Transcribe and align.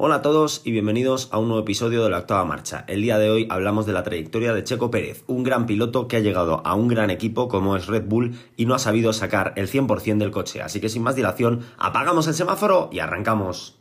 Hola 0.00 0.14
a 0.14 0.22
todos 0.22 0.62
y 0.64 0.70
bienvenidos 0.70 1.28
a 1.32 1.40
un 1.40 1.48
nuevo 1.48 1.64
episodio 1.64 2.04
de 2.04 2.10
la 2.10 2.18
octava 2.18 2.44
marcha. 2.44 2.84
El 2.86 3.02
día 3.02 3.18
de 3.18 3.30
hoy 3.30 3.48
hablamos 3.50 3.84
de 3.84 3.92
la 3.92 4.04
trayectoria 4.04 4.54
de 4.54 4.62
Checo 4.62 4.92
Pérez, 4.92 5.24
un 5.26 5.42
gran 5.42 5.66
piloto 5.66 6.06
que 6.06 6.16
ha 6.16 6.20
llegado 6.20 6.64
a 6.64 6.76
un 6.76 6.86
gran 6.86 7.10
equipo 7.10 7.48
como 7.48 7.74
es 7.74 7.88
Red 7.88 8.04
Bull 8.06 8.38
y 8.56 8.66
no 8.66 8.76
ha 8.76 8.78
sabido 8.78 9.12
sacar 9.12 9.54
el 9.56 9.68
100% 9.68 10.18
del 10.18 10.30
coche. 10.30 10.62
Así 10.62 10.80
que 10.80 10.88
sin 10.88 11.02
más 11.02 11.16
dilación, 11.16 11.62
apagamos 11.78 12.28
el 12.28 12.34
semáforo 12.34 12.90
y 12.92 13.00
arrancamos. 13.00 13.76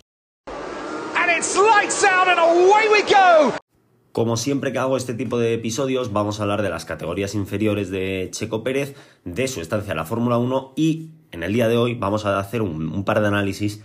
Como 4.12 4.38
siempre 4.38 4.72
que 4.72 4.79
hago 4.79 4.97
este 4.97 5.13
tipo 5.13 5.38
de 5.38 5.54
episodios, 5.54 6.12
vamos 6.13 6.40
a 6.40 6.44
hablar 6.44 6.63
de 6.63 6.72
las 6.72 6.86
categorías 6.86 7.36
inferiores 7.36 7.92
de 7.92 8.29
Checo 8.31 8.63
Pérez, 8.63 8.96
de 9.24 9.47
su 9.47 9.62
estancia 9.62 9.92
en 9.92 9.97
la 9.97 10.06
Fórmula 10.06 10.40
1 10.40 10.74
y 10.76 11.12
en 11.29 11.44
el 11.44 11.54
día 11.54 11.68
de 11.68 11.78
hoy 11.78 11.94
vamos 11.94 12.26
a 12.26 12.40
hacer 12.40 12.63
un, 12.63 12.92
un 12.92 13.06
par 13.06 13.22
de 13.22 13.28
análisis 13.28 13.84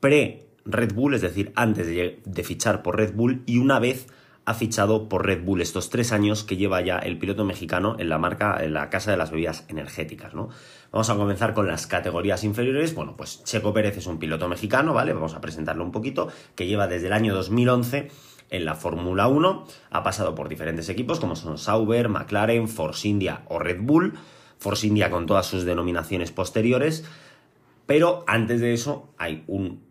pre 0.00 0.45
Red 0.66 0.94
Bull, 0.94 1.14
es 1.14 1.22
decir, 1.22 1.52
antes 1.54 1.86
de, 1.86 2.44
fichar 2.44 2.82
por 2.82 2.96
Red 2.96 3.14
Bull 3.14 3.42
y 3.46 3.58
una 3.58 3.78
vez 3.78 4.08
ha 4.44 4.54
fichado 4.54 5.08
por 5.08 5.26
Red 5.26 5.42
Bull 5.44 5.60
estos 5.60 5.90
tres 5.90 6.12
años 6.12 6.44
que 6.44 6.56
lleva 6.56 6.80
ya 6.80 6.98
el 6.98 7.18
piloto 7.18 7.44
mexicano 7.44 7.96
en 7.98 8.08
la 8.08 8.18
marca, 8.18 8.62
en 8.62 8.74
la 8.74 8.90
casa 8.90 9.10
de 9.10 9.16
las 9.16 9.30
bebidas 9.30 9.64
energéticas, 9.68 10.34
¿no? 10.34 10.50
Vamos 10.92 11.10
a 11.10 11.16
comenzar 11.16 11.52
con 11.52 11.66
las 11.66 11.88
categorías 11.88 12.44
inferiores. 12.44 12.94
Bueno, 12.94 13.16
pues 13.16 13.42
Checo 13.42 13.72
Pérez 13.72 13.96
es 13.96 14.06
un 14.06 14.18
piloto 14.18 14.48
mexicano, 14.48 14.94
¿vale? 14.94 15.12
Vamos 15.12 15.34
a 15.34 15.40
presentarlo 15.40 15.82
un 15.82 15.90
poquito, 15.90 16.28
que 16.54 16.66
lleva 16.66 16.86
desde 16.86 17.08
el 17.08 17.12
año 17.12 17.34
2011 17.34 18.08
en 18.50 18.64
la 18.64 18.74
Fórmula 18.74 19.28
1, 19.28 19.66
ha 19.90 20.02
pasado 20.02 20.34
por 20.34 20.48
diferentes 20.48 20.88
equipos 20.88 21.20
como 21.20 21.36
son 21.36 21.58
Sauber, 21.58 22.08
McLaren, 22.08 22.68
Force 22.68 23.08
India 23.08 23.42
o 23.48 23.58
Red 23.58 23.80
Bull, 23.80 24.14
Force 24.58 24.86
India 24.86 25.10
con 25.10 25.26
todas 25.26 25.46
sus 25.46 25.64
denominaciones 25.64 26.30
posteriores, 26.30 27.04
pero 27.86 28.24
antes 28.26 28.60
de 28.60 28.72
eso 28.72 29.12
hay 29.18 29.44
un 29.46 29.85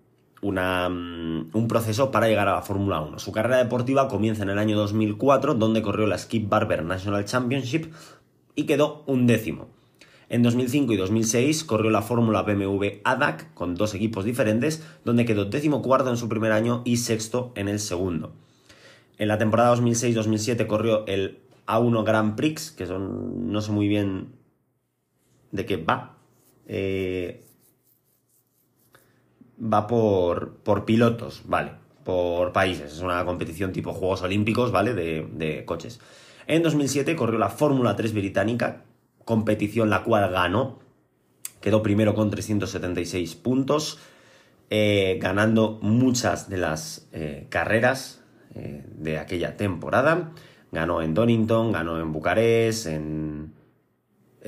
Mm, 0.52 1.50
un 1.54 1.68
proceso 1.68 2.12
para 2.12 2.28
llegar 2.28 2.48
a 2.48 2.56
la 2.56 2.62
Fórmula 2.62 3.02
1. 3.02 3.20
Su 3.20 3.32
carrera 3.32 3.58
deportiva 3.58 4.08
comienza 4.08 4.44
en 4.44 4.50
el 4.50 4.60
año 4.60 4.78
2004, 4.78 5.56
donde 5.56 5.82
corrió 5.82 6.06
la 6.06 6.18
Skip 6.18 6.48
Barber 6.50 6.84
National 6.84 7.26
Championship 7.26 7.92
y 8.54 8.66
quedó 8.66 9.04
un 9.08 9.26
décimo. 9.26 9.70
En 10.30 10.44
2005 10.44 10.94
y 10.94 10.98
2006 10.98 11.64
corrió 11.64 11.90
la 11.90 12.02
Fórmula 12.02 12.44
BMW 12.44 13.00
ADAC 13.04 13.54
con 13.54 13.76
dos 13.76 13.94
equipos 13.96 14.26
diferentes, 14.26 14.86
donde 15.04 15.26
quedó 15.26 15.46
décimo 15.46 15.82
cuarto 15.82 16.10
en 16.10 16.18
su 16.18 16.30
primer 16.30 16.52
año 16.52 16.82
y 16.86 16.98
sexto 16.98 17.52
en 17.56 17.68
el 17.68 17.80
segundo. 17.80 18.34
En 19.18 19.28
la 19.28 19.38
temporada 19.38 19.76
2006-2007 19.76 20.68
corrió 20.68 21.06
el 21.08 21.40
A1 21.68 22.04
Grand 22.04 22.36
Prix, 22.36 22.72
que 22.72 22.86
son, 22.86 23.52
no 23.52 23.62
sé 23.62 23.72
muy 23.72 23.88
bien 23.88 24.34
de 25.52 25.66
qué 25.66 25.78
va. 25.78 26.18
Eh, 26.68 27.45
va 29.62 29.88
por, 29.88 30.58
por 30.58 30.86
pilotos, 30.86 31.44
¿vale? 31.46 31.72
Por 32.04 32.52
países. 32.52 32.94
Es 32.94 33.02
una 33.02 33.24
competición 33.26 33.72
tipo 33.72 33.94
Juegos 33.94 34.22
Olímpicos, 34.22 34.72
¿vale? 34.72 34.94
De, 34.94 35.64
coches. 35.66 36.00
En 36.48 36.62
2007 36.62 37.16
corrió 37.16 37.40
la 37.40 37.50
Fórmula 37.50 37.96
3 37.96 38.14
británica, 38.14 38.84
competición 39.24 39.90
la 39.90 40.04
cual 40.04 40.32
ganó. 40.32 40.80
Quedó 41.62 41.82
primero 41.82 42.14
con 42.14 42.30
376 42.30 43.36
puntos, 43.36 43.98
eh, 44.70 45.18
ganando 45.20 45.80
muchas 45.82 46.48
de 46.48 46.58
las 46.58 47.08
eh, 47.12 47.48
carreras 47.50 48.22
eh, 48.54 48.86
de 48.88 49.18
aquella 49.18 49.58
temporada. 49.58 50.32
Ganó 50.72 51.02
en 51.02 51.16
Donington, 51.16 51.72
ganó 51.72 52.00
en 52.00 52.12
Bucarest, 52.12 52.86
en 52.86 53.55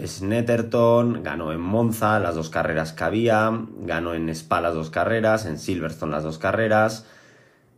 Snetterton, 0.06 1.24
ganó 1.24 1.52
en 1.52 1.62
Monza 1.62 2.20
las 2.20 2.36
dos 2.36 2.50
carreras 2.50 2.94
que 2.94 3.04
había, 3.04 3.52
ganó 3.80 4.14
en 4.14 4.30
Spa 4.30 4.62
las 4.62 4.74
dos 4.74 4.90
carreras, 4.90 5.46
en 5.46 5.58
Silverstone 5.58 6.12
las 6.12 6.24
dos 6.24 6.38
carreras, 6.38 7.06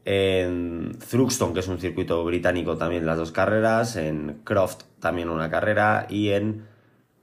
en 0.05 0.97
Thruxton, 1.09 1.53
que 1.53 1.59
es 1.59 1.67
un 1.67 1.79
circuito 1.79 2.23
británico, 2.25 2.77
también 2.77 3.05
las 3.05 3.17
dos 3.17 3.31
carreras, 3.31 3.95
en 3.95 4.41
Croft 4.43 4.83
también 4.99 5.29
una 5.29 5.49
carrera 5.49 6.07
y 6.09 6.29
en 6.29 6.65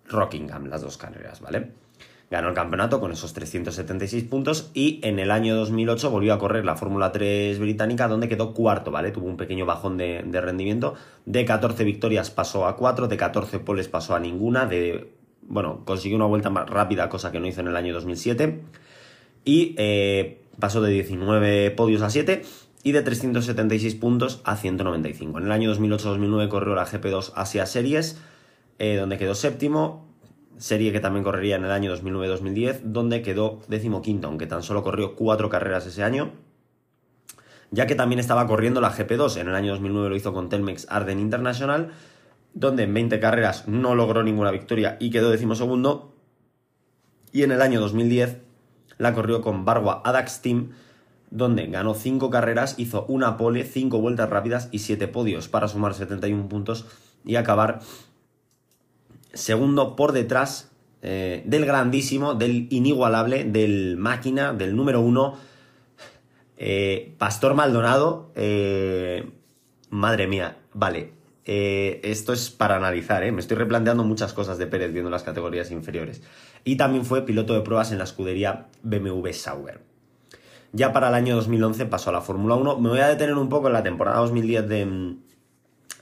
Rockingham 0.08 0.66
las 0.66 0.82
dos 0.82 0.96
carreras, 0.96 1.40
¿vale? 1.40 1.72
Ganó 2.30 2.48
el 2.48 2.54
campeonato 2.54 3.00
con 3.00 3.12
esos 3.12 3.32
376 3.32 4.24
puntos 4.24 4.70
y 4.74 5.00
en 5.02 5.18
el 5.18 5.30
año 5.30 5.54
2008 5.56 6.10
volvió 6.10 6.34
a 6.34 6.38
correr 6.38 6.64
la 6.64 6.76
Fórmula 6.76 7.12
3 7.12 7.58
británica 7.58 8.08
donde 8.08 8.28
quedó 8.28 8.52
cuarto, 8.52 8.90
¿vale? 8.90 9.12
Tuvo 9.12 9.26
un 9.26 9.36
pequeño 9.36 9.64
bajón 9.64 9.96
de, 9.96 10.22
rendimiento. 10.40 10.94
De 11.24 11.44
14 11.44 11.84
victorias 11.84 12.30
pasó 12.30 12.66
a 12.66 12.76
4, 12.76 13.08
de 13.08 13.16
14 13.16 13.60
poles 13.60 13.88
pasó 13.88 14.14
a 14.14 14.20
ninguna, 14.20 14.66
de... 14.66 15.12
Bueno, 15.48 15.82
consiguió 15.84 16.16
una 16.16 16.26
vuelta 16.26 16.50
más 16.50 16.68
rápida, 16.68 17.08
cosa 17.08 17.30
que 17.30 17.38
no 17.38 17.46
hizo 17.46 17.60
en 17.60 17.68
el 17.68 17.76
año 17.76 17.94
2007. 17.94 18.62
Y 19.44 19.76
eh, 19.78 20.40
pasó 20.58 20.80
de 20.80 20.90
19 20.90 21.70
podios 21.70 22.02
a 22.02 22.10
7 22.10 22.42
y 22.82 22.92
de 22.92 23.02
376 23.02 23.94
puntos 23.94 24.40
a 24.44 24.56
195. 24.56 25.38
En 25.38 25.44
el 25.44 25.52
año 25.52 25.72
2008-2009 25.72 26.48
corrió 26.48 26.74
la 26.74 26.86
GP2 26.86 27.32
Asia 27.36 27.66
Series, 27.66 28.18
eh, 28.80 28.96
donde 28.96 29.18
quedó 29.18 29.36
séptimo 29.36 30.05
serie 30.58 30.92
que 30.92 31.00
también 31.00 31.24
correría 31.24 31.56
en 31.56 31.64
el 31.64 31.70
año 31.70 31.94
2009-2010, 31.96 32.80
donde 32.84 33.22
quedó 33.22 33.60
decimoquinto, 33.68 34.28
aunque 34.28 34.46
tan 34.46 34.62
solo 34.62 34.82
corrió 34.82 35.14
cuatro 35.14 35.48
carreras 35.48 35.86
ese 35.86 36.02
año, 36.02 36.32
ya 37.70 37.86
que 37.86 37.94
también 37.94 38.18
estaba 38.18 38.46
corriendo 38.46 38.80
la 38.80 38.92
GP2, 38.92 39.38
en 39.38 39.48
el 39.48 39.54
año 39.54 39.72
2009 39.72 40.08
lo 40.10 40.16
hizo 40.16 40.32
con 40.32 40.48
Telmex 40.48 40.86
Arden 40.88 41.18
International, 41.18 41.90
donde 42.54 42.84
en 42.84 42.94
20 42.94 43.20
carreras 43.20 43.68
no 43.68 43.94
logró 43.94 44.22
ninguna 44.22 44.50
victoria 44.50 44.96
y 45.00 45.10
quedó 45.10 45.30
decimosegundo, 45.30 46.14
y 47.32 47.42
en 47.42 47.52
el 47.52 47.60
año 47.60 47.80
2010 47.80 48.38
la 48.98 49.12
corrió 49.12 49.42
con 49.42 49.64
Barwa 49.64 50.00
Adax 50.04 50.40
Team, 50.40 50.70
donde 51.30 51.66
ganó 51.66 51.94
5 51.94 52.30
carreras, 52.30 52.78
hizo 52.78 53.04
una 53.08 53.36
pole, 53.36 53.64
5 53.64 54.00
vueltas 54.00 54.30
rápidas 54.30 54.68
y 54.72 54.78
7 54.78 55.08
podios 55.08 55.48
para 55.48 55.68
sumar 55.68 55.92
71 55.92 56.48
puntos 56.48 56.86
y 57.24 57.36
acabar 57.36 57.80
segundo 59.36 59.96
por 59.96 60.12
detrás 60.12 60.70
eh, 61.02 61.42
del 61.46 61.66
grandísimo, 61.66 62.34
del 62.34 62.66
inigualable, 62.70 63.44
del 63.44 63.96
máquina, 63.96 64.52
del 64.52 64.74
número 64.74 65.00
uno, 65.00 65.38
eh, 66.56 67.14
Pastor 67.18 67.54
Maldonado. 67.54 68.32
Eh, 68.34 69.30
madre 69.90 70.26
mía, 70.26 70.56
vale. 70.72 71.12
esto 71.44 72.32
es 72.32 72.50
para 72.50 72.74
analizar, 72.74 73.30
me 73.30 73.40
estoy 73.40 73.56
replanteando 73.56 74.02
muchas 74.02 74.32
cosas 74.32 74.58
de 74.58 74.66
Pérez 74.66 74.92
viendo 74.92 75.10
las 75.10 75.22
categorías 75.22 75.70
inferiores. 75.70 76.22
Y 76.64 76.76
también 76.76 77.04
fue 77.04 77.22
piloto 77.22 77.54
de 77.54 77.60
pruebas 77.60 77.92
en 77.92 77.98
la 77.98 78.04
escudería 78.04 78.66
BMW 78.82 79.30
Sauber. 79.30 79.80
Ya 80.72 80.92
para 80.92 81.08
el 81.08 81.14
año 81.14 81.36
2011 81.36 81.86
pasó 81.86 82.10
a 82.10 82.14
la 82.14 82.20
Fórmula 82.20 82.56
1. 82.56 82.80
Me 82.80 82.88
voy 82.88 82.98
a 82.98 83.06
detener 83.06 83.36
un 83.36 83.48
poco 83.48 83.68
en 83.68 83.74
la 83.74 83.84
temporada 83.84 84.18
2010 84.18 84.68
de, 84.68 85.16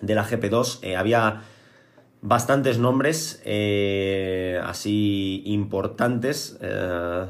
de 0.00 0.14
la 0.14 0.24
GP2. 0.24 0.96
había 0.96 1.42
bastantes 2.24 2.78
nombres 2.78 3.42
eh, 3.44 4.58
así 4.64 5.42
importantes. 5.44 6.58
Eh, 6.62 7.26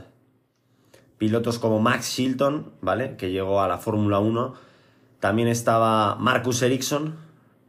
pilotos 1.18 1.58
como 1.58 1.80
Max 1.80 2.10
Shilton, 2.16 2.72
¿vale? 2.80 3.16
Que 3.16 3.32
llegó 3.32 3.60
a 3.60 3.68
la 3.68 3.78
Fórmula 3.78 4.20
1. 4.20 4.54
También 5.18 5.48
estaba 5.48 6.14
Marcus 6.14 6.62
Ericsson, 6.62 7.16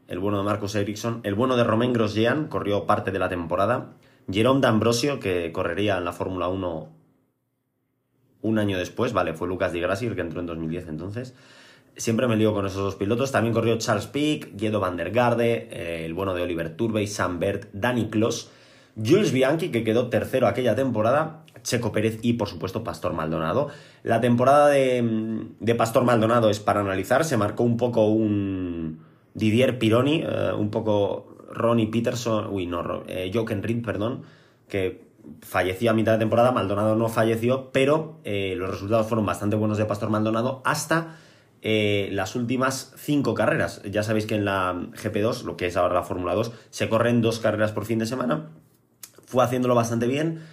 el 0.07 0.19
bueno 0.19 0.37
de 0.37 0.43
Marcus 0.43 0.75
Ericsson. 0.75 1.21
El 1.23 1.33
bueno 1.33 1.55
de 1.55 1.63
Romain 1.63 1.93
Grosjean, 1.93 2.47
corrió 2.47 2.85
parte 2.85 3.11
de 3.11 3.17
la 3.17 3.27
temporada. 3.27 3.93
Jerome 4.31 4.61
D'Ambrosio, 4.61 5.19
que 5.19 5.51
correría 5.51 5.97
en 5.97 6.05
la 6.05 6.13
Fórmula 6.13 6.47
1 6.47 6.89
un 8.43 8.59
año 8.59 8.77
después, 8.77 9.13
¿vale? 9.13 9.33
Fue 9.33 9.47
Lucas 9.47 9.73
Di 9.73 9.79
Grassi, 9.79 10.05
el 10.05 10.15
que 10.15 10.21
entró 10.21 10.41
en 10.41 10.45
2010 10.45 10.89
entonces. 10.89 11.33
Siempre 11.97 12.27
me 12.27 12.35
lío 12.35 12.53
con 12.53 12.65
esos 12.65 12.81
dos 12.81 12.95
pilotos. 12.95 13.31
También 13.31 13.53
corrió 13.53 13.77
Charles 13.77 14.07
Pick, 14.07 14.57
Guido 14.57 14.81
van 14.81 14.97
der 14.97 15.11
Garde, 15.11 15.69
eh, 15.71 16.03
el 16.05 16.13
bueno 16.13 16.33
de 16.33 16.41
Oliver 16.41 16.75
Turbey, 16.75 17.07
Sam 17.07 17.39
Bert, 17.39 17.69
Danny 17.71 18.09
Kloss, 18.09 18.49
Jules 18.97 19.31
Bianchi, 19.31 19.69
que 19.69 19.85
quedó 19.85 20.09
tercero 20.09 20.47
aquella 20.47 20.75
temporada, 20.75 21.43
Checo 21.63 21.93
Pérez 21.93 22.19
y, 22.21 22.33
por 22.33 22.49
supuesto, 22.49 22.83
Pastor 22.83 23.13
Maldonado. 23.13 23.69
La 24.03 24.19
temporada 24.19 24.67
de, 24.67 25.75
Pastor 25.77 26.03
Maldonado 26.03 26.49
es 26.49 26.59
para 26.59 26.81
analizar. 26.81 27.23
Se 27.23 27.37
marcó 27.37 27.63
un 27.63 27.77
poco 27.77 28.07
un 28.07 28.99
Didier 29.33 29.79
Pironi, 29.79 30.21
eh, 30.21 30.51
un 30.53 30.71
poco 30.71 31.37
Ronnie 31.49 31.87
Peterson, 31.87 32.47
uy, 32.51 32.67
no, 32.67 33.03
eh, 33.07 33.31
Jochen 33.33 33.63
Reed, 33.63 33.83
perdón, 33.85 34.23
que 34.67 35.05
falleció 35.39 35.91
a 35.91 35.93
mitad 35.93 36.11
de 36.11 36.19
temporada. 36.19 36.51
Maldonado 36.51 36.97
no 36.97 37.07
falleció, 37.07 37.71
pero 37.71 38.19
los 38.25 38.69
resultados 38.69 39.07
fueron 39.07 39.25
bastante 39.25 39.55
buenos 39.55 39.77
de 39.77 39.85
Pastor 39.85 40.09
Maldonado 40.09 40.61
hasta 40.65 41.19
eh, 41.67 42.09
las 42.11 42.35
últimas 42.35 42.93
cinco 42.95 43.33
carreras. 43.33 43.81
Ya 43.89 44.03
sabéis 44.03 44.27
que 44.27 44.35
en 44.35 44.45
la 44.45 44.71
GP2, 44.71 45.45
lo 45.45 45.57
que 45.57 45.65
es 45.65 45.75
ahora 45.75 45.95
la 45.95 46.03
Fórmula 46.03 46.35
2, 46.35 46.51
se 46.69 46.89
corren 46.89 47.23
dos 47.23 47.39
carreras 47.39 47.71
por 47.71 47.85
fin 47.85 47.97
de 47.97 48.05
semana. 48.05 48.51
Fue 49.25 49.43
haciéndolo 49.43 49.73
bastante 49.73 50.05
bien. 50.05 50.43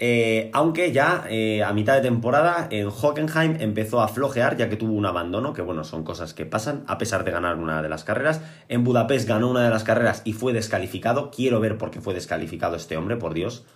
Eh, 0.00 0.50
aunque 0.52 0.90
ya 0.90 1.24
eh, 1.28 1.62
a 1.62 1.72
mitad 1.72 1.94
de 1.94 2.00
temporada 2.00 2.66
en 2.72 2.88
Hockenheim 2.88 3.58
empezó 3.60 4.00
a 4.00 4.08
flojear 4.08 4.56
ya 4.56 4.68
que 4.68 4.74
tuvo 4.74 4.94
un 4.94 5.06
abandono, 5.06 5.52
que 5.52 5.62
bueno, 5.62 5.84
son 5.84 6.02
cosas 6.02 6.34
que 6.34 6.46
pasan, 6.46 6.82
a 6.88 6.98
pesar 6.98 7.22
de 7.22 7.30
ganar 7.30 7.56
una 7.56 7.80
de 7.80 7.88
las 7.88 8.02
carreras. 8.02 8.40
En 8.66 8.82
Budapest 8.82 9.28
ganó 9.28 9.48
una 9.48 9.62
de 9.62 9.70
las 9.70 9.84
carreras 9.84 10.22
y 10.24 10.32
fue 10.32 10.52
descalificado. 10.52 11.30
Quiero 11.30 11.60
ver 11.60 11.78
por 11.78 11.92
qué 11.92 12.00
fue 12.00 12.12
descalificado 12.12 12.74
este 12.74 12.96
hombre, 12.96 13.16
por 13.16 13.34
Dios. 13.34 13.66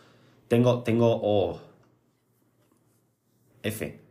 Tengo, 0.49 0.83
tengo, 0.83 1.21
oh, 1.23 1.61
F. 3.63 4.04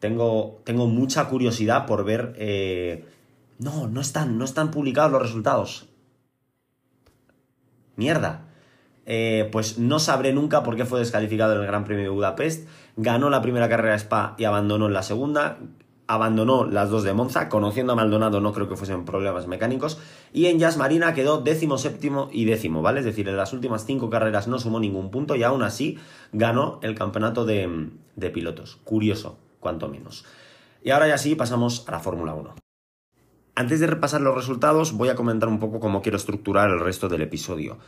tengo, 0.00 0.60
tengo 0.64 0.86
mucha 0.88 1.28
curiosidad 1.28 1.86
por 1.86 2.04
ver... 2.04 2.34
Eh, 2.36 3.06
no, 3.58 3.88
no 3.88 4.00
están, 4.00 4.38
no 4.38 4.44
están 4.44 4.70
publicados 4.70 5.12
los 5.12 5.22
resultados. 5.22 5.86
Mierda. 7.96 8.46
Eh, 9.04 9.48
pues 9.52 9.78
no 9.78 9.98
sabré 9.98 10.32
nunca 10.32 10.62
por 10.62 10.76
qué 10.76 10.86
fue 10.86 10.98
descalificado 10.98 11.54
en 11.54 11.60
el 11.60 11.66
Gran 11.66 11.84
Premio 11.84 12.04
de 12.04 12.10
Budapest. 12.10 12.66
Ganó 12.96 13.28
la 13.28 13.42
primera 13.42 13.68
carrera 13.68 13.92
de 13.92 13.98
Spa 13.98 14.34
y 14.38 14.44
abandonó 14.44 14.86
en 14.86 14.94
la 14.94 15.02
segunda 15.02 15.58
abandonó 16.10 16.64
las 16.64 16.90
dos 16.90 17.04
de 17.04 17.12
Monza, 17.12 17.48
conociendo 17.48 17.92
a 17.92 17.96
Maldonado 17.96 18.40
no 18.40 18.52
creo 18.52 18.68
que 18.68 18.74
fuesen 18.74 19.04
problemas 19.04 19.46
mecánicos, 19.46 20.00
y 20.32 20.46
en 20.46 20.58
Jazz 20.58 20.76
Marina 20.76 21.14
quedó 21.14 21.40
décimo, 21.40 21.78
séptimo 21.78 22.28
y 22.32 22.46
décimo, 22.46 22.82
¿vale? 22.82 22.98
Es 22.98 23.06
decir, 23.06 23.28
en 23.28 23.36
las 23.36 23.52
últimas 23.52 23.86
cinco 23.86 24.10
carreras 24.10 24.48
no 24.48 24.58
sumó 24.58 24.80
ningún 24.80 25.12
punto 25.12 25.36
y 25.36 25.44
aún 25.44 25.62
así 25.62 25.98
ganó 26.32 26.80
el 26.82 26.96
campeonato 26.96 27.44
de, 27.44 27.90
de 28.16 28.30
pilotos. 28.30 28.80
Curioso, 28.82 29.38
cuanto 29.60 29.88
menos. 29.88 30.24
Y 30.82 30.90
ahora 30.90 31.06
ya 31.06 31.18
sí 31.18 31.34
pasamos 31.34 31.84
a 31.86 31.92
la 31.92 32.00
Fórmula 32.00 32.34
1. 32.34 32.54
Antes 33.54 33.80
de 33.80 33.86
repasar 33.86 34.20
los 34.22 34.34
resultados, 34.34 34.92
voy 34.92 35.10
a 35.10 35.14
comentar 35.14 35.48
un 35.48 35.58
poco 35.58 35.78
cómo 35.78 36.02
quiero 36.02 36.16
estructurar 36.16 36.70
el 36.70 36.80
resto 36.80 37.08
del 37.08 37.22
episodio 37.22 37.78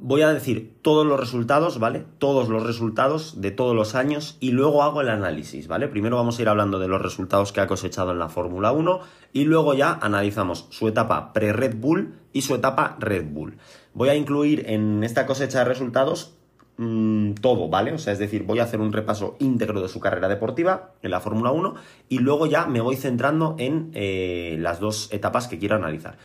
voy 0.00 0.22
a 0.22 0.32
decir 0.32 0.76
todos 0.82 1.06
los 1.06 1.18
resultados, 1.18 1.78
¿vale? 1.78 2.04
Todos 2.18 2.48
los 2.48 2.62
resultados 2.64 3.40
de 3.40 3.52
todos 3.52 3.74
los 3.74 3.94
años 3.94 4.36
y 4.40 4.50
luego 4.50 4.82
hago 4.82 5.00
el 5.00 5.08
análisis, 5.08 5.68
¿vale? 5.68 5.88
Primero 5.88 6.16
vamos 6.16 6.38
a 6.38 6.42
ir 6.42 6.48
hablando 6.48 6.78
de 6.78 6.88
los 6.88 7.00
resultados 7.00 7.52
que 7.52 7.60
ha 7.60 7.66
cosechado 7.66 8.10
en 8.10 8.18
la 8.18 8.28
Fórmula 8.28 8.72
1 8.72 9.00
y 9.32 9.44
luego 9.44 9.74
ya 9.74 9.92
analizamos 9.92 10.66
su 10.70 10.88
etapa 10.88 11.32
pre-Red 11.32 11.76
Bull 11.76 12.14
y 12.32 12.42
su 12.42 12.54
etapa 12.54 12.96
Red 12.98 13.26
Bull. 13.30 13.56
Voy 13.94 14.08
a 14.08 14.16
incluir 14.16 14.64
en 14.66 15.04
esta 15.04 15.26
cosecha 15.26 15.60
de 15.60 15.66
resultados 15.66 16.36
mm, 16.76 17.34
todo, 17.34 17.68
¿vale? 17.68 17.92
O 17.92 17.98
sea, 17.98 18.12
es 18.12 18.18
decir, 18.18 18.44
voy 18.44 18.60
a 18.60 18.64
hacer 18.64 18.80
un 18.80 18.92
repaso 18.92 19.36
íntegro 19.40 19.80
de 19.80 19.88
su 19.88 20.00
carrera 20.00 20.28
deportiva 20.28 20.92
en 21.02 21.10
la 21.10 21.20
Fórmula 21.20 21.50
1 21.50 21.74
y 22.08 22.18
luego 22.18 22.46
ya 22.46 22.66
me 22.66 22.80
voy 22.80 22.96
centrando 22.96 23.56
en 23.58 23.90
eh, 23.94 24.56
las 24.60 24.80
dos 24.80 25.08
etapas 25.12 25.48
que 25.48 25.58
quiero 25.58 25.76
analizar. 25.76 26.16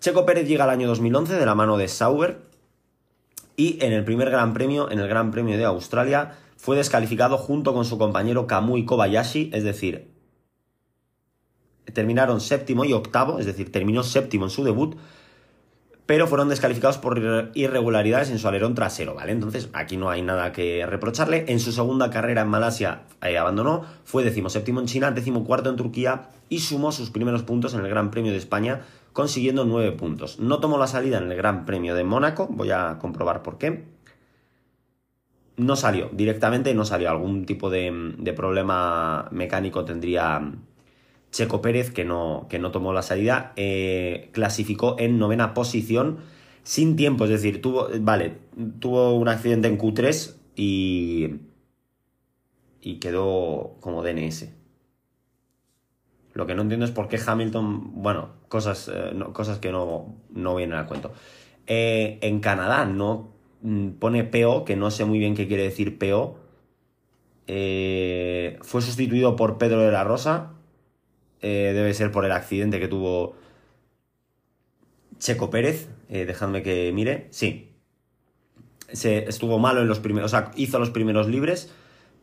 Checo 0.00 0.26
Pérez 0.26 0.46
llega 0.46 0.64
al 0.64 0.70
año 0.70 0.88
2011 0.88 1.34
de 1.34 1.46
la 1.46 1.54
mano 1.54 1.76
de 1.76 1.88
Sauber, 1.88 2.42
y 3.56 3.78
en 3.84 3.92
el 3.92 4.04
primer 4.04 4.30
Gran 4.30 4.52
Premio, 4.52 4.90
en 4.90 4.98
el 4.98 5.08
Gran 5.08 5.30
Premio 5.30 5.56
de 5.56 5.64
Australia, 5.64 6.36
fue 6.56 6.76
descalificado 6.76 7.38
junto 7.38 7.72
con 7.72 7.84
su 7.84 7.98
compañero 7.98 8.46
Kamui 8.46 8.84
Kobayashi, 8.84 9.50
es 9.52 9.64
decir, 9.64 10.10
terminaron 11.92 12.40
séptimo 12.40 12.84
y 12.84 12.92
octavo, 12.92 13.38
es 13.38 13.46
decir, 13.46 13.70
terminó 13.70 14.02
séptimo 14.02 14.44
en 14.44 14.50
su 14.50 14.64
debut, 14.64 14.96
pero 16.06 16.26
fueron 16.26 16.48
descalificados 16.48 16.98
por 16.98 17.50
irregularidades 17.54 18.30
en 18.30 18.38
su 18.38 18.46
alerón 18.46 18.74
trasero, 18.74 19.14
¿vale? 19.14 19.32
Entonces 19.32 19.70
aquí 19.72 19.96
no 19.96 20.10
hay 20.10 20.22
nada 20.22 20.52
que 20.52 20.84
reprocharle. 20.86 21.46
En 21.48 21.60
su 21.60 21.72
segunda 21.72 22.10
carrera 22.10 22.42
en 22.42 22.48
Malasia 22.48 23.02
eh, 23.22 23.38
abandonó, 23.38 23.84
fue 24.04 24.22
decimoséptimo 24.22 24.80
en 24.80 24.86
China, 24.86 25.10
decimocuarto 25.12 25.70
en 25.70 25.76
Turquía 25.76 26.28
y 26.48 26.58
sumó 26.60 26.92
sus 26.92 27.10
primeros 27.10 27.42
puntos 27.42 27.74
en 27.74 27.80
el 27.80 27.88
Gran 27.88 28.10
Premio 28.10 28.32
de 28.32 28.38
España 28.38 28.82
consiguiendo 29.14 29.64
9 29.64 29.92
puntos. 29.92 30.38
No 30.38 30.58
tomó 30.58 30.76
la 30.76 30.88
salida 30.88 31.18
en 31.18 31.30
el 31.30 31.36
Gran 31.36 31.64
Premio 31.64 31.94
de 31.94 32.04
Mónaco, 32.04 32.48
voy 32.50 32.70
a 32.72 32.98
comprobar 32.98 33.42
por 33.42 33.56
qué. 33.56 33.84
No 35.56 35.76
salió, 35.76 36.10
directamente 36.12 36.74
no 36.74 36.84
salió. 36.84 37.08
Algún 37.08 37.46
tipo 37.46 37.70
de, 37.70 38.34
problema 38.36 39.28
mecánico 39.30 39.84
tendría 39.84 40.52
Checo 41.34 41.60
Pérez, 41.60 41.90
que 41.90 42.04
no, 42.04 42.46
que 42.48 42.60
no 42.60 42.70
tomó 42.70 42.92
la 42.92 43.02
salida. 43.02 43.52
Eh, 43.56 44.30
clasificó 44.30 44.94
en 45.00 45.18
novena 45.18 45.52
posición, 45.52 46.18
sin 46.62 46.94
tiempo, 46.94 47.24
es 47.24 47.30
decir, 47.30 47.60
tuvo, 47.60 47.88
vale, 48.00 48.38
tuvo 48.78 49.16
un 49.16 49.26
accidente 49.26 49.66
en 49.66 49.76
Q3 49.76 50.36
y, 50.54 51.34
y 52.80 53.00
quedó 53.00 53.74
como 53.80 54.04
DNS. 54.04 54.48
Lo 56.34 56.46
que 56.46 56.54
no 56.54 56.62
entiendo 56.62 56.86
es 56.86 56.92
por 56.92 57.08
qué 57.08 57.18
Hamilton, 57.24 58.00
bueno, 58.00 58.28
cosas, 58.48 58.88
eh, 58.94 59.12
cosas 59.32 59.58
que 59.58 59.72
no, 59.72 60.14
no, 60.30 60.54
vienen 60.54 60.78
al 60.78 60.86
cuento. 60.86 61.12
Eh, 61.66 62.20
en 62.22 62.38
Canadá 62.38 62.84
no 62.84 63.32
mm, 63.62 63.88
pone 63.98 64.22
PO, 64.22 64.64
que 64.64 64.76
no 64.76 64.92
sé 64.92 65.04
muy 65.04 65.18
bien 65.18 65.34
qué 65.34 65.48
quiere 65.48 65.64
decir 65.64 65.98
PO. 65.98 66.38
Fue 68.62 68.82
sustituido 68.82 69.34
por 69.34 69.58
Pedro 69.58 69.80
de 69.80 69.90
la 69.90 70.04
Rosa. 70.04 70.54
Debe 71.48 71.94
ser 71.94 72.10
por 72.10 72.24
el 72.24 72.32
accidente 72.32 72.80
que 72.80 72.88
tuvo 72.88 73.36
Checo 75.18 75.50
Pérez. 75.50 75.88
dejadme 76.08 76.62
que 76.62 76.92
mire. 76.92 77.28
Sí. 77.30 77.70
Se, 78.92 79.28
estuvo 79.28 79.58
malo 79.58 79.80
en 79.80 79.88
los 79.88 80.00
primeros. 80.00 80.32
O 80.32 80.36
sea, 80.36 80.50
hizo 80.56 80.78
los 80.78 80.90
primeros 80.90 81.28
libres 81.28 81.72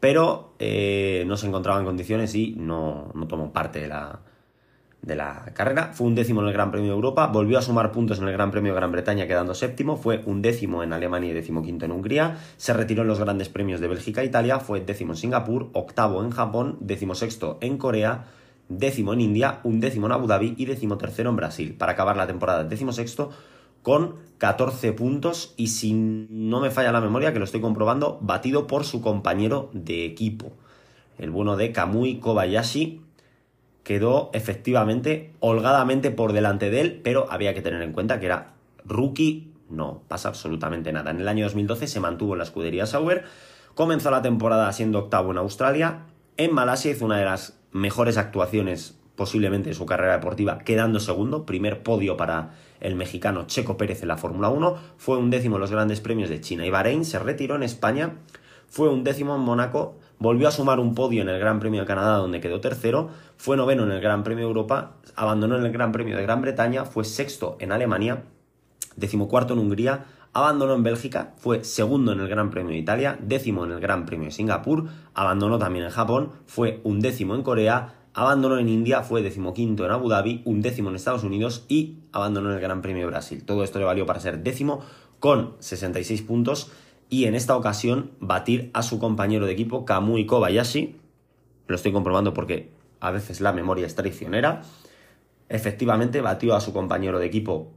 pero 0.02 0.56
eh, 0.60 1.24
no 1.28 1.38
se 1.38 1.48
encontraba 1.48 1.80
en 1.80 1.86
condiciones 1.86 2.36
y 2.36 2.56
no, 2.58 3.14
tomó 3.30 3.54
parte 3.54 3.80
de 3.80 3.88
la, 3.88 5.46
carrera. 5.54 5.92
Fue 5.94 6.08
un 6.08 6.16
décimo 6.16 6.42
en 6.42 6.48
el 6.48 6.54
Gran 6.54 6.72
Premio 6.72 6.90
de 6.90 6.96
Europa, 6.96 7.28
volvió 7.28 7.60
a 7.60 7.62
sumar 7.62 7.92
puntos 7.92 8.18
en 8.18 8.28
el 8.28 8.34
Gran 8.34 8.50
Premio 8.50 8.74
de 8.74 8.78
Gran 8.78 8.92
Bretaña 8.92 9.28
quedando 9.28 9.54
séptimo, 9.54 9.98
fue 9.98 10.24
un 10.26 10.42
décimo 10.42 10.82
en 10.82 10.92
Alemania 10.92 11.30
y 11.30 11.34
décimo 11.34 11.62
quinto 11.62 11.86
en 11.86 11.92
Hungría, 11.92 12.40
se 12.58 12.74
retiró 12.74 13.04
en 13.04 13.10
los 13.10 13.20
grandes 13.20 13.48
premios 13.50 13.80
de 13.80 13.88
Bélgica 13.88 14.24
e 14.24 14.26
Italia, 14.26 14.60
fue 14.60 14.82
décimo 14.82 15.14
en 15.14 15.18
Singapur, 15.18 15.70
octavo 15.74 16.24
en 16.24 16.32
Japón, 16.32 16.78
décimo 16.82 17.14
sexto 17.14 17.60
en 17.62 17.78
Corea, 17.78 18.26
décimo 18.78 19.14
en 19.14 19.22
India, 19.22 19.60
un 19.64 19.80
décimo 19.80 20.08
en 20.08 20.14
Abu 20.14 20.28
Dhabi 20.28 20.56
y 20.58 20.66
décimo 20.66 20.98
tercero 20.98 21.30
en 21.30 21.36
Brasil. 21.36 21.76
Para 21.78 21.94
acabar 21.94 22.18
la 22.18 22.28
temporada 22.28 22.64
décimo 22.64 22.92
sexto 22.92 23.32
con 23.82 24.16
14 24.38 24.94
puntos 24.94 25.54
y 25.58 25.68
si 25.68 25.94
no 25.94 26.60
me 26.60 26.72
falla 26.72 26.92
la 26.92 27.02
memoria, 27.02 27.34
que 27.34 27.40
lo 27.40 27.46
estoy 27.46 27.62
comprobando, 27.62 28.20
batido 28.22 28.68
por 28.68 28.84
su 28.86 29.02
compañero 29.02 29.70
de 29.74 30.06
equipo. 30.06 30.54
El 31.18 31.32
bueno 31.32 31.58
de 31.58 31.72
Kamui 31.72 32.20
Kobayashi 32.20 33.02
quedó 33.84 34.30
efectivamente 34.34 35.34
holgadamente 35.40 36.12
por 36.12 36.34
delante 36.34 36.70
de 36.70 36.82
él, 36.82 37.02
pero 37.04 37.28
había 37.30 37.54
que 37.54 37.62
tener 37.62 37.82
en 37.82 37.94
cuenta 37.94 38.20
que 38.20 38.28
era 38.28 38.54
rookie, 38.86 39.52
no 39.70 40.04
pasa 40.08 40.30
absolutamente 40.30 40.92
nada. 40.92 41.12
En 41.12 41.20
el 41.20 41.28
año 41.28 41.46
2012 41.46 41.88
se 41.88 42.00
mantuvo 42.00 42.34
en 42.34 42.40
la 42.40 42.44
escudería 42.44 42.86
Sauber, 42.86 43.24
comenzó 43.76 44.12
la 44.12 44.22
temporada 44.22 44.72
siendo 44.74 45.00
octavo 45.00 45.32
en 45.32 45.38
Australia, 45.38 46.06
en 46.38 46.54
Malasia 46.54 46.92
hizo 46.92 47.06
una 47.06 47.18
de 47.18 47.26
las 47.26 47.61
mejores 47.72 48.18
actuaciones 48.18 48.98
posiblemente 49.16 49.70
en 49.70 49.76
su 49.76 49.86
carrera 49.86 50.14
deportiva, 50.14 50.60
quedando 50.60 51.00
segundo, 51.00 51.46
primer 51.46 51.84
podio 51.84 52.18
para 52.18 52.56
el 52.80 52.96
mexicano 52.96 53.46
Checo 53.46 53.78
Pérez 53.78 54.02
en 54.02 54.08
la 54.08 54.18
Fórmula 54.18 54.50
1, 54.50 54.78
fue 54.98 55.18
un 55.18 55.30
décimo 55.30 55.58
en 55.58 55.62
los 55.62 55.72
grandes 55.72 56.02
premios 56.02 56.30
de 56.30 56.42
China. 56.42 56.66
Y 56.66 56.72
Bahrein, 56.72 57.06
se 57.06 57.20
retiró 57.20 57.56
en 57.56 57.64
España, 57.64 58.16
fue 58.68 58.90
un 58.90 59.04
décimo 59.04 59.36
en 59.36 59.42
Mónaco, 59.42 59.96
volvió 60.18 60.48
a 60.48 60.52
sumar 60.52 60.80
un 60.80 60.96
podio 60.96 61.22
en 61.22 61.30
el 61.30 61.40
Gran 61.40 61.60
Premio 61.60 61.82
de 61.82 61.88
Canadá 61.88 62.18
donde 62.18 62.42
quedó 62.42 62.62
tercero, 62.62 63.10
fue 63.38 63.58
noveno 63.58 63.84
en 63.84 63.92
el 63.92 64.02
Gran 64.02 64.24
Premio 64.24 64.46
de 64.46 64.50
Europa, 64.50 64.94
abandonó 65.16 65.58
en 65.58 65.66
el 65.66 65.72
Gran 65.72 65.92
Premio 65.92 66.16
de 66.16 66.24
Gran 66.24 66.42
Bretaña, 66.42 66.86
fue 66.86 67.04
sexto 67.04 67.58
en 67.60 67.72
Alemania, 67.72 68.24
decimocuarto 68.96 69.54
en 69.54 69.60
Hungría, 69.60 70.06
abandonó 70.34 70.76
en 70.76 70.84
Bélgica, 70.84 71.34
fue 71.38 71.64
segundo 71.64 72.14
en 72.14 72.20
el 72.20 72.28
Gran 72.28 72.50
Premio 72.50 72.72
de 72.72 72.78
Italia, 72.78 73.18
décimo 73.22 73.66
en 73.66 73.72
el 73.72 73.80
Gran 73.80 74.06
Premio 74.06 74.26
de 74.26 74.32
Singapur, 74.32 74.88
abandonó 75.14 75.60
también 75.60 75.86
en 75.86 75.92
Japón, 75.92 76.32
fue 76.46 76.80
un 76.84 77.02
décimo 77.02 77.36
en 77.36 77.44
Corea, 77.44 77.96
abandonó 78.14 78.58
en 78.58 78.70
India, 78.70 79.04
fue 79.04 79.22
decimoquinto 79.22 79.86
en 79.86 79.92
Abu 79.92 80.10
Dhabi, 80.10 80.42
un 80.46 80.62
décimo 80.62 80.90
en 80.90 80.96
Estados 80.96 81.24
Unidos 81.24 81.66
y 81.68 81.98
abandonó 82.12 82.50
en 82.50 82.56
el 82.56 82.62
Gran 82.62 82.82
Premio 82.82 83.04
de 83.04 83.12
Brasil. 83.12 83.44
Todo 83.44 83.64
esto 83.64 83.80
le 83.80 83.86
valió 83.86 84.06
para 84.06 84.20
ser 84.20 84.44
décimo 84.44 84.82
con 85.20 85.56
66 85.60 86.22
puntos 86.24 86.72
y 87.10 87.26
en 87.26 87.36
esta 87.36 87.56
ocasión 87.56 88.12
batir 88.20 88.72
a 88.74 88.84
su 88.84 89.00
compañero 89.00 89.46
de 89.46 89.52
equipo 89.52 89.86
Kamui 89.86 90.26
Kobayashi. 90.26 90.96
Lo 91.68 91.76
estoy 91.76 91.92
comprobando 91.92 92.34
porque 92.34 92.72
a 93.02 93.12
veces 93.12 93.42
la 93.42 93.52
memoria 93.52 93.86
es 93.86 93.96
traicionera. 93.96 94.62
Efectivamente 95.50 96.22
batió 96.22 96.56
a 96.56 96.62
su 96.62 96.72
compañero 96.72 97.20
de 97.20 97.26
equipo 97.26 97.74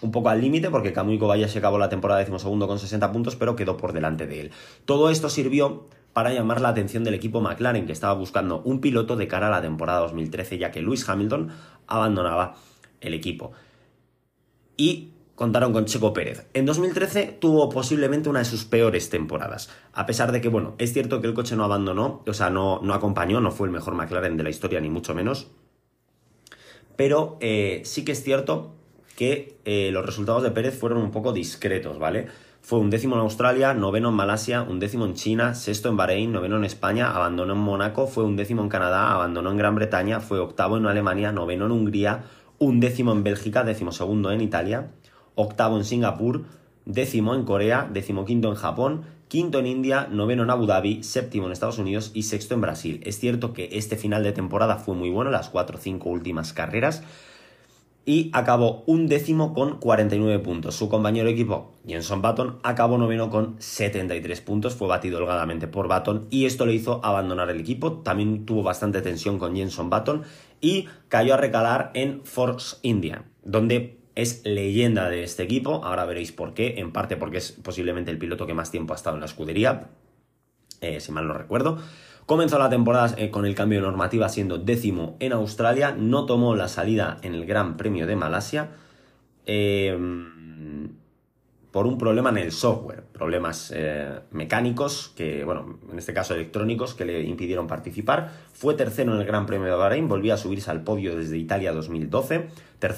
un 0.00 0.10
poco 0.10 0.28
al 0.28 0.40
límite 0.40 0.70
porque 0.70 0.92
Kamui 0.92 1.18
Kobayashi 1.18 1.58
acabó 1.58 1.78
la 1.78 1.88
temporada 1.88 2.20
decimosegundo 2.20 2.66
con 2.66 2.78
60 2.78 3.12
puntos 3.12 3.36
pero 3.36 3.56
quedó 3.56 3.76
por 3.76 3.92
delante 3.92 4.26
de 4.26 4.40
él. 4.40 4.50
Todo 4.84 5.10
esto 5.10 5.28
sirvió 5.28 5.88
para 6.14 6.32
llamar 6.32 6.60
la 6.60 6.68
atención 6.68 7.04
del 7.04 7.14
equipo 7.14 7.40
McLaren, 7.40 7.86
que 7.86 7.92
estaba 7.92 8.14
buscando 8.14 8.62
un 8.62 8.80
piloto 8.80 9.16
de 9.16 9.26
cara 9.26 9.48
a 9.48 9.50
la 9.50 9.60
temporada 9.60 10.00
2013, 10.00 10.58
ya 10.58 10.70
que 10.70 10.80
Lewis 10.80 11.06
Hamilton 11.08 11.50
abandonaba 11.88 12.54
el 13.00 13.14
equipo. 13.14 13.52
Y 14.76 15.10
contaron 15.34 15.72
con 15.72 15.86
Checo 15.86 16.12
Pérez. 16.12 16.46
En 16.54 16.66
2013 16.66 17.38
tuvo 17.40 17.68
posiblemente 17.68 18.28
una 18.28 18.38
de 18.38 18.44
sus 18.44 18.64
peores 18.64 19.10
temporadas, 19.10 19.70
a 19.92 20.06
pesar 20.06 20.30
de 20.30 20.40
que, 20.40 20.48
bueno, 20.48 20.76
es 20.78 20.92
cierto 20.92 21.20
que 21.20 21.26
el 21.26 21.34
coche 21.34 21.56
no 21.56 21.64
abandonó, 21.64 22.22
o 22.26 22.32
sea, 22.32 22.48
no, 22.48 22.80
no 22.80 22.94
acompañó, 22.94 23.40
no 23.40 23.50
fue 23.50 23.66
el 23.66 23.72
mejor 23.72 23.94
McLaren 23.94 24.36
de 24.36 24.44
la 24.44 24.50
historia, 24.50 24.80
ni 24.80 24.90
mucho 24.90 25.14
menos, 25.14 25.50
pero 26.94 27.38
eh, 27.40 27.82
sí 27.84 28.04
que 28.04 28.12
es 28.12 28.22
cierto 28.22 28.76
que 29.16 29.56
eh, 29.64 29.90
los 29.92 30.04
resultados 30.04 30.42
de 30.42 30.50
Pérez 30.50 30.78
fueron 30.78 30.98
un 30.98 31.10
poco 31.10 31.32
discretos, 31.32 31.98
¿vale? 31.98 32.26
Fue 32.60 32.78
un 32.78 32.88
décimo 32.88 33.14
en 33.16 33.20
Australia, 33.20 33.74
noveno 33.74 34.08
en 34.08 34.14
Malasia, 34.14 34.62
un 34.62 34.80
décimo 34.80 35.04
en 35.04 35.14
China, 35.14 35.54
sexto 35.54 35.90
en 35.90 35.98
Bahrein, 35.98 36.32
noveno 36.32 36.56
en 36.56 36.64
España, 36.64 37.14
abandonó 37.14 37.52
en 37.52 37.58
Mónaco, 37.58 38.06
fue 38.06 38.24
un 38.24 38.36
décimo 38.36 38.62
en 38.62 38.70
Canadá, 38.70 39.12
abandonó 39.12 39.50
en 39.50 39.58
Gran 39.58 39.74
Bretaña, 39.74 40.20
fue 40.20 40.38
octavo 40.38 40.78
en 40.78 40.86
Alemania, 40.86 41.30
noveno 41.30 41.66
en 41.66 41.72
Hungría, 41.72 42.24
un 42.58 42.80
décimo 42.80 43.12
en 43.12 43.22
Bélgica, 43.22 43.64
décimo 43.64 43.92
segundo 43.92 44.32
en 44.32 44.40
Italia, 44.40 44.92
octavo 45.34 45.76
en 45.76 45.84
Singapur, 45.84 46.44
décimo 46.86 47.34
en 47.34 47.44
Corea, 47.44 47.88
décimo 47.92 48.24
quinto 48.24 48.48
en 48.48 48.54
Japón, 48.54 49.02
quinto 49.28 49.58
en 49.58 49.66
India, 49.66 50.08
noveno 50.10 50.44
en 50.44 50.50
Abu 50.50 50.64
Dhabi, 50.64 51.02
séptimo 51.02 51.46
en 51.46 51.52
Estados 51.52 51.78
Unidos 51.78 52.12
y 52.14 52.22
sexto 52.22 52.54
en 52.54 52.62
Brasil. 52.62 53.00
Es 53.04 53.18
cierto 53.18 53.52
que 53.52 53.68
este 53.72 53.96
final 53.96 54.22
de 54.22 54.32
temporada 54.32 54.76
fue 54.76 54.94
muy 54.94 55.10
bueno, 55.10 55.30
las 55.30 55.50
cuatro 55.50 55.76
o 55.76 55.80
cinco 55.80 56.08
últimas 56.08 56.52
carreras, 56.52 57.02
y 58.06 58.30
acabó 58.32 58.84
un 58.86 59.06
décimo 59.06 59.54
con 59.54 59.78
49 59.78 60.38
puntos. 60.40 60.74
Su 60.74 60.88
compañero 60.88 61.26
de 61.26 61.32
equipo, 61.32 61.72
Jenson 61.86 62.20
Button, 62.20 62.58
acabó 62.62 62.98
noveno 62.98 63.30
con 63.30 63.56
73 63.58 64.40
puntos, 64.42 64.74
fue 64.74 64.88
batido 64.88 65.18
holgadamente 65.18 65.68
por 65.68 65.88
Button 65.88 66.26
y 66.30 66.44
esto 66.44 66.66
le 66.66 66.74
hizo 66.74 67.00
abandonar 67.04 67.50
el 67.50 67.60
equipo. 67.60 67.92
También 67.92 68.44
tuvo 68.44 68.62
bastante 68.62 69.00
tensión 69.00 69.38
con 69.38 69.56
Jenson 69.56 69.90
Button 69.90 70.22
y 70.60 70.88
cayó 71.08 71.34
a 71.34 71.38
recalar 71.38 71.90
en 71.94 72.22
Force 72.24 72.76
India, 72.82 73.24
donde 73.42 73.98
es 74.14 74.42
leyenda 74.44 75.08
de 75.08 75.24
este 75.24 75.42
equipo. 75.42 75.84
Ahora 75.84 76.04
veréis 76.04 76.32
por 76.32 76.54
qué, 76.54 76.74
en 76.78 76.92
parte 76.92 77.16
porque 77.16 77.38
es 77.38 77.52
posiblemente 77.52 78.10
el 78.10 78.18
piloto 78.18 78.46
que 78.46 78.54
más 78.54 78.70
tiempo 78.70 78.92
ha 78.92 78.96
estado 78.96 79.16
en 79.16 79.20
la 79.20 79.26
escudería, 79.26 79.90
eh, 80.80 81.00
si 81.00 81.10
mal 81.10 81.26
no 81.26 81.34
recuerdo. 81.34 81.78
Comenzó 82.26 82.58
la 82.58 82.70
temporada 82.70 83.14
eh, 83.18 83.30
con 83.30 83.44
el 83.44 83.54
cambio 83.54 83.80
de 83.80 83.86
normativa 83.86 84.28
siendo 84.28 84.58
décimo 84.58 85.16
en 85.20 85.32
Australia, 85.32 85.94
no 85.98 86.26
tomó 86.26 86.54
la 86.54 86.68
salida 86.68 87.18
en 87.22 87.34
el 87.34 87.46
Gran 87.46 87.76
Premio 87.76 88.06
de 88.06 88.16
Malasia. 88.16 88.70
Eh, 89.46 89.96
por 91.74 91.88
un 91.88 91.98
problema 91.98 92.30
en 92.30 92.38
el 92.38 92.52
software, 92.52 93.02
problemas 93.02 93.72
eh, 93.74 94.20
mecánicos, 94.30 95.12
que, 95.16 95.42
bueno, 95.42 95.80
en 95.90 95.98
este 95.98 96.14
caso 96.14 96.32
electrónicos, 96.32 96.94
que 96.94 97.04
le 97.04 97.22
impidieron 97.22 97.66
participar. 97.66 98.30
Fue 98.52 98.74
tercero 98.74 99.12
en 99.12 99.20
el 99.20 99.26
Gran 99.26 99.44
Premio 99.44 99.66
de 99.66 99.74
Bahrein, 99.74 100.06
volvió 100.06 100.34
a 100.34 100.36
subirse 100.36 100.70
al 100.70 100.84
podio 100.84 101.16
desde 101.16 101.36
Italia 101.36 101.72
2012, 101.72 102.46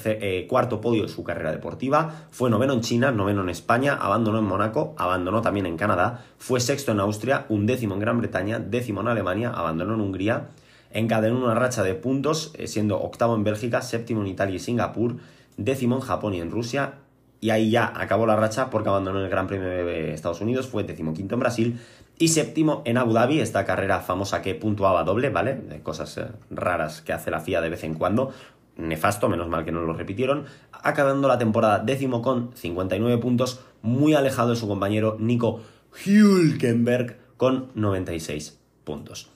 eh, 0.05 0.45
cuarto 0.47 0.81
podio 0.81 1.03
de 1.03 1.09
su 1.09 1.23
carrera 1.23 1.51
deportiva, 1.51 2.27
fue 2.31 2.49
noveno 2.49 2.73
en 2.73 2.81
China, 2.81 3.11
noveno 3.11 3.41
en 3.41 3.49
España, 3.49 3.97
abandonó 3.99 4.39
en 4.39 4.45
Mónaco, 4.45 4.95
abandonó 4.97 5.41
también 5.41 5.65
en 5.65 5.77
Canadá, 5.77 6.25
fue 6.37 6.59
sexto 6.59 6.91
en 6.91 6.99
Austria, 6.99 7.45
un 7.49 7.65
décimo 7.65 7.93
en 7.93 7.99
Gran 7.99 8.19
Bretaña, 8.19 8.59
décimo 8.59 9.01
en 9.01 9.07
Alemania, 9.07 9.51
abandonó 9.51 9.93
en 9.93 10.01
Hungría, 10.01 10.47
encadenó 10.91 11.43
una 11.43 11.55
racha 11.55 11.83
de 11.83 11.95
puntos, 11.95 12.53
eh, 12.57 12.67
siendo 12.67 12.99
octavo 12.99 13.35
en 13.35 13.43
Bélgica, 13.43 13.81
séptimo 13.81 14.21
en 14.21 14.27
Italia 14.27 14.55
y 14.55 14.59
Singapur, 14.59 15.17
décimo 15.57 15.95
en 15.95 16.01
Japón 16.01 16.33
y 16.33 16.41
en 16.41 16.51
Rusia, 16.51 16.95
y 17.39 17.51
ahí 17.51 17.69
ya 17.69 17.93
acabó 17.95 18.25
la 18.25 18.35
racha 18.35 18.69
porque 18.69 18.89
abandonó 18.89 19.19
el 19.19 19.29
Gran 19.29 19.47
Premio 19.47 19.67
de 19.67 20.13
Estados 20.13 20.41
Unidos, 20.41 20.67
fue 20.67 20.83
decimoquinto 20.83 21.35
en 21.35 21.39
Brasil 21.39 21.79
y 22.19 22.29
séptimo 22.29 22.81
en 22.85 22.97
Abu 22.97 23.13
Dhabi, 23.13 23.39
esta 23.39 23.63
carrera 23.63 23.99
famosa 23.99 24.41
que 24.41 24.55
puntuaba 24.55 25.03
doble, 25.03 25.29
¿vale? 25.29 25.81
Cosas 25.83 26.17
eh, 26.17 26.25
raras 26.49 27.01
que 27.01 27.13
hace 27.13 27.29
la 27.29 27.39
FIA 27.39 27.61
de 27.61 27.69
vez 27.69 27.83
en 27.83 27.93
cuando. 27.93 28.31
Nefasto, 28.77 29.29
menos 29.29 29.49
mal 29.49 29.65
que 29.65 29.71
no 29.71 29.81
lo 29.81 29.93
repitieron. 29.93 30.45
Acabando 30.71 31.27
la 31.27 31.37
temporada 31.37 31.79
décimo 31.79 32.21
con 32.21 32.51
59 32.53 33.17
puntos, 33.17 33.61
muy 33.81 34.13
alejado 34.13 34.51
de 34.51 34.55
su 34.55 34.67
compañero 34.67 35.17
Nico 35.19 35.61
Hülkenberg 36.05 37.17
con 37.37 37.69
96 37.75 38.59
puntos. 38.83 39.29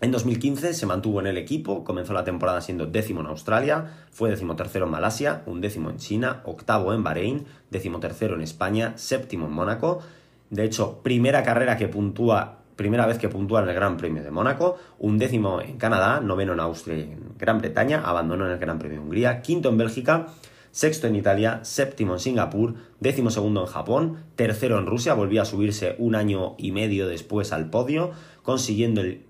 En 0.00 0.10
2015 0.10 0.74
se 0.74 0.86
mantuvo 0.86 1.20
en 1.20 1.26
el 1.28 1.38
equipo, 1.38 1.84
comenzó 1.84 2.12
la 2.12 2.24
temporada 2.24 2.60
siendo 2.60 2.84
décimo 2.84 3.20
en 3.20 3.26
Australia, 3.28 4.04
fue 4.10 4.28
decimotercero 4.28 4.86
en 4.86 4.90
Malasia, 4.90 5.42
un 5.46 5.60
décimo 5.60 5.88
en 5.88 5.96
China, 5.96 6.42
octavo 6.44 6.92
en 6.92 7.02
Bahrein, 7.02 7.46
decimotercero 7.70 8.34
en 8.34 8.42
España, 8.42 8.92
séptimo 8.96 9.46
en 9.46 9.52
Mónaco. 9.52 10.00
De 10.50 10.64
hecho, 10.64 11.00
primera 11.02 11.42
carrera 11.42 11.76
que 11.76 11.88
puntúa, 11.88 12.63
primera 12.76 13.06
vez 13.06 13.18
que 13.18 13.28
puntúa 13.28 13.62
en 13.62 13.68
el 13.68 13.74
Gran 13.74 13.96
Premio 13.96 14.22
de 14.22 14.30
Mónaco, 14.30 14.76
un 14.98 15.18
décimo 15.18 15.60
en 15.60 15.78
Canadá, 15.78 16.20
noveno 16.20 16.52
en 16.52 16.60
Austria 16.60 16.98
y 16.98 17.02
en 17.02 17.34
Gran 17.38 17.58
Bretaña, 17.58 18.02
abandonó 18.04 18.46
en 18.46 18.52
el 18.52 18.58
Gran 18.58 18.78
Premio 18.78 18.98
de 18.98 19.04
Hungría, 19.04 19.42
quinto 19.42 19.68
en 19.68 19.78
Bélgica, 19.78 20.26
sexto 20.70 21.06
en 21.06 21.16
Italia, 21.16 21.60
séptimo 21.62 22.14
en 22.14 22.20
Singapur, 22.20 22.74
décimo 22.98 23.30
segundo 23.30 23.60
en 23.60 23.66
Japón, 23.66 24.24
tercero 24.34 24.78
en 24.78 24.86
Rusia, 24.86 25.14
volvió 25.14 25.42
a 25.42 25.44
subirse 25.44 25.94
un 25.98 26.16
año 26.16 26.56
y 26.58 26.72
medio 26.72 27.06
después 27.06 27.52
al 27.52 27.70
podio, 27.70 28.10
consiguiendo 28.42 29.00
el 29.00 29.24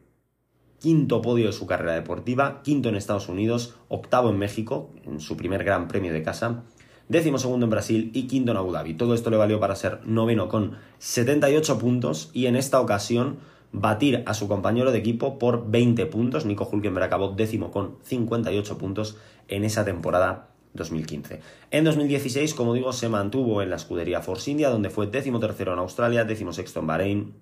quinto 0.79 1.23
podio 1.23 1.47
de 1.47 1.53
su 1.53 1.67
carrera 1.67 1.95
deportiva, 1.95 2.63
quinto 2.63 2.89
en 2.89 2.95
Estados 2.95 3.29
Unidos, 3.29 3.75
octavo 3.89 4.31
en 4.31 4.39
México, 4.39 4.91
en 5.05 5.21
su 5.21 5.37
primer 5.37 5.65
gran 5.65 5.89
premio 5.89 6.13
de 6.13 6.23
casa, 6.23 6.65
décimo 7.09 7.39
segundo 7.39 7.67
en 7.67 7.71
Brasil 7.71 8.11
y 8.15 8.27
quinto 8.27 8.53
en 8.53 8.57
Abu 8.57 8.73
Dhabi. 8.73 8.95
Todo 8.95 9.15
esto 9.15 9.31
le 9.31 9.37
valió 9.37 9.61
para 9.61 9.77
ser 9.77 10.01
noveno 10.05 10.49
con 10.49 10.77
78 10.99 11.79
puntos 11.79 12.31
y 12.33 12.47
en 12.47 12.57
esta 12.57 12.81
ocasión 12.81 13.39
batir 13.73 14.23
a 14.27 14.35
su 14.35 14.47
compañero 14.47 14.93
de 14.93 14.99
equipo 14.99 15.39
por 15.39 15.71
20 15.71 16.07
puntos. 16.07 16.47
Nico 16.47 16.69
Hulkenberg 16.71 17.07
acabó 17.07 17.29
décimo 17.31 17.71
con 17.71 17.97
58 18.05 18.79
puntos 18.79 19.17
en 19.49 19.65
esa 19.65 19.85
temporada 19.85 20.49
2015. 20.75 21.41
En 21.71 21.85
2016, 21.85 22.55
como 22.55 22.75
digo, 22.75 22.93
se 22.93 23.09
mantuvo 23.09 23.63
en 23.63 23.71
la 23.71 23.77
escudería 23.77 24.21
Force 24.21 24.51
India, 24.51 24.71
donde 24.71 24.91
fue 24.91 25.07
décimo 25.07 25.41
tercero 25.41 25.73
en 25.73 25.79
Australia, 25.79 26.25
décimo 26.25 26.53
sexto 26.53 26.81
en 26.81 26.87
Bahrein, 26.87 27.35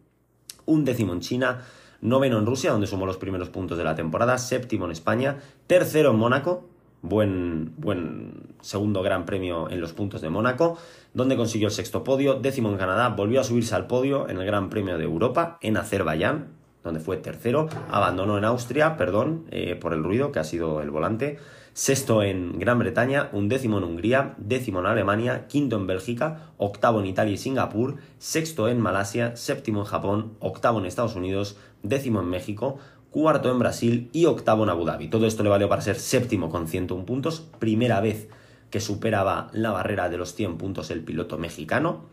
un 0.67 0.85
décimo 0.85 1.13
en 1.13 1.21
China, 1.21 1.63
noveno 2.01 2.39
en 2.39 2.47
Rusia, 2.47 2.73
donde 2.73 2.87
sumó 2.87 3.07
los 3.07 3.17
primeros 3.17 3.49
puntos 3.49 3.79
de 3.79 3.85
la 3.85 3.95
temporada, 3.95 4.39
séptimo 4.39 4.85
en 4.87 4.93
España, 4.93 5.39
tercero 5.67 6.11
en 6.11 6.17
Mónaco, 6.17 6.69
buen, 7.03 7.75
buen 7.77 8.55
segundo 8.61 9.03
gran 9.03 9.27
premio 9.27 9.69
en 9.69 9.81
los 9.81 9.93
puntos 9.93 10.21
de 10.23 10.31
Mónaco, 10.31 10.79
donde 11.13 11.37
consiguió 11.37 11.69
el 11.69 11.75
sexto 11.75 12.05
podio, 12.05 12.35
décimo 12.35 12.71
en 12.71 12.79
Canadá, 12.79 13.09
volvió 13.11 13.41
a 13.41 13.45
subirse 13.45 13.75
al 13.75 13.87
podio 13.87 14.29
en 14.29 14.39
el 14.39 14.47
Gran 14.47 14.71
Premio 14.71 14.97
de 14.97 15.05
Europa, 15.05 15.59
en 15.61 15.77
Azerbaiyán, 15.77 16.49
donde 16.83 17.01
fue 17.01 17.17
tercero, 17.17 17.69
abandonó 17.91 18.39
en 18.39 18.45
Austria, 18.45 18.97
perdón 18.97 19.45
eh, 19.51 19.77
por 19.77 19.93
el 19.93 20.03
ruido 20.03 20.33
que 20.33 20.39
ha 20.39 20.45
sido 20.45 20.81
el 20.81 20.91
volante, 20.91 21.39
sexto 21.75 22.23
en 22.23 22.59
Gran 22.59 22.79
Bretaña, 22.79 23.31
un 23.33 23.49
décimo 23.49 23.79
en 23.79 23.85
Hungría, 23.85 24.35
décimo 24.37 24.81
en 24.81 24.87
Alemania, 24.87 25.47
quinto 25.47 25.77
en 25.77 25.87
Bélgica, 25.87 26.53
octavo 26.59 27.01
en 27.01 27.07
Italia 27.07 27.35
y 27.35 27.39
Singapur, 27.39 27.97
sexto 28.19 28.69
en 28.69 28.81
Malasia, 28.81 29.37
séptimo 29.37 29.81
en 29.81 29.87
Japón, 29.87 30.33
octavo 30.41 30.81
en 30.81 30.87
Estados 30.87 31.17
Unidos, 31.17 31.57
décimo 31.83 32.21
en 32.21 32.29
México, 32.29 32.79
cuarto 33.13 33.53
en 33.53 33.59
Brasil 33.59 34.11
y 34.13 34.25
octavo 34.25 34.65
en 34.65 34.71
Abu 34.71 34.85
Dhabi. 34.85 35.09
Todo 35.09 35.27
esto 35.27 35.45
le 35.45 35.51
valió 35.51 35.69
para 35.69 35.83
ser 35.83 35.97
séptimo 35.97 36.49
con 36.49 36.67
101 36.67 37.05
puntos, 37.05 37.47
primera 37.59 38.01
vez 38.01 38.29
que 38.71 38.81
superaba 38.81 39.51
la 39.53 39.71
barrera 39.71 40.09
de 40.09 40.17
los 40.17 40.35
100 40.35 40.57
puntos 40.57 40.91
el 40.91 41.05
piloto 41.05 41.39
mexicano. 41.39 42.07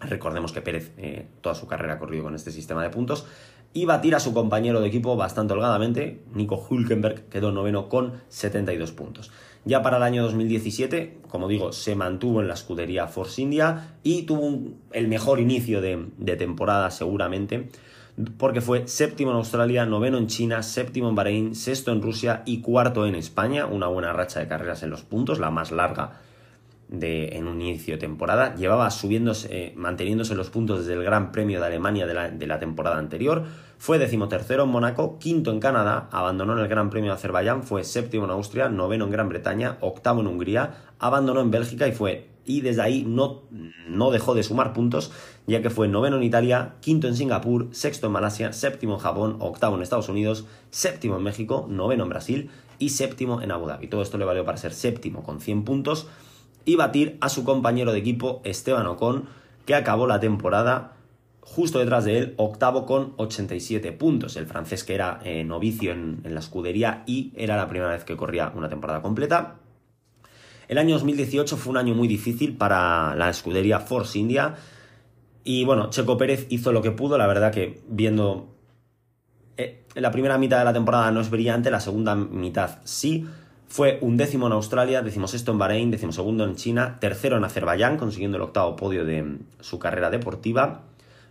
Recordemos 0.00 0.52
que 0.52 0.60
Pérez 0.60 0.92
eh, 0.98 1.28
toda 1.40 1.54
su 1.54 1.68
carrera 1.68 1.94
ha 1.94 1.98
corrido 1.98 2.24
con 2.24 2.34
este 2.34 2.50
sistema 2.50 2.82
de 2.82 2.90
puntos 2.90 3.24
y 3.72 3.84
batir 3.84 4.16
a 4.16 4.20
su 4.20 4.34
compañero 4.34 4.80
de 4.80 4.88
equipo 4.88 5.16
bastante 5.16 5.54
holgadamente. 5.54 6.24
Nico 6.34 6.56
Hulkenberg 6.68 7.28
quedó 7.28 7.52
noveno 7.52 7.88
con 7.88 8.20
72 8.28 8.90
puntos. 8.90 9.30
Ya 9.64 9.82
para 9.82 9.98
el 9.98 10.02
año 10.02 10.24
2017, 10.24 11.20
como 11.28 11.46
digo, 11.46 11.72
se 11.72 11.94
mantuvo 11.94 12.40
en 12.40 12.48
la 12.48 12.54
escudería 12.54 13.06
Force 13.06 13.40
India 13.40 13.96
y 14.02 14.22
tuvo 14.22 14.74
el 14.92 15.06
mejor 15.06 15.38
inicio 15.38 15.80
de 15.80 16.36
temporada 16.36 16.90
seguramente 16.90 17.68
porque 18.38 18.60
fue 18.60 18.88
séptimo 18.88 19.30
en 19.30 19.36
Australia, 19.36 19.84
noveno 19.84 20.16
en 20.18 20.26
China, 20.26 20.62
séptimo 20.62 21.08
en 21.08 21.14
Bahrein, 21.14 21.54
sexto 21.54 21.92
en 21.92 22.00
Rusia 22.00 22.42
y 22.46 22.60
cuarto 22.60 23.06
en 23.06 23.14
España. 23.14 23.66
Una 23.66 23.88
buena 23.88 24.12
racha 24.12 24.40
de 24.40 24.48
carreras 24.48 24.82
en 24.82 24.90
los 24.90 25.02
puntos, 25.02 25.38
la 25.38 25.50
más 25.50 25.70
larga 25.70 26.12
de, 26.88 27.36
en 27.36 27.46
un 27.46 27.60
inicio 27.60 27.94
de 27.94 28.00
temporada. 28.00 28.54
Llevaba 28.54 28.90
subiéndose, 28.90 29.48
eh, 29.50 29.72
manteniéndose 29.76 30.34
los 30.34 30.50
puntos 30.50 30.80
desde 30.80 30.94
el 30.94 31.04
Gran 31.04 31.30
Premio 31.30 31.60
de 31.60 31.66
Alemania 31.66 32.06
de 32.06 32.14
la, 32.14 32.30
de 32.30 32.46
la 32.46 32.58
temporada 32.58 32.96
anterior. 32.96 33.44
Fue 33.78 33.98
decimotercero 33.98 34.64
en 34.64 34.70
Mónaco, 34.70 35.18
quinto 35.18 35.50
en 35.50 35.60
Canadá, 35.60 36.08
abandonó 36.10 36.54
en 36.54 36.60
el 36.60 36.68
Gran 36.68 36.88
Premio 36.88 37.10
de 37.10 37.16
Azerbaiyán, 37.16 37.62
fue 37.62 37.84
séptimo 37.84 38.24
en 38.24 38.30
Austria, 38.30 38.70
noveno 38.70 39.04
en 39.04 39.10
Gran 39.10 39.28
Bretaña, 39.28 39.76
octavo 39.80 40.22
en 40.22 40.28
Hungría, 40.28 40.84
abandonó 40.98 41.42
en 41.42 41.50
Bélgica 41.50 41.86
y 41.86 41.92
fue 41.92 42.35
y 42.46 42.60
desde 42.60 42.82
ahí 42.82 43.04
no, 43.06 43.42
no 43.88 44.10
dejó 44.10 44.34
de 44.34 44.42
sumar 44.42 44.72
puntos, 44.72 45.12
ya 45.46 45.60
que 45.60 45.70
fue 45.70 45.88
noveno 45.88 46.16
en 46.16 46.22
Italia, 46.22 46.76
quinto 46.80 47.08
en 47.08 47.16
Singapur, 47.16 47.68
sexto 47.72 48.06
en 48.06 48.12
Malasia, 48.12 48.52
séptimo 48.52 48.94
en 48.94 49.00
Japón, 49.00 49.36
octavo 49.40 49.76
en 49.76 49.82
Estados 49.82 50.08
Unidos, 50.08 50.46
séptimo 50.70 51.16
en 51.16 51.22
México, 51.22 51.66
noveno 51.68 52.04
en 52.04 52.08
Brasil 52.08 52.50
y 52.78 52.90
séptimo 52.90 53.42
en 53.42 53.50
Abu 53.50 53.66
Dhabi. 53.66 53.88
Todo 53.88 54.02
esto 54.02 54.18
le 54.18 54.24
valió 54.24 54.44
para 54.44 54.58
ser 54.58 54.72
séptimo 54.72 55.22
con 55.22 55.40
100 55.40 55.64
puntos 55.64 56.08
y 56.64 56.76
batir 56.76 57.18
a 57.20 57.28
su 57.28 57.44
compañero 57.44 57.92
de 57.92 57.98
equipo 57.98 58.40
Esteban 58.44 58.86
Ocon, 58.86 59.26
que 59.64 59.74
acabó 59.74 60.06
la 60.06 60.20
temporada 60.20 60.92
justo 61.40 61.78
detrás 61.78 62.04
de 62.04 62.18
él, 62.18 62.34
octavo 62.38 62.86
con 62.86 63.14
87 63.16 63.92
puntos. 63.92 64.36
El 64.36 64.46
francés 64.46 64.82
que 64.82 64.94
era 64.94 65.20
eh, 65.24 65.44
novicio 65.44 65.92
en, 65.92 66.20
en 66.24 66.34
la 66.34 66.40
escudería 66.40 67.04
y 67.06 67.32
era 67.36 67.56
la 67.56 67.68
primera 67.68 67.92
vez 67.92 68.04
que 68.04 68.16
corría 68.16 68.52
una 68.54 68.68
temporada 68.68 69.00
completa. 69.00 69.56
El 70.68 70.78
año 70.78 70.94
2018 70.94 71.56
fue 71.56 71.70
un 71.70 71.76
año 71.76 71.94
muy 71.94 72.08
difícil 72.08 72.56
para 72.56 73.14
la 73.14 73.30
escudería 73.30 73.80
Force 73.80 74.18
India. 74.18 74.56
Y 75.44 75.64
bueno, 75.64 75.90
Checo 75.90 76.18
Pérez 76.18 76.46
hizo 76.50 76.72
lo 76.72 76.82
que 76.82 76.90
pudo. 76.90 77.16
La 77.18 77.26
verdad 77.26 77.52
que 77.52 77.82
viendo 77.88 78.48
eh, 79.56 79.84
la 79.94 80.10
primera 80.10 80.38
mitad 80.38 80.58
de 80.58 80.64
la 80.64 80.72
temporada 80.72 81.10
no 81.12 81.20
es 81.20 81.30
brillante, 81.30 81.70
la 81.70 81.80
segunda 81.80 82.14
mitad 82.14 82.78
sí. 82.84 83.26
Fue 83.68 83.98
un 84.00 84.16
décimo 84.16 84.46
en 84.46 84.52
Australia, 84.52 85.02
decimosexto 85.02 85.52
en 85.52 85.58
Bahrein, 85.58 85.90
decimosegundo 85.90 86.44
en 86.44 86.54
China, 86.54 86.98
tercero 87.00 87.36
en 87.36 87.44
Azerbaiyán, 87.44 87.96
consiguiendo 87.96 88.36
el 88.36 88.42
octavo 88.42 88.76
podio 88.76 89.04
de 89.04 89.38
su 89.60 89.78
carrera 89.80 90.08
deportiva, 90.08 90.82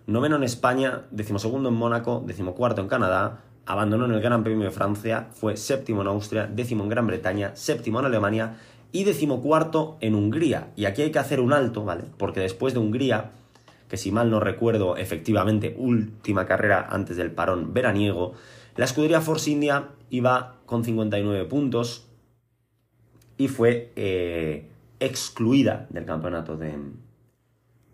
noveno 0.05 0.35
en 0.35 0.43
España, 0.43 1.03
decimosegundo 1.11 1.69
en 1.69 1.75
Mónaco, 1.75 2.23
decimocuarto 2.25 2.81
en 2.81 2.89
Canadá, 2.89 3.39
abandonó 3.65 4.05
en 4.05 4.11
el 4.11 4.21
Gran 4.21 4.43
Premio 4.43 4.65
de 4.65 4.71
Francia, 4.71 5.27
fue 5.31 5.55
séptimo 5.55 6.01
en 6.01 6.07
Austria, 6.07 6.45
décimo 6.45 6.83
en 6.83 6.89
Gran 6.89 7.07
Bretaña, 7.07 7.55
séptimo 7.55 8.01
en 8.01 8.05
Alemania 8.05 8.57
y 8.95 9.03
decimocuarto 9.03 9.97
en 9.99 10.15
Hungría. 10.15 10.71
Y 10.77 10.85
aquí 10.85 11.01
hay 11.01 11.11
que 11.11 11.19
hacer 11.19 11.41
un 11.41 11.51
alto, 11.51 11.83
¿vale? 11.83 12.05
Porque 12.17 12.39
después 12.39 12.73
de 12.73 12.79
Hungría, 12.79 13.31
que 13.89 13.97
si 13.97 14.09
mal 14.09 14.31
no 14.31 14.39
recuerdo, 14.39 14.95
efectivamente, 14.95 15.75
última 15.77 16.45
carrera 16.45 16.87
antes 16.89 17.17
del 17.17 17.31
parón 17.31 17.73
veraniego, 17.73 18.35
la 18.77 18.85
escudería 18.85 19.19
Force 19.19 19.51
India 19.51 19.89
iba 20.09 20.55
con 20.65 20.85
59 20.85 21.43
puntos 21.43 22.07
y 23.37 23.49
fue 23.49 23.91
eh, 23.97 24.69
excluida 25.01 25.87
del 25.89 26.05
campeonato 26.05 26.55
de, 26.55 26.77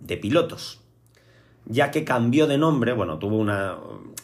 de 0.01 0.17
pilotos 0.17 0.81
ya 1.65 1.91
que 1.91 2.03
cambió 2.03 2.47
de 2.47 2.57
nombre, 2.57 2.91
bueno, 2.91 3.19
tuvo 3.19 3.37
una... 3.37 3.77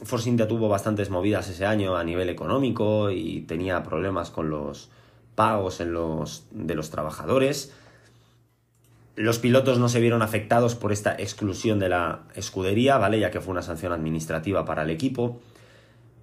Force 0.03 0.27
India 0.27 0.47
tuvo 0.47 0.67
bastantes 0.67 1.09
movidas 1.09 1.47
ese 1.49 1.65
año 1.65 1.95
a 1.95 2.03
nivel 2.03 2.29
económico 2.29 3.09
y 3.09 3.41
tenía 3.41 3.83
problemas 3.83 4.31
con 4.31 4.49
los 4.49 4.89
pagos 5.37 5.81
en 5.81 5.93
los, 5.93 6.47
de 6.49 6.73
los 6.73 6.89
trabajadores. 6.89 7.71
Los 9.15 9.37
pilotos 9.37 9.77
no 9.77 9.87
se 9.87 10.01
vieron 10.01 10.23
afectados 10.23 10.73
por 10.73 10.91
esta 10.91 11.13
exclusión 11.13 11.77
de 11.77 11.89
la 11.89 12.23
escudería, 12.33 12.97
¿vale? 12.97 13.19
Ya 13.19 13.29
que 13.29 13.39
fue 13.39 13.51
una 13.51 13.61
sanción 13.61 13.93
administrativa 13.93 14.65
para 14.65 14.81
el 14.81 14.89
equipo. 14.89 15.39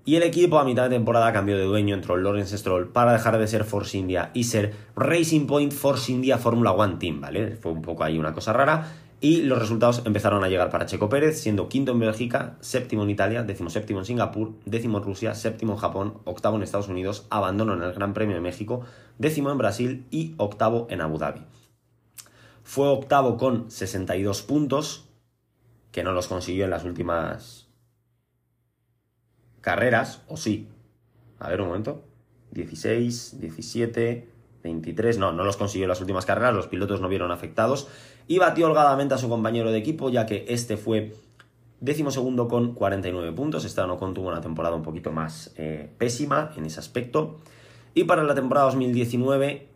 Y 0.04 0.16
el 0.16 0.24
equipo 0.24 0.58
a 0.58 0.64
mitad 0.64 0.82
de 0.82 0.96
temporada 0.96 1.32
cambió 1.32 1.56
de 1.56 1.64
dueño, 1.64 1.94
entró 1.94 2.16
Lawrence 2.16 2.58
Stroll 2.58 2.88
para 2.88 3.12
dejar 3.12 3.38
de 3.38 3.46
ser 3.46 3.62
Force 3.62 3.96
India 3.96 4.32
y 4.34 4.44
ser 4.44 4.74
Racing 4.96 5.46
Point 5.46 5.72
Force 5.72 6.10
India 6.10 6.36
Formula 6.36 6.72
One 6.72 6.96
Team, 6.96 7.20
¿vale? 7.20 7.56
Fue 7.56 7.70
un 7.70 7.82
poco 7.82 8.02
ahí 8.02 8.18
una 8.18 8.34
cosa 8.34 8.52
rara. 8.52 8.92
Y 9.24 9.40
los 9.40 9.58
resultados 9.58 10.02
empezaron 10.04 10.44
a 10.44 10.50
llegar 10.50 10.68
para 10.68 10.84
Checo 10.84 11.08
Pérez, 11.08 11.40
siendo 11.40 11.70
quinto 11.70 11.92
en 11.92 11.98
Bélgica, 11.98 12.58
séptimo 12.60 13.04
en 13.04 13.08
Italia, 13.08 13.42
décimo 13.42 13.70
séptimo 13.70 14.00
en 14.00 14.04
Singapur, 14.04 14.52
décimo 14.66 14.98
en 14.98 15.04
Rusia, 15.04 15.34
séptimo 15.34 15.72
en 15.72 15.78
Japón, 15.78 16.18
octavo 16.24 16.58
en 16.58 16.62
Estados 16.62 16.88
Unidos, 16.88 17.26
abandono 17.30 17.72
en 17.72 17.82
el 17.82 17.94
Gran 17.94 18.12
Premio 18.12 18.34
de 18.34 18.42
México, 18.42 18.82
décimo 19.16 19.50
en 19.50 19.56
Brasil 19.56 20.06
y 20.10 20.34
octavo 20.36 20.88
en 20.90 21.00
Abu 21.00 21.16
Dhabi. 21.16 21.40
Fue 22.64 22.86
octavo 22.86 23.38
con 23.38 23.70
62 23.70 24.42
puntos, 24.42 25.08
que 25.90 26.02
no 26.02 26.12
los 26.12 26.26
consiguió 26.26 26.64
en 26.64 26.70
las 26.72 26.84
últimas 26.84 27.70
carreras, 29.62 30.20
o 30.28 30.36
sí. 30.36 30.68
A 31.38 31.48
ver 31.48 31.62
un 31.62 31.68
momento. 31.68 32.04
16, 32.50 33.40
17, 33.40 34.28
23, 34.62 35.16
no, 35.16 35.32
no 35.32 35.44
los 35.44 35.56
consiguió 35.56 35.86
en 35.86 35.88
las 35.88 36.00
últimas 36.02 36.26
carreras, 36.26 36.54
los 36.54 36.66
pilotos 36.66 37.00
no 37.00 37.08
vieron 37.08 37.30
afectados 37.30 37.88
y 38.26 38.38
batió 38.38 38.66
holgadamente 38.66 39.14
a 39.14 39.18
su 39.18 39.28
compañero 39.28 39.70
de 39.70 39.78
equipo, 39.78 40.10
ya 40.10 40.26
que 40.26 40.44
este 40.48 40.76
fue 40.76 41.14
décimo 41.80 42.10
segundo 42.10 42.48
con 42.48 42.74
49 42.74 43.32
puntos. 43.32 43.64
Esteban 43.64 43.90
Ocon 43.90 44.14
tuvo 44.14 44.28
una 44.28 44.40
temporada 44.40 44.74
un 44.74 44.82
poquito 44.82 45.12
más 45.12 45.52
eh, 45.56 45.90
pésima 45.98 46.52
en 46.56 46.64
ese 46.64 46.80
aspecto. 46.80 47.36
Y 47.94 48.04
para 48.04 48.22
la 48.24 48.34
temporada 48.34 48.66
2019, 48.66 49.68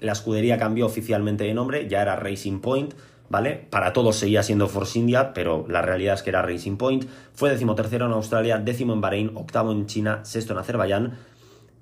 la 0.00 0.12
escudería 0.12 0.58
cambió 0.58 0.86
oficialmente 0.86 1.44
de 1.44 1.54
nombre, 1.54 1.88
ya 1.88 2.02
era 2.02 2.16
Racing 2.16 2.60
Point, 2.60 2.94
¿vale? 3.30 3.66
Para 3.70 3.92
todos 3.92 4.16
seguía 4.16 4.42
siendo 4.42 4.68
Force 4.68 4.98
India, 4.98 5.32
pero 5.32 5.64
la 5.68 5.80
realidad 5.80 6.14
es 6.14 6.22
que 6.22 6.30
era 6.30 6.42
Racing 6.42 6.76
Point. 6.76 7.06
Fue 7.32 7.50
decimotercero 7.50 8.06
en 8.06 8.12
Australia, 8.12 8.58
décimo 8.58 8.92
en 8.92 9.00
Bahrein, 9.00 9.30
octavo 9.34 9.72
en 9.72 9.86
China, 9.86 10.20
sexto 10.24 10.52
en 10.52 10.58
Azerbaiyán. 10.58 11.18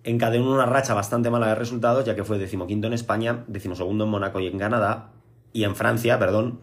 Encadenó 0.04 0.50
una 0.50 0.64
racha 0.64 0.94
bastante 0.94 1.28
mala 1.28 1.48
de 1.48 1.56
resultados, 1.56 2.04
ya 2.04 2.14
que 2.14 2.24
fue 2.24 2.38
decimoquinto 2.38 2.86
en 2.86 2.92
España, 2.94 3.44
decimosegundo 3.48 4.04
en 4.04 4.10
Mónaco 4.10 4.40
y 4.40 4.46
en 4.46 4.58
Canadá, 4.58 5.10
y 5.52 5.64
en 5.64 5.76
Francia, 5.76 6.18
perdón, 6.18 6.60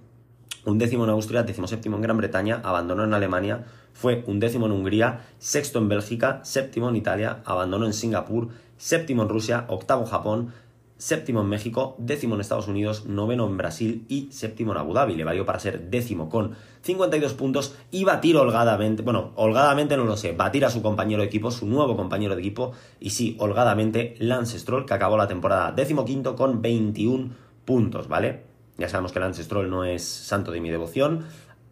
un 0.66 0.78
décimo 0.78 1.06
en 1.06 1.12
Austria, 1.12 1.44
décimo 1.44 1.68
séptimo 1.68 1.96
en 1.96 2.02
Gran 2.02 2.18
Bretaña, 2.18 2.62
abandonó 2.64 3.04
en 3.04 3.14
Alemania, 3.14 3.66
fue 3.94 4.24
un 4.28 4.40
décimo 4.40 4.66
en 4.66 4.74
Hungría, 4.74 5.22
sexto 5.40 5.80
en 5.80 5.90
Bélgica, 5.90 6.42
séptimo 6.44 6.90
en 6.90 6.96
Italia, 6.96 7.42
abandonó 7.46 7.86
en 7.86 7.94
Singapur, 7.94 8.50
séptimo 8.78 9.24
en 9.24 9.30
Rusia, 9.30 9.66
octavo 9.70 10.04
en 10.04 10.08
Japón, 10.08 10.54
séptimo 10.98 11.42
en 11.42 11.48
México, 11.48 11.96
décimo 12.00 12.36
en 12.36 12.42
Estados 12.42 12.68
Unidos, 12.68 13.06
noveno 13.06 13.48
en 13.48 13.58
Brasil 13.58 14.06
y 14.10 14.30
séptimo 14.32 14.72
en 14.72 14.80
Abu 14.80 14.94
Dhabi. 14.94 15.16
Le 15.16 15.24
valió 15.24 15.46
para 15.46 15.60
ser 15.60 15.90
décimo 15.90 16.30
con 16.30 16.56
52 16.82 17.34
puntos 17.34 17.76
y 17.92 18.04
batir 18.04 18.36
holgadamente, 18.36 19.04
bueno, 19.04 19.32
holgadamente 19.36 19.96
no 19.96 20.06
lo 20.06 20.18
sé, 20.18 20.34
batir 20.34 20.66
a 20.66 20.70
su 20.70 20.82
compañero 20.82 21.22
de 21.22 21.28
equipo, 21.28 21.52
su 21.52 21.66
nuevo 21.66 21.96
compañero 21.96 22.36
de 22.36 22.42
equipo, 22.42 22.74
y 23.00 23.12
sí, 23.12 23.38
holgadamente 23.40 24.16
Lance 24.20 24.60
Stroll, 24.60 24.86
que 24.86 24.94
acabó 24.94 25.18
la 25.18 25.28
temporada 25.28 25.72
décimo 25.72 26.04
quinto 26.04 26.36
con 26.36 26.62
21 26.62 27.30
puntos, 27.64 28.08
¿vale? 28.08 28.57
Ya 28.78 28.90
sabemos 28.90 29.12
que 29.12 29.20
el 29.20 29.34
Stroll 29.34 29.70
no 29.70 29.84
es 29.84 30.04
santo 30.04 30.52
de 30.52 30.62
mi 30.62 30.70
devoción. 30.70 31.26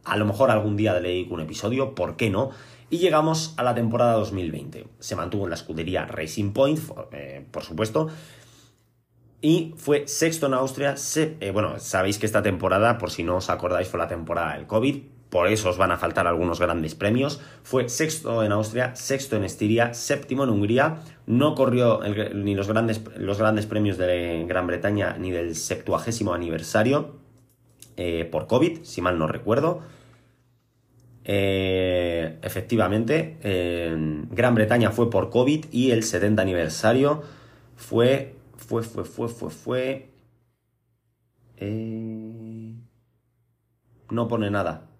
A 0.04 0.18
lo 0.18 0.26
mejor 0.26 0.52
algún 0.52 0.76
día 0.76 1.00
leí 1.00 1.28
un 1.30 1.41
episodio, 1.41 1.96
¿por 1.96 2.15
qué 2.15 2.30
no? 2.30 2.52
Y 2.89 3.00
llegamos 3.00 3.54
a 3.58 3.63
la 3.63 3.74
temporada 3.74 4.13
2020. 4.13 4.88
Se 5.00 5.15
mantuvo 5.15 5.46
en 5.46 5.50
la 5.50 5.56
escudería 5.56 6.06
Racing 6.06 6.52
Point, 6.52 6.80
eh, 7.12 7.46
por 7.52 7.63
supuesto. 7.63 8.08
Y 9.41 9.74
fue 9.78 10.08
sexto 10.08 10.48
en 10.48 10.54
Austria. 10.54 10.96
Eh, 11.15 11.52
bueno, 11.52 11.80
sabéis 11.80 12.18
que 12.18 12.26
esta 12.26 12.41
temporada, 12.41 12.98
por 12.98 13.12
si 13.12 13.24
no 13.24 13.38
os 13.38 13.50
acordáis, 13.50 13.88
fue 13.88 14.00
la 14.00 14.08
temporada 14.08 14.56
del 14.56 14.68
COVID 14.68 15.14
por 15.36 15.50
eso 15.50 15.69
os 15.69 15.78
van 15.78 15.91
a 15.91 15.98
faltar 15.98 16.28
algunos 16.28 16.62
grandes 16.62 16.95
premios. 16.95 17.41
Fue 17.62 17.89
sexto 17.89 18.41
en 18.41 18.54
Austria, 18.54 18.95
sexto 18.95 19.36
en 19.36 19.43
Estiria, 19.43 19.93
séptimo 19.93 20.45
en 20.45 20.50
Hungría. 20.50 21.02
No 21.26 21.56
corrió 21.56 22.00
ni 22.34 22.56
los 22.56 22.69
grandes, 22.69 23.02
los 23.17 23.38
grandes 23.38 23.65
premios 23.65 23.98
de 23.98 24.45
Gran 24.48 24.65
Bretaña 24.65 25.17
ni 25.19 25.32
del 25.32 25.58
septuagésimo 25.58 26.34
aniversario 26.34 27.17
eh, 27.98 28.24
por 28.32 28.48
COVID, 28.48 28.84
si 28.84 29.02
mal 29.02 29.19
no 29.19 29.28
recuerdo. 29.28 29.82
Eh, 31.26 32.39
efectivamente, 32.41 33.36
Gran 34.32 34.56
Bretaña 34.56 34.91
fue 34.91 35.10
por 35.10 35.32
COVID 35.32 35.65
y 35.69 35.91
el 35.91 36.04
70 36.04 36.41
aniversario 36.41 37.24
fue, 37.76 38.36
fue, 38.56 38.84
fue, 38.84 39.04
fue, 39.04 39.28
fue, 39.28 39.50
fue... 39.50 40.10
Eh, 41.58 42.74
no 44.10 44.30
pone 44.30 44.50
nada 44.50 44.94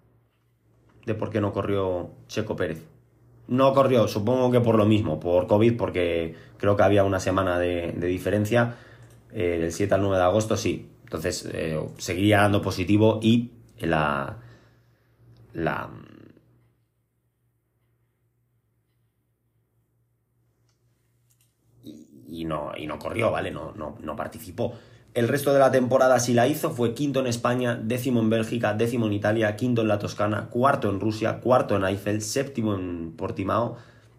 de 1.06 1.14
por 1.14 1.30
qué 1.30 1.40
no 1.40 1.52
corrió 1.52 2.10
Checo 2.26 2.56
Pérez. 2.56 2.84
No 3.48 3.72
corrió, 3.72 4.08
supongo 4.08 4.50
que 4.50 4.60
por 4.60 4.74
lo 4.74 4.86
mismo, 4.86 5.20
por 5.20 5.46
COVID, 5.46 5.76
porque 5.76 6.34
creo 6.58 6.76
que 6.76 6.82
había 6.82 7.04
una 7.04 7.20
semana 7.20 7.58
de, 7.60 7.92
diferencia, 7.92 8.74
eh, 9.32 9.58
del 9.60 9.72
7 9.72 9.94
al 9.94 10.02
9 10.02 10.16
de 10.16 10.22
agosto, 10.24 10.56
sí. 10.56 10.90
Entonces 11.04 11.48
eh, 11.52 11.80
seguiría 11.98 12.38
dando 12.38 12.60
positivo 12.60 13.20
y 13.22 13.52
la. 13.78 14.38
la. 15.52 15.88
Y, 22.28 22.44
no, 22.44 22.72
y 22.76 22.86
no 22.88 22.98
corrió, 22.98 23.30
¿vale? 23.30 23.52
No, 23.52 23.72
no, 23.72 23.96
no 24.00 24.16
participó. 24.16 24.74
El 25.16 25.28
resto 25.28 25.54
de 25.54 25.58
la 25.58 25.70
temporada 25.70 26.20
sí 26.20 26.34
la 26.34 26.46
hizo, 26.46 26.72
fue 26.72 26.92
quinto 26.92 27.20
en 27.20 27.26
España, 27.26 27.80
décimo 27.82 28.20
en 28.20 28.28
Bélgica, 28.28 28.74
décimo 28.74 29.06
en 29.06 29.14
Italia, 29.14 29.56
quinto 29.56 29.80
en 29.80 29.88
la 29.88 29.98
Toscana, 29.98 30.48
cuarto 30.50 30.90
en 30.90 31.00
Rusia, 31.00 31.40
cuarto 31.40 31.74
en 31.74 31.84
Eiffel, 31.84 32.20
séptimo 32.20 32.74
en 32.74 33.14
Portimao, 33.16 33.78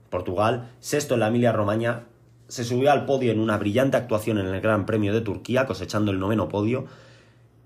Portugal, 0.09 0.71
sexto 0.79 1.13
en 1.13 1.19
la 1.19 1.27
Emilia 1.27 1.51
Romagna, 1.51 2.05
se 2.47 2.63
subió 2.63 2.91
al 2.91 3.05
podio 3.05 3.31
en 3.31 3.39
una 3.39 3.59
brillante 3.59 3.95
actuación 3.95 4.39
en 4.39 4.47
el 4.47 4.59
Gran 4.59 4.87
Premio 4.87 5.13
de 5.13 5.21
Turquía, 5.21 5.67
cosechando 5.67 6.09
el 6.09 6.17
noveno 6.17 6.49
podio, 6.49 6.85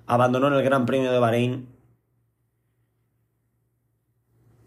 abandonó 0.08 0.48
en 0.48 0.56
el 0.56 0.64
Gran 0.64 0.86
Premio 0.86 1.14
de 1.14 1.20
Bahrein, 1.20 1.70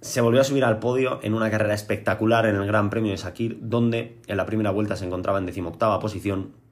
se 0.00 0.22
volvió 0.22 0.40
a 0.40 0.44
subir 0.44 0.64
al 0.64 0.79
podio 0.79 1.20
en 1.22 1.35
una 1.35 1.50
carrera 1.50 1.74
espectacular 1.74 2.46
en 2.46 2.57
el 2.57 2.66
Gran 2.66 2.88
Premio 2.88 3.11
de 3.11 3.18
Sakir, 3.18 3.59
donde 3.61 4.22
en 4.27 4.38
la 4.38 4.46
primera 4.46 4.70
vuelta 4.70 4.96
se 4.96 5.05
encontraba 5.05 5.38
en 5.38 5.44
decimoctava 5.44 6.00
posición, 6.00 6.63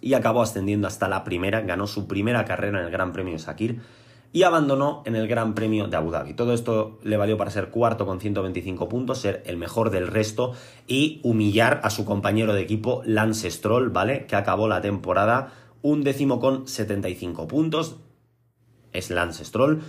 y 0.00 0.14
acabó 0.14 0.42
ascendiendo 0.42 0.86
hasta 0.86 1.08
la 1.08 1.24
primera, 1.24 1.60
ganó 1.60 1.86
su 1.86 2.06
primera 2.06 2.44
carrera 2.44 2.80
en 2.80 2.86
el 2.86 2.90
Gran 2.90 3.12
Premio 3.12 3.32
de 3.34 3.38
Sakir 3.38 3.80
y 4.32 4.42
abandonó 4.42 5.02
en 5.06 5.16
el 5.16 5.26
Gran 5.26 5.54
Premio 5.54 5.88
de 5.88 5.96
Abu 5.96 6.10
Dhabi. 6.10 6.34
Todo 6.34 6.52
esto 6.52 6.98
le 7.02 7.16
valió 7.16 7.36
para 7.38 7.50
ser 7.50 7.70
cuarto 7.70 8.06
con 8.06 8.20
125 8.20 8.88
puntos, 8.88 9.20
ser 9.20 9.42
el 9.46 9.56
mejor 9.56 9.90
del 9.90 10.06
resto 10.06 10.52
y 10.86 11.20
humillar 11.22 11.80
a 11.82 11.90
su 11.90 12.04
compañero 12.04 12.52
de 12.52 12.60
equipo 12.60 13.02
Lance 13.04 13.50
Stroll, 13.50 13.90
¿vale? 13.90 14.26
Que 14.26 14.36
acabó 14.36 14.68
la 14.68 14.80
temporada 14.80 15.52
un 15.82 16.02
décimo 16.04 16.40
con 16.40 16.68
75 16.68 17.48
puntos. 17.48 17.96
Es 18.92 19.10
Lance 19.10 19.44
Stroll. 19.44 19.80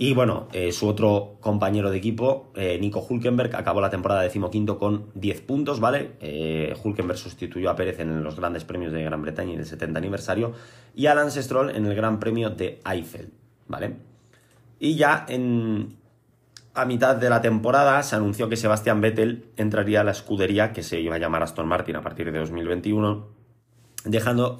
Y 0.00 0.14
bueno, 0.14 0.46
eh, 0.52 0.70
su 0.70 0.86
otro 0.86 1.38
compañero 1.40 1.90
de 1.90 1.98
equipo, 1.98 2.52
eh, 2.54 2.78
Nico 2.80 3.04
Hulkenberg, 3.06 3.56
acabó 3.56 3.80
la 3.80 3.90
temporada 3.90 4.22
decimoquinto 4.22 4.78
con 4.78 5.10
10 5.14 5.40
puntos, 5.40 5.80
¿vale? 5.80 6.12
Eh, 6.20 6.72
Hulkenberg 6.80 7.18
sustituyó 7.18 7.68
a 7.68 7.74
Pérez 7.74 7.98
en 7.98 8.22
los 8.22 8.36
grandes 8.36 8.62
premios 8.62 8.92
de 8.92 9.02
Gran 9.02 9.20
Bretaña 9.20 9.54
en 9.54 9.58
el 9.58 9.66
70 9.66 9.98
aniversario 9.98 10.52
y 10.94 11.06
a 11.06 11.16
Lance 11.16 11.42
Stroll 11.42 11.70
en 11.70 11.84
el 11.84 11.96
Gran 11.96 12.20
Premio 12.20 12.50
de 12.50 12.80
Eiffel, 12.88 13.32
¿vale? 13.66 13.96
Y 14.78 14.94
ya 14.94 15.26
en, 15.28 15.96
a 16.74 16.84
mitad 16.84 17.16
de 17.16 17.28
la 17.28 17.40
temporada 17.40 18.00
se 18.04 18.14
anunció 18.14 18.48
que 18.48 18.54
Sebastián 18.54 19.00
Vettel 19.00 19.46
entraría 19.56 20.02
a 20.02 20.04
la 20.04 20.12
escudería 20.12 20.72
que 20.72 20.84
se 20.84 21.00
iba 21.00 21.16
a 21.16 21.18
llamar 21.18 21.42
Aston 21.42 21.66
Martin 21.66 21.96
a 21.96 22.02
partir 22.02 22.30
de 22.30 22.38
2021, 22.38 23.26
dejando 24.04 24.58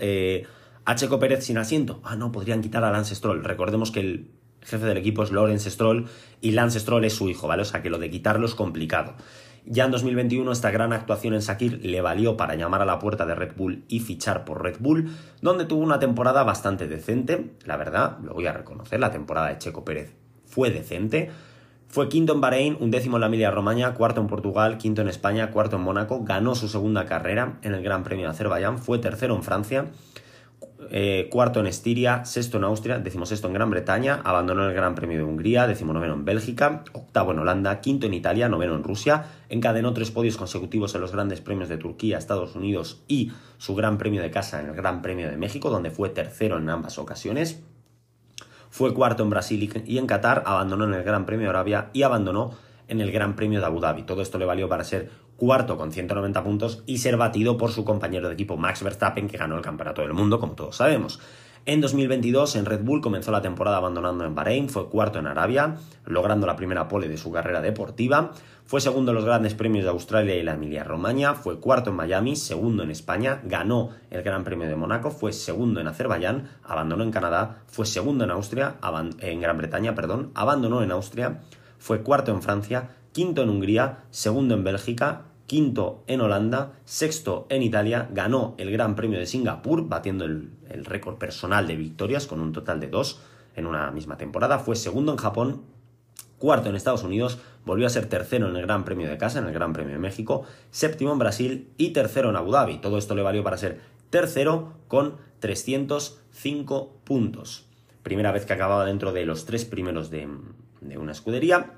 a 0.85 0.95
Checo 0.97 1.21
Pérez 1.21 1.45
sin 1.45 1.59
asiento. 1.59 2.01
Ah, 2.03 2.17
no, 2.17 2.33
podrían 2.33 2.61
quitar 2.61 2.83
a 2.83 2.91
Lance 2.91 3.15
Stroll. 3.15 3.45
Recordemos 3.45 3.93
que 3.93 4.01
el 4.01 4.38
jefe 4.63 4.85
del 4.87 4.97
equipo 4.97 5.23
es 5.23 5.33
Lawrence 5.33 5.71
Stroll 5.71 6.07
y 6.41 6.53
Lance 6.53 6.81
Stroll 6.81 7.05
es 7.05 7.15
su 7.15 7.29
hijo, 7.29 7.49
¿vale? 7.49 7.63
O 7.63 7.65
sea 7.65 7.83
que 7.83 7.91
lo 7.91 7.99
de 7.99 8.11
quitarlo 8.11 8.47
es 8.47 8.55
complicado. 8.55 9.15
Ya 9.65 9.85
en 9.85 9.91
2021 9.91 10.51
esta 10.51 10.71
gran 10.71 10.93
actuación 10.93 11.35
en 11.35 11.43
Sakir 11.43 11.85
le 11.85 12.01
valió 12.01 12.37
para 12.37 12.55
llamar 12.55 12.81
a 12.83 12.87
la 12.87 12.99
puerta 12.99 13.27
de 13.27 13.35
Red 13.35 13.53
Bull 13.57 13.85
y 13.89 14.01
fichar 14.01 14.45
por 14.45 14.63
Red 14.63 14.77
Bull, 14.81 15.11
donde 15.43 15.67
tuvo 15.67 15.83
una 15.83 15.99
temporada 15.99 16.43
bastante 16.43 16.87
decente, 16.87 17.53
la 17.67 17.77
verdad, 17.77 18.19
lo 18.23 18.33
voy 18.33 18.47
a 18.47 18.53
reconocer, 18.53 18.99
la 18.99 19.11
temporada 19.11 19.49
de 19.49 19.59
Checo 19.59 19.85
Pérez 19.85 20.15
fue 20.49 20.71
decente. 20.71 21.31
Fue 21.87 22.09
quinto 22.09 22.35
en 22.35 22.41
Bahrein, 22.41 22.77
un 22.81 22.91
décimo 22.91 23.17
en 23.17 23.23
la 23.23 23.29
Emilia 23.29 23.51
Romagna, 23.51 23.95
cuarto 23.95 24.21
en 24.21 24.27
Portugal, 24.27 24.77
quinto 24.77 25.01
en 25.01 25.09
España, 25.09 25.51
cuarto 25.51 25.77
en 25.77 25.83
Mónaco, 25.83 26.23
ganó 26.23 26.55
su 26.55 26.69
segunda 26.69 27.07
carrera 27.07 27.59
en 27.63 27.73
el 27.73 27.83
Gran 27.83 28.05
Premio 28.05 28.27
de 28.27 28.33
Azerbaiyán, 28.33 28.79
fue 28.79 28.99
tercero 28.99 29.35
en 29.35 29.43
Francia, 29.43 29.87
eh, 30.91 31.29
cuarto 31.31 31.59
en 31.59 31.67
Estiria, 31.67 32.25
sexto 32.25 32.57
en 32.59 32.65
Austria, 32.65 32.99
decimosexto 32.99 33.49
en 33.49 33.55
Gran 33.55 33.69
Bretaña, 33.69 34.21
abandonó 34.25 34.69
el 34.69 34.75
Gran 34.75 34.95
Premio 34.95 35.19
de 35.19 35.25
Hungría, 35.25 35.67
decimonoveno 35.67 36.15
en 36.15 36.25
Bélgica, 36.25 36.85
octavo 36.93 37.33
en 37.33 37.41
Holanda, 37.41 37.81
quinto 37.81 38.07
en 38.07 38.15
Italia, 38.15 38.49
noveno 38.49 38.77
en 38.77 38.85
Rusia, 38.85 39.27
encadenó 39.49 39.93
tres 39.93 40.13
podios 40.13 40.37
consecutivos 40.37 40.95
en 40.95 41.01
los 41.01 41.13
grandes 41.13 41.41
premios 41.41 41.69
de 41.69 41.79
Turquía, 41.79 42.17
Estados 42.17 42.55
Unidos 42.55 43.03
y 43.09 43.33
su 43.59 43.75
Gran 43.75 43.99
Premio 43.99 44.23
de 44.23 44.31
casa 44.31 44.61
en 44.61 44.69
el 44.69 44.75
Gran 44.75 45.03
Premio 45.03 45.29
de 45.29 45.37
México, 45.37 45.69
donde 45.69 45.91
fue 45.91 46.11
tercero 46.11 46.59
en 46.59 46.71
ambas 46.71 46.99
ocasiones. 46.99 47.61
Fue 48.71 48.95
cuarto 48.95 49.25
en 49.25 49.31
Brasil 49.31 49.83
y 49.85 49.99
en 49.99 50.07
Qatar, 50.07 50.45
abandonó 50.47 50.85
en 50.85 50.95
el 50.95 51.03
Gran 51.03 51.27
Premio 51.27 51.47
de 51.47 51.51
Arabia 51.51 51.91
y 51.93 52.03
abandonó 52.03 52.53
en 52.89 53.01
el 53.01 53.13
Gran 53.13 53.37
Premio 53.37 53.61
de 53.61 53.67
Abu 53.67 53.81
Dhabi. 53.81 54.03
Todo 54.03 54.23
esto 54.23 54.39
le 54.39 54.45
valió 54.45 54.69
para 54.69 54.85
ser 54.85 55.11
cuarto 55.37 55.77
con 55.77 55.93
190 55.93 56.43
puntos 56.43 56.83
y 56.87 56.99
ser 56.99 57.17
batido 57.17 57.57
por 57.57 57.71
su 57.71 57.85
compañero 57.85 58.29
de 58.29 58.35
equipo 58.35 58.57
Max 58.57 58.83
Verstappen, 58.83 59.29
que 59.29 59.37
ganó 59.37 59.57
el 59.57 59.63
Campeonato 59.63 60.03
del 60.03 60.13
Mundo, 60.13 60.41
como 60.41 60.55
todos 60.55 60.77
sabemos. 60.77 61.21
En 61.65 61.83
2022 61.83 62.57
en 62.57 62.65
Red 62.65 62.83
Bull 62.83 63.03
comenzó 63.03 63.31
la 63.31 63.43
temporada 63.43 63.77
abandonando 63.77 64.25
en 64.25 64.35
Bahrein, 64.35 64.71
fue 64.71 64.89
cuarto 64.89 65.19
en 65.19 65.27
Arabia, 65.27 65.77
logrando 66.07 66.47
la 66.47 66.57
primera 66.57 66.89
pole 66.89 67.09
de 67.09 67.19
su 67.19 67.31
carrera 67.31 67.61
deportiva, 67.61 68.33
fue 68.65 68.81
segundo 68.81 69.11
en 69.11 69.17
los 69.17 69.27
grandes 69.27 69.55
premios 69.55 69.85
de 69.85 69.91
Australia 69.91 70.35
y 70.35 70.43
la 70.43 70.55
Emilia 70.55 70.83
Romagna, 70.83 71.35
fue 71.35 71.61
cuarto 71.61 71.91
en 71.91 71.97
Miami, 71.97 72.37
segundo 72.37 72.83
en 72.83 72.91
España, 72.91 73.43
ganó 73.45 73.91
el 74.11 74.23
Gran 74.23 74.45
Premio 74.45 74.67
de 74.67 74.77
Mónaco, 74.77 75.11
fue 75.11 75.35
segundo 75.35 75.81
en 75.81 75.89
Azerbaiyán, 75.89 76.49
abandonó 76.65 77.05
en 77.05 77.11
Canadá, 77.11 77.63
fue 77.67 77.85
segundo 77.85 78.25
en 78.25 78.31
Austria, 78.31 78.77
en 79.21 79.41
Gran 79.41 79.59
Bretaña, 79.59 79.95
perdón, 79.95 80.31
abandonó 80.35 80.83
en 80.83 80.91
Austria, 80.91 81.41
fue 81.79 82.03
cuarto 82.03 82.33
en 82.33 82.43
Francia, 82.43 82.91
quinto 83.13 83.43
en 83.43 83.51
Hungría, 83.51 84.05
segundo 84.11 84.55
en 84.55 84.65
Bélgica, 84.65 85.29
quinto 85.49 86.05
en 86.07 86.21
Holanda, 86.21 86.75
sexto 86.85 87.47
en 87.49 87.63
Italia, 87.63 88.09
ganó 88.13 88.55
el 88.59 88.71
Gran 88.71 88.95
Premio 88.95 89.19
de 89.19 89.27
Singapur, 89.27 89.89
batiendo 89.89 90.25
el, 90.27 90.53
récord 90.85 91.17
personal 91.17 91.67
de 91.67 91.75
victorias 91.75 92.27
con 92.27 92.41
un 92.41 92.53
total 92.53 92.79
de 92.79 92.89
dos 92.89 93.23
en 93.57 93.67
una 93.67 93.91
misma 93.91 94.19
temporada, 94.19 94.59
fue 94.59 94.77
segundo 94.77 95.11
en 95.11 95.19
Japón, 95.19 95.63
cuarto 96.37 96.69
en 96.69 96.77
Estados 96.77 97.03
Unidos, 97.03 97.39
volvió 97.65 97.87
a 97.87 97.91
ser 97.91 98.07
tercero 98.07 98.49
en 98.49 98.57
el 98.57 98.63
Gran 98.63 98.85
Premio 98.85 99.09
de 99.09 99.17
casa, 99.17 99.39
en 99.39 99.47
el 99.47 99.55
Gran 99.55 99.73
Premio 99.73 99.95
de 99.95 99.99
México, 99.99 100.45
séptimo 100.71 101.13
en 101.13 101.19
Brasil 101.19 101.73
y 101.79 101.91
tercero 101.91 102.29
en 102.29 102.37
Abu 102.37 102.53
Dhabi. 102.53 102.79
Todo 102.79 102.99
esto 102.99 103.15
le 103.15 103.23
valió 103.23 103.43
para 103.43 103.57
ser 103.57 103.81
tercero 104.11 104.75
con 104.87 105.17
305 105.41 107.01
puntos. 107.05 107.67
Primera 108.03 108.33
vez 108.33 108.45
que 108.45 108.53
acababa 108.53 108.85
dentro 108.85 109.13
de 109.13 109.25
los 109.25 109.47
tres 109.47 109.65
primeros 109.65 110.11
de, 110.11 110.29
de 110.81 110.99
una 110.99 111.13
escudería 111.13 111.73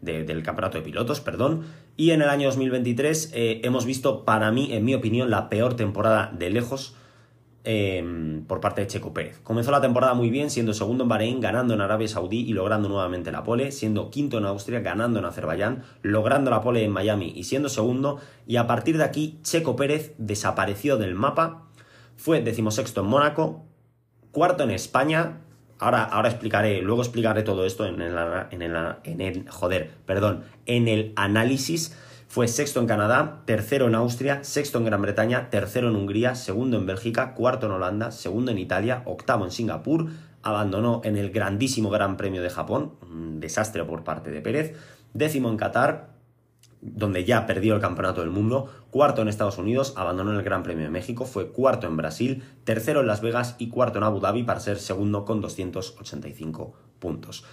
del 0.00 0.42
campeonato 0.42 0.78
de 0.78 0.84
pilotos, 0.84 1.20
perdón. 1.20 1.64
Y 1.96 2.10
en 2.10 2.22
el 2.22 2.28
año 2.28 2.48
2023 2.48 3.32
eh, 3.34 3.60
hemos 3.64 3.86
visto, 3.86 4.24
para 4.24 4.50
mí, 4.52 4.72
en 4.72 4.84
mi 4.84 4.94
opinión, 4.94 5.30
la 5.30 5.48
peor 5.48 5.74
temporada 5.74 6.30
de 6.36 6.50
lejos 6.50 6.94
em, 7.64 8.44
por 8.44 8.60
parte 8.60 8.82
de 8.82 8.86
Checo 8.86 9.14
Pérez. 9.14 9.40
Comenzó 9.42 9.70
la 9.70 9.80
temporada 9.80 10.14
muy 10.14 10.30
bien, 10.30 10.50
siendo 10.50 10.74
segundo 10.74 11.04
en 11.04 11.08
Bahrein, 11.08 11.40
ganando 11.40 11.74
en 11.74 11.80
Arabia 11.80 12.06
Saudí 12.06 12.40
y 12.40 12.52
logrando 12.52 12.88
nuevamente 12.88 13.32
la 13.32 13.42
pole, 13.42 13.72
siendo 13.72 14.10
quinto 14.10 14.38
en 14.38 14.44
Austria, 14.44 14.80
ganando 14.80 15.18
en 15.18 15.24
Azerbaiyán, 15.24 15.82
logrando 16.02 16.50
la 16.50 16.60
pole 16.60 16.84
en 16.84 16.92
Miami 16.92 17.32
y 17.34 17.44
siendo 17.44 17.68
segundo. 17.68 18.20
Y 18.46 18.56
a 18.56 18.66
partir 18.66 18.98
de 18.98 19.04
aquí, 19.04 19.38
Checo 19.42 19.74
Pérez 19.74 20.14
desapareció 20.18 20.98
del 20.98 21.14
mapa, 21.14 21.62
fue 22.16 22.42
decimosexto 22.42 23.00
en 23.00 23.06
Mónaco, 23.06 23.64
cuarto 24.32 24.64
en 24.64 24.70
España, 24.70 25.40
Ahora, 25.78 26.04
ahora 26.04 26.28
explicaré, 26.28 26.80
luego 26.80 27.02
explicaré 27.02 27.42
todo 27.42 27.66
esto 27.66 27.86
en 27.86 28.00
el, 28.00 29.50
joder, 29.50 29.90
perdón, 30.06 30.44
en 30.64 30.88
el 30.88 31.12
análisis. 31.16 31.96
Fue 32.28 32.48
sexto 32.48 32.80
en 32.80 32.86
Canadá, 32.86 33.42
tercero 33.44 33.86
en 33.86 33.94
Austria, 33.94 34.42
sexto 34.42 34.78
en 34.78 34.86
Gran 34.86 35.02
Bretaña, 35.02 35.48
tercero 35.48 35.88
en 35.88 35.96
Hungría, 35.96 36.34
segundo 36.34 36.76
en 36.76 36.86
Bélgica, 36.86 37.34
cuarto 37.34 37.66
en 37.66 37.72
Holanda, 37.72 38.10
segundo 38.10 38.50
en 38.50 38.58
Italia, 38.58 39.02
octavo 39.04 39.44
en 39.44 39.52
Singapur, 39.52 40.08
abandonó 40.42 41.02
en 41.04 41.16
el 41.16 41.30
grandísimo 41.30 41.88
Gran 41.88 42.16
Premio 42.16 42.42
de 42.42 42.50
Japón, 42.50 42.92
un 43.02 43.38
desastre 43.38 43.84
por 43.84 44.02
parte 44.02 44.30
de 44.30 44.40
Pérez, 44.40 44.76
décimo 45.14 45.50
en 45.50 45.56
Qatar, 45.56 46.15
donde 46.80 47.24
ya 47.24 47.46
perdió 47.46 47.74
el 47.74 47.80
campeonato 47.80 48.20
del 48.20 48.30
mundo, 48.30 48.70
cuarto 48.90 49.22
en 49.22 49.28
Estados 49.28 49.58
Unidos, 49.58 49.94
abandonó 49.96 50.32
el 50.32 50.42
Gran 50.42 50.62
Premio 50.62 50.84
de 50.84 50.90
México, 50.90 51.24
fue 51.24 51.48
cuarto 51.48 51.86
en 51.86 51.96
Brasil, 51.96 52.44
tercero 52.64 53.00
en 53.00 53.06
Las 53.06 53.20
Vegas 53.20 53.56
y 53.58 53.68
cuarto 53.68 53.98
en 53.98 54.04
Abu 54.04 54.20
Dhabi 54.20 54.42
para 54.42 54.60
ser 54.60 54.78
segundo 54.78 55.24
con 55.24 55.40
285 55.40 56.74
puntos. 56.98 57.44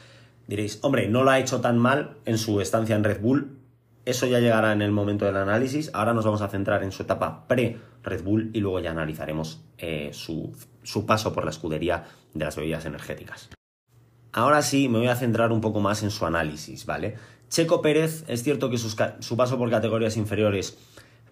Diréis, 0.48 0.80
hombre, 0.82 1.08
no 1.08 1.24
lo 1.24 1.32
ha 1.32 1.40
hecho 1.40 1.62
tan 1.62 1.78
mal 1.78 2.18
en 2.26 2.38
su 2.38 2.60
estancia 2.62 2.96
en 2.96 3.04
Red 3.04 3.22
Bull, 3.22 3.58
eso 4.06 4.26
ya 4.26 4.40
llegará 4.40 4.74
en 4.74 4.82
el 4.82 4.92
momento 4.92 5.26
del 5.26 5.38
análisis, 5.38 5.90
ahora 5.94 6.14
nos 6.14 6.26
vamos 6.26 6.42
a 6.42 6.50
centrar 6.50 6.84
en 6.84 6.92
su 6.92 7.04
etapa 7.04 7.48
pre-Red 7.48 8.24
Bull 8.24 8.52
y 8.54 8.60
luego 8.60 8.82
ya 8.82 8.92
analizaremos 8.92 9.64
eh, 9.78 10.10
su, 10.12 10.54
su 10.84 11.06
paso 11.06 11.32
por 11.32 11.46
la 11.46 11.52
escudería 11.52 12.04
de 12.34 12.44
las 12.44 12.58
bebidas 12.58 12.86
energéticas. 12.86 13.50
Ahora 14.34 14.62
sí, 14.64 14.90
me 14.90 14.98
voy 14.98 15.08
a 15.08 15.16
centrar 15.16 15.52
un 15.52 15.62
poco 15.62 15.80
más 15.80 16.04
en 16.04 16.12
su 16.12 16.26
análisis, 16.26 16.86
¿vale? 16.86 17.16
Checo 17.54 17.84
Pérez, 17.84 18.26
es 18.28 18.42
cierto 18.42 18.72
que 18.72 18.80
su 18.80 19.38
paso 19.38 19.60
por 19.60 19.70
categorías 19.70 20.18
inferiores 20.18 20.76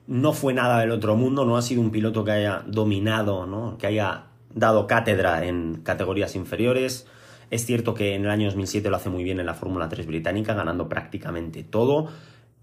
no 0.06 0.34
fue 0.34 0.54
nada 0.54 0.80
del 0.80 0.92
otro 0.92 1.16
mundo, 1.16 1.46
no 1.46 1.58
ha 1.58 1.64
sido 1.64 1.82
un 1.82 1.90
piloto 1.90 2.24
que 2.24 2.30
haya 2.30 2.64
dominado, 2.68 3.48
¿no? 3.48 3.80
que 3.80 3.88
haya 3.88 4.26
dado 4.54 4.86
cátedra 4.86 5.44
en 5.48 5.82
categorías 5.82 6.36
inferiores. 6.36 7.08
Es 7.50 7.66
cierto 7.66 7.96
que 7.96 8.14
en 8.14 8.26
el 8.26 8.30
año 8.30 8.46
2007 8.46 8.88
lo 8.92 8.98
hace 8.98 9.10
muy 9.10 9.24
bien 9.24 9.40
en 9.40 9.48
la 9.48 9.56
Fórmula 9.56 9.90
3 9.90 10.06
británica, 10.06 10.54
ganando 10.54 10.88
prácticamente 10.88 11.64
todo. 11.64 12.10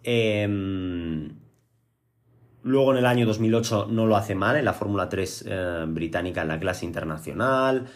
Em, 0.05 1.35
luego 2.63 2.93
en 2.93 2.99
el 2.99 3.07
año 3.07 3.27
2008 3.27 3.89
no 3.91 4.07
lo 4.07 4.15
hace 4.15 4.37
mal 4.37 4.55
en 4.55 4.67
la 4.67 4.73
Fórmula 4.73 5.09
3 5.09 5.45
eh, 5.49 5.85
británica 5.89 6.43
en 6.43 6.49
la 6.49 6.61
clase 6.61 6.87
internacional. 6.87 7.89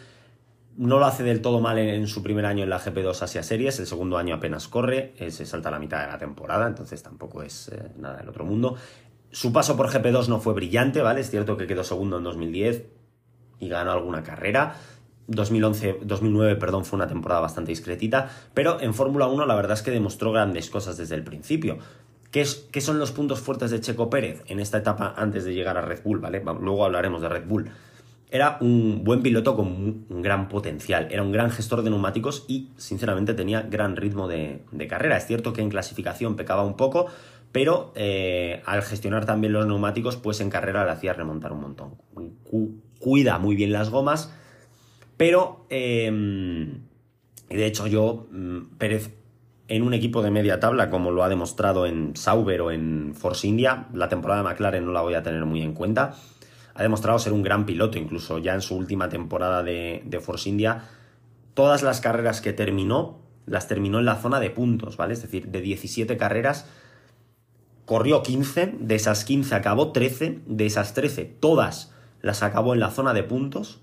No 0.77 0.99
lo 0.99 1.05
hace 1.05 1.23
del 1.23 1.43
todo 1.43 1.61
mal 1.61 1.79
en, 1.79 2.07
su 2.07 2.23
primer 2.23 2.47
año 2.47 2.65
en 2.65 2.71
la 2.71 2.81
GP2 2.81 3.23
Asia 3.23 3.43
Series, 3.43 3.79
el 3.79 3.87
segundo 3.87 4.17
año 4.17 4.35
apenas 4.35 4.69
corre, 4.69 5.13
eh, 5.19 5.31
se 5.31 5.45
salta 5.45 5.71
la 5.71 5.79
mitad 5.79 6.01
de 6.01 6.07
la 6.11 6.19
temporada, 6.19 6.67
entonces 6.67 7.03
tampoco 7.03 7.43
es 7.43 7.69
eh, 7.69 7.91
nada 7.99 8.17
del 8.17 8.29
otro 8.29 8.45
mundo. 8.45 8.77
Su 9.31 9.53
paso 9.53 9.77
por 9.77 9.91
GP2 9.91 10.29
no 10.29 10.41
fue 10.41 10.55
brillante, 10.55 11.03
¿vale? 11.03 11.21
Es 11.21 11.31
cierto 11.31 11.57
que 11.57 11.67
quedó 11.67 11.85
segundo 11.85 12.19
en 12.19 12.25
2010 12.25 12.87
y 13.61 13.69
ganó 13.69 13.93
alguna 13.93 14.23
carrera. 14.23 14.77
2011, 15.27 16.01
2009, 16.03 16.57
perdón, 16.57 16.85
fue 16.85 16.97
una 16.97 17.07
temporada 17.07 17.41
bastante 17.41 17.71
discretita, 17.71 18.31
pero 18.55 18.81
en 18.81 18.95
Fórmula 18.95 19.27
1 19.27 19.47
la 19.47 19.55
verdad 19.55 19.75
es 19.75 19.83
que 19.83 19.91
demostró 19.91 20.33
grandes 20.33 20.71
cosas 20.71 20.97
desde 20.97 21.15
el 21.15 21.23
principio. 21.23 21.79
¿Qué, 22.31 22.47
¿Qué, 22.71 22.81
son 22.81 22.99
los 22.99 23.13
puntos 23.13 23.41
fuertes 23.41 23.71
de 23.71 23.81
Checo 23.81 24.09
Pérez 24.09 24.43
en 24.47 24.59
esta 24.59 24.79
etapa 24.79 25.15
antes 25.17 25.45
de 25.45 25.53
llegar 25.53 25.77
a 25.77 25.83
Red 25.83 26.03
Bull, 26.03 26.19
¿vale? 26.19 26.43
Luego 26.61 26.85
hablaremos 26.87 27.21
de 27.21 27.29
Red 27.29 27.47
Bull 27.47 27.71
era 28.33 28.57
un 28.63 29.05
buen 29.05 29.23
piloto 29.23 29.55
con 29.55 29.67
un 30.09 30.23
gran 30.23 30.49
potencial, 30.49 31.07
era 31.11 31.23
un 31.23 31.33
gran 31.33 31.51
gestor 31.51 31.83
de 31.83 31.91
neumáticos 31.91 32.47
y 32.49 32.71
sinceramente 32.79 33.35
tenía 33.35 33.61
gran 33.61 33.95
ritmo 33.95 34.27
de, 34.27 34.65
carrera. 34.89 35.19
Es 35.19 35.27
cierto 35.27 35.53
que 35.53 35.61
en 35.61 35.69
clasificación 35.69 36.35
pecaba 36.35 36.65
un 36.65 36.75
poco, 36.75 37.09
pero 37.53 37.93
eh, 37.95 38.63
al 38.65 38.81
gestionar 38.81 39.27
también 39.27 39.53
los 39.53 39.67
neumáticos, 39.67 40.17
pues 40.17 40.41
en 40.41 40.49
carrera 40.49 40.87
le 40.87 40.93
hacía 40.93 41.13
remontar 41.13 41.53
un 41.53 41.61
montón. 41.61 41.99
cuida 42.99 43.39
muy 43.39 43.55
bien 43.55 43.71
las 43.71 43.91
gomas, 43.91 44.33
pero 45.19 45.67
em, 45.69 46.85
de 47.51 47.67
hecho 47.67 47.87
yo, 47.87 48.29
mm, 48.31 48.79
Pérez, 48.79 49.11
en 49.69 49.83
un 49.83 49.93
equipo 49.93 50.23
de 50.23 50.31
media 50.31 50.59
tabla, 50.59 50.89
como 50.89 51.11
lo 51.11 51.23
ha 51.23 51.29
demostrado 51.29 51.85
en 51.85 52.17
Sauber 52.17 52.63
o 52.63 52.71
en 52.71 53.15
Force 53.15 53.47
India, 53.47 53.89
la 53.93 54.09
temporada 54.09 54.43
de 54.43 54.49
McLaren 54.49 54.87
no 54.87 54.93
la 54.93 55.03
voy 55.03 55.15
a 55.15 55.23
tener 55.23 55.45
muy 55.45 55.61
en 55.61 55.75
cuenta 55.75 56.15
ha 56.75 56.83
demostrado 56.83 57.19
ser 57.19 57.33
un 57.33 57.43
gran 57.43 57.67
piloto, 57.67 57.99
incluso 57.99 58.39
ya 58.39 58.55
en 58.55 58.63
su 58.63 58.77
última 58.77 59.09
temporada 59.09 59.63
de, 59.63 60.21
Force 60.23 60.49
India. 60.49 60.85
Todas 61.55 61.83
las 61.83 62.01
carreras 62.01 62.41
que 62.41 62.53
terminó, 62.53 63.21
las 63.47 63.69
terminó 63.69 63.99
en 63.99 64.07
la 64.07 64.17
zona 64.17 64.41
de 64.41 64.51
puntos, 64.51 64.97
¿vale? 64.97 65.15
Es 65.15 65.23
decir, 65.23 65.49
de 65.49 65.61
17 65.61 66.17
carreras, 66.17 66.67
corrió 67.85 68.23
15, 68.23 68.75
de 68.81 68.95
esas 68.95 69.25
15 69.25 69.55
acabó 69.55 69.93
13, 69.93 70.41
de 70.47 70.67
esas 70.67 70.95
13 70.95 71.25
todas 71.25 71.93
las 72.23 72.43
acabó 72.43 72.73
en 72.73 72.81
la 72.81 72.91
zona 72.91 73.13
de 73.13 73.25
puntos, 73.25 73.81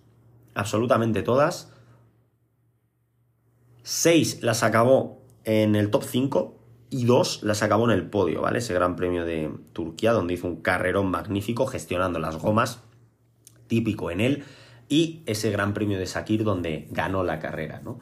absolutamente 0.56 1.22
todas. 1.22 1.72
6 3.84 4.42
las 4.42 4.64
acabó 4.64 5.22
en 5.44 5.76
el 5.76 5.92
top 5.92 6.04
5 6.04 6.59
y 6.90 7.06
2 7.06 7.44
las 7.44 7.64
acabó 7.64 7.86
en 7.86 7.92
el 7.92 8.10
podio, 8.10 8.42
¿vale? 8.42 8.60
Ese 8.60 8.74
gran 8.74 8.96
premio 8.96 9.26
de 9.26 9.52
Turquía 9.74 10.12
donde 10.12 10.34
hizo 10.34 10.48
un 10.48 10.62
carrerón 10.62 11.12
magnífico 11.12 11.66
gestionando 11.68 12.20
las 12.20 12.38
gomas 12.38 12.82
típico 13.68 14.12
en 14.12 14.20
él, 14.20 14.44
y 14.90 15.22
ese 15.28 15.52
Gran 15.52 15.74
Premio 15.74 16.00
de 16.00 16.08
Sakir 16.08 16.44
donde 16.44 16.88
ganó 16.90 17.24
la 17.24 17.40
carrera, 17.40 17.80
¿no? 17.84 18.00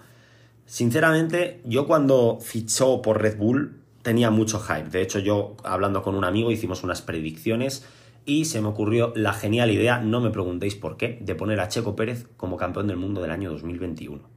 Sinceramente, 0.65 1.61
yo 1.65 1.85
cuando 1.85 2.39
fichó 2.41 3.01
por 3.01 3.21
Red 3.21 3.37
Bull 3.37 3.81
tenía 4.01 4.31
mucho 4.31 4.59
hype. 4.59 4.89
De 4.89 5.01
hecho, 5.01 5.19
yo 5.19 5.57
hablando 5.63 6.01
con 6.01 6.15
un 6.15 6.23
amigo 6.23 6.51
hicimos 6.51 6.83
unas 6.83 7.01
predicciones 7.01 7.85
y 8.25 8.45
se 8.45 8.61
me 8.61 8.67
ocurrió 8.67 9.13
la 9.15 9.33
genial 9.33 9.71
idea, 9.71 9.99
no 9.99 10.19
me 10.21 10.29
preguntéis 10.29 10.75
por 10.75 10.97
qué, 10.97 11.19
de 11.21 11.35
poner 11.35 11.59
a 11.59 11.67
Checo 11.67 11.95
Pérez 11.95 12.27
como 12.37 12.57
campeón 12.57 12.87
del 12.87 12.97
mundo 12.97 13.21
del 13.21 13.31
año 13.31 13.51
2021. 13.51 14.29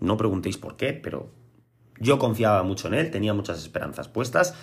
No 0.00 0.16
preguntéis 0.16 0.58
por 0.58 0.76
qué, 0.76 0.92
pero 0.92 1.30
Yo 2.02 2.18
confiaba 2.18 2.64
mucho 2.64 2.88
en 2.88 2.94
él, 2.94 3.10
tenía 3.12 3.32
muchas 3.32 3.58
esperanzas 3.60 4.08
puestas. 4.08 4.54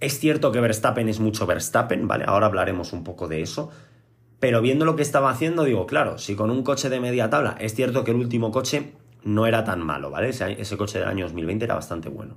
Es 0.00 0.18
cierto 0.18 0.50
que 0.50 0.60
Verstappen 0.60 1.10
es 1.10 1.20
mucho 1.20 1.46
Verstappen, 1.46 2.08
¿vale? 2.08 2.24
Ahora 2.26 2.46
hablaremos 2.46 2.94
un 2.94 3.04
poco 3.04 3.28
de 3.28 3.42
eso. 3.42 3.70
Pero 4.40 4.62
viendo 4.62 4.86
lo 4.86 4.96
que 4.96 5.02
estaba 5.02 5.30
haciendo, 5.30 5.64
digo, 5.64 5.86
claro, 5.86 6.16
si 6.16 6.36
con 6.36 6.50
un 6.50 6.62
coche 6.62 6.88
de 6.88 7.00
media 7.00 7.28
tabla, 7.28 7.54
es 7.60 7.74
cierto 7.74 8.02
que 8.02 8.12
el 8.12 8.16
último 8.16 8.50
coche 8.50 8.94
no 9.24 9.46
era 9.46 9.64
tan 9.64 9.84
malo, 9.84 10.10
¿vale? 10.10 10.30
Ese, 10.30 10.76
coche 10.78 11.00
del 11.00 11.08
año 11.08 11.24
2020 11.26 11.66
era 11.66 11.74
bastante 11.74 12.08
bueno. 12.08 12.36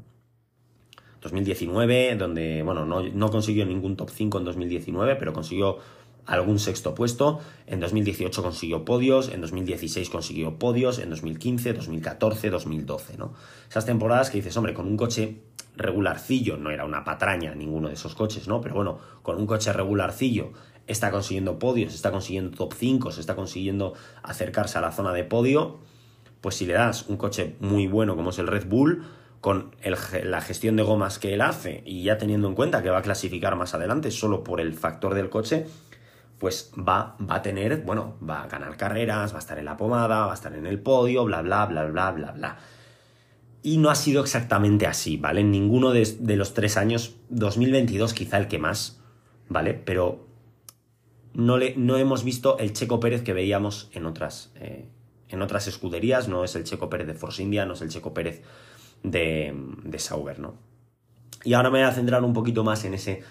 2019, 1.22 2.16
donde, 2.16 2.64
bueno, 2.64 2.86
no, 2.86 3.02
no 3.02 3.30
consiguió 3.30 3.66
ningún 3.66 3.96
top 3.96 4.10
5 4.10 4.40
en 4.40 4.44
2019, 4.44 5.16
pero 5.16 5.32
consiguió 5.32 5.78
algún 6.26 6.60
sexto 6.60 6.96
puesto. 6.96 7.40
En 7.68 7.80
2018 7.80 8.44
consiguió 8.44 8.86
podios, 8.86 9.30
en 9.30 9.42
2016 9.42 10.10
consiguió 10.10 10.58
podios, 10.58 11.00
en 11.00 11.10
2015, 11.10 11.74
2014, 11.74 12.50
2012, 12.50 13.18
¿no? 13.18 13.34
Esas 13.70 13.86
temporadas 13.86 14.30
que 14.30 14.38
dices, 14.38 14.56
hombre, 14.58 14.74
con 14.74 14.88
un 14.88 14.98
coche 14.98 15.42
regularcillo, 15.76 16.58
no 16.58 16.70
era 16.70 16.86
una 16.86 17.04
patraña 17.04 17.56
ninguno 17.56 17.88
de 17.88 17.96
esos 17.96 18.16
coches, 18.16 18.48
¿no? 18.48 18.62
Pero 18.62 18.76
bueno, 18.76 19.00
con 19.24 19.38
un 19.38 19.46
coche 19.46 19.72
regularcillo 19.74 20.52
está 20.88 21.12
consiguiendo 21.12 21.60
podios, 21.60 21.94
está 21.94 22.12
consiguiendo 22.12 22.58
top 22.58 22.74
5, 22.74 23.12
se 23.12 23.22
está 23.22 23.36
consiguiendo 23.36 23.94
acercarse 24.24 24.78
a 24.78 24.82
la 24.82 24.92
zona 24.92 25.14
de 25.14 25.24
podio, 25.24 25.80
pues 26.42 26.56
si 26.56 26.66
le 26.66 26.74
das 26.74 27.08
un 27.08 27.18
coche 27.18 27.56
muy 27.60 27.88
bueno 27.88 28.16
como 28.16 28.32
es 28.32 28.40
el 28.40 28.48
Red 28.48 28.68
Bull, 28.68 29.04
con 29.42 29.76
la 30.24 30.42
gestión 30.42 30.76
de 30.76 30.84
gomas 30.84 31.18
que 31.18 31.34
él 31.34 31.42
hace 31.42 31.82
y 31.86 32.04
ya 32.04 32.20
teniendo 32.20 32.48
en 32.48 32.54
cuenta 32.54 32.84
que 32.84 32.92
va 32.92 33.00
a 33.00 33.02
clasificar 33.02 33.56
más 33.56 33.74
adelante 33.74 34.12
solo 34.12 34.44
por 34.44 34.62
el 34.62 34.74
factor 34.74 35.16
del 35.16 35.30
coche, 35.30 35.66
pues 36.42 36.72
va, 36.76 37.16
va 37.22 37.36
a 37.36 37.42
tener, 37.44 37.84
bueno, 37.84 38.18
va 38.28 38.42
a 38.42 38.48
ganar 38.48 38.76
carreras, 38.76 39.32
va 39.32 39.36
a 39.36 39.40
estar 39.40 39.60
en 39.60 39.66
la 39.66 39.78
pomada, 39.78 40.26
va 40.26 40.32
a 40.32 40.34
estar 40.34 40.52
en 40.56 40.66
el 40.66 40.80
podio, 40.80 41.24
bla, 41.24 41.44
bla, 41.44 41.68
bla, 41.68 41.86
bla, 41.86 42.10
bla, 42.10 42.32
bla. 42.32 42.58
Y 43.62 43.78
no 43.78 43.92
ha 43.92 43.96
sido 43.96 44.24
exactamente 44.24 44.88
así, 44.88 45.18
¿vale? 45.18 45.42
En 45.42 45.52
ninguno 45.52 45.92
de, 45.92 46.36
los 46.36 46.56
tres 46.56 46.78
años, 46.78 47.16
2022 47.30 48.16
quizá 48.16 48.40
el 48.40 48.48
que 48.48 48.58
más, 48.58 49.00
¿vale? 49.50 49.76
Pero 49.76 50.26
no, 51.36 51.60
le, 51.60 51.76
no 51.76 51.98
hemos 51.98 52.24
visto 52.24 52.58
el 52.58 52.74
Checo 52.74 53.00
Pérez 53.00 53.22
que 53.22 53.34
veíamos 53.34 53.92
en 53.94 54.08
otras, 54.08 54.52
eh, 54.56 54.90
en 55.30 55.44
otras 55.44 55.68
escuderías, 55.68 56.28
no 56.28 56.44
es 56.44 56.56
el 56.56 56.64
Checo 56.64 56.90
Pérez 56.90 57.06
de 57.06 57.14
Force 57.14 57.44
India, 57.44 57.68
no 57.68 57.76
es 57.76 57.84
el 57.84 57.90
Checo 57.90 58.16
Pérez 58.16 58.42
de, 59.04 59.54
de 59.84 60.00
Sauber, 60.00 60.40
¿no? 60.40 60.56
Y 61.44 61.54
ahora 61.54 61.70
me 61.70 61.80
voy 61.80 61.88
a 61.88 61.92
centrar 61.92 62.24
un 62.24 62.34
poquito 62.34 62.64
más 62.64 62.84
en, 62.84 62.96
ese, 62.96 63.22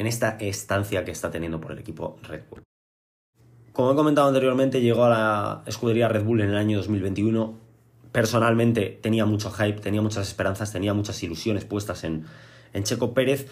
en 0.00 0.06
esta 0.06 0.36
estancia 0.40 1.04
que 1.04 1.10
está 1.10 1.30
teniendo 1.30 1.60
por 1.60 1.72
el 1.72 1.78
equipo 1.78 2.18
Red 2.22 2.42
Bull. 2.50 2.62
Como 3.72 3.92
he 3.92 3.94
comentado 3.94 4.28
anteriormente, 4.28 4.80
llegó 4.80 5.04
a 5.04 5.08
la 5.10 5.62
escudería 5.66 6.08
Red 6.08 6.24
Bull 6.24 6.40
en 6.40 6.50
el 6.50 6.56
año 6.56 6.78
2021 6.78 7.70
personalmente 8.12 8.98
tenía 9.00 9.24
mucho 9.24 9.50
hype, 9.50 9.80
tenía 9.80 10.02
muchas 10.02 10.26
esperanzas, 10.26 10.72
tenía 10.72 10.94
muchas 10.94 11.22
ilusiones 11.22 11.64
puestas 11.64 12.04
en, 12.04 12.24
en 12.72 12.82
Checo 12.84 13.14
Pérez. 13.14 13.46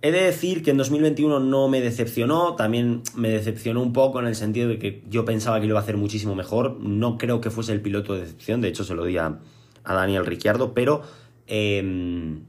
He 0.00 0.12
de 0.12 0.22
decir 0.22 0.62
que 0.62 0.70
en 0.70 0.76
2021 0.76 1.40
no 1.40 1.68
me 1.68 1.80
decepcionó, 1.80 2.54
también 2.54 3.02
me 3.16 3.30
decepcionó 3.30 3.82
un 3.82 3.92
poco 3.92 4.20
en 4.20 4.26
el 4.26 4.36
sentido 4.36 4.68
de 4.68 4.78
que 4.78 5.02
yo 5.08 5.24
pensaba 5.24 5.60
que 5.60 5.66
lo 5.66 5.72
iba 5.72 5.80
a 5.80 5.82
hacer 5.82 5.96
muchísimo 5.96 6.36
mejor. 6.36 6.78
No 6.80 7.18
creo 7.18 7.40
que 7.40 7.50
fuese 7.50 7.72
el 7.72 7.80
piloto 7.80 8.14
de 8.14 8.20
decepción, 8.20 8.60
de 8.60 8.68
hecho 8.68 8.84
se 8.84 8.94
lo 8.94 9.04
di 9.04 9.16
a, 9.16 9.38
Daniel 9.84 10.26
Ricciardo, 10.26 10.74
pero 10.74 11.02
em, 11.46 12.42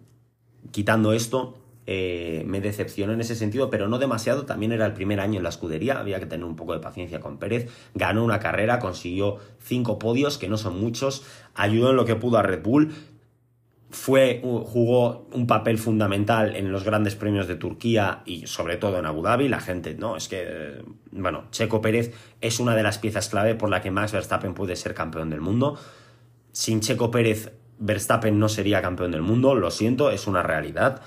quitando 0.71 1.13
esto, 1.13 1.58
eh, 1.91 2.43
me 2.45 2.61
decepcionó 2.61 3.13
en 3.13 3.21
ese 3.21 3.33
sentido, 3.33 3.71
pero 3.71 3.87
no 3.87 3.97
demasiado. 3.97 4.45
También 4.45 4.71
era 4.71 4.85
el 4.85 4.93
primer 4.93 5.19
año 5.19 5.37
en 5.37 5.43
la 5.43 5.49
escudería, 5.49 5.99
había 5.99 6.19
que 6.19 6.27
tener 6.27 6.45
un 6.45 6.55
poco 6.55 6.73
de 6.73 6.79
paciencia 6.79 7.19
con 7.19 7.39
Pérez. 7.39 7.67
Ganó 7.95 8.23
una 8.23 8.39
carrera, 8.39 8.77
consiguió 8.77 9.39
cinco 9.57 9.97
podios, 9.97 10.37
que 10.37 10.47
no 10.47 10.57
son 10.59 10.79
muchos, 10.79 11.23
ayudó 11.55 11.89
en 11.89 11.95
lo 11.95 12.05
que 12.05 12.15
pudo 12.15 12.37
a 12.37 12.43
Red 12.43 12.61
Bull. 12.61 12.93
Fue, 13.89 14.39
jugó 14.43 15.25
un 15.33 15.47
papel 15.47 15.79
fundamental 15.79 16.55
en 16.55 16.71
los 16.71 16.83
grandes 16.83 17.15
premios 17.15 17.47
de 17.47 17.55
Turquía 17.55 18.21
y 18.23 18.45
sobre 18.45 18.77
todo 18.77 18.99
en 18.99 19.07
Abu 19.07 19.23
Dhabi. 19.23 19.47
La 19.47 19.59
gente, 19.59 19.95
no, 19.95 20.15
es 20.15 20.27
que, 20.27 20.83
bueno, 21.09 21.45
Checo 21.49 21.81
Pérez 21.81 22.13
es 22.39 22.59
una 22.59 22.75
de 22.75 22.83
las 22.83 22.99
piezas 22.99 23.29
clave 23.29 23.55
por 23.55 23.71
la 23.71 23.81
que 23.81 23.89
Max 23.89 24.11
Verstappen 24.11 24.53
puede 24.53 24.75
ser 24.75 24.93
campeón 24.93 25.31
del 25.31 25.41
mundo. 25.41 25.75
Sin 26.51 26.81
Checo 26.81 27.09
Pérez, 27.09 27.51
Verstappen 27.79 28.37
no 28.37 28.47
sería 28.47 28.79
campeón 28.83 29.09
del 29.09 29.23
mundo, 29.23 29.55
lo 29.55 29.71
siento, 29.71 30.11
es 30.11 30.27
una 30.27 30.43
realidad. 30.43 31.01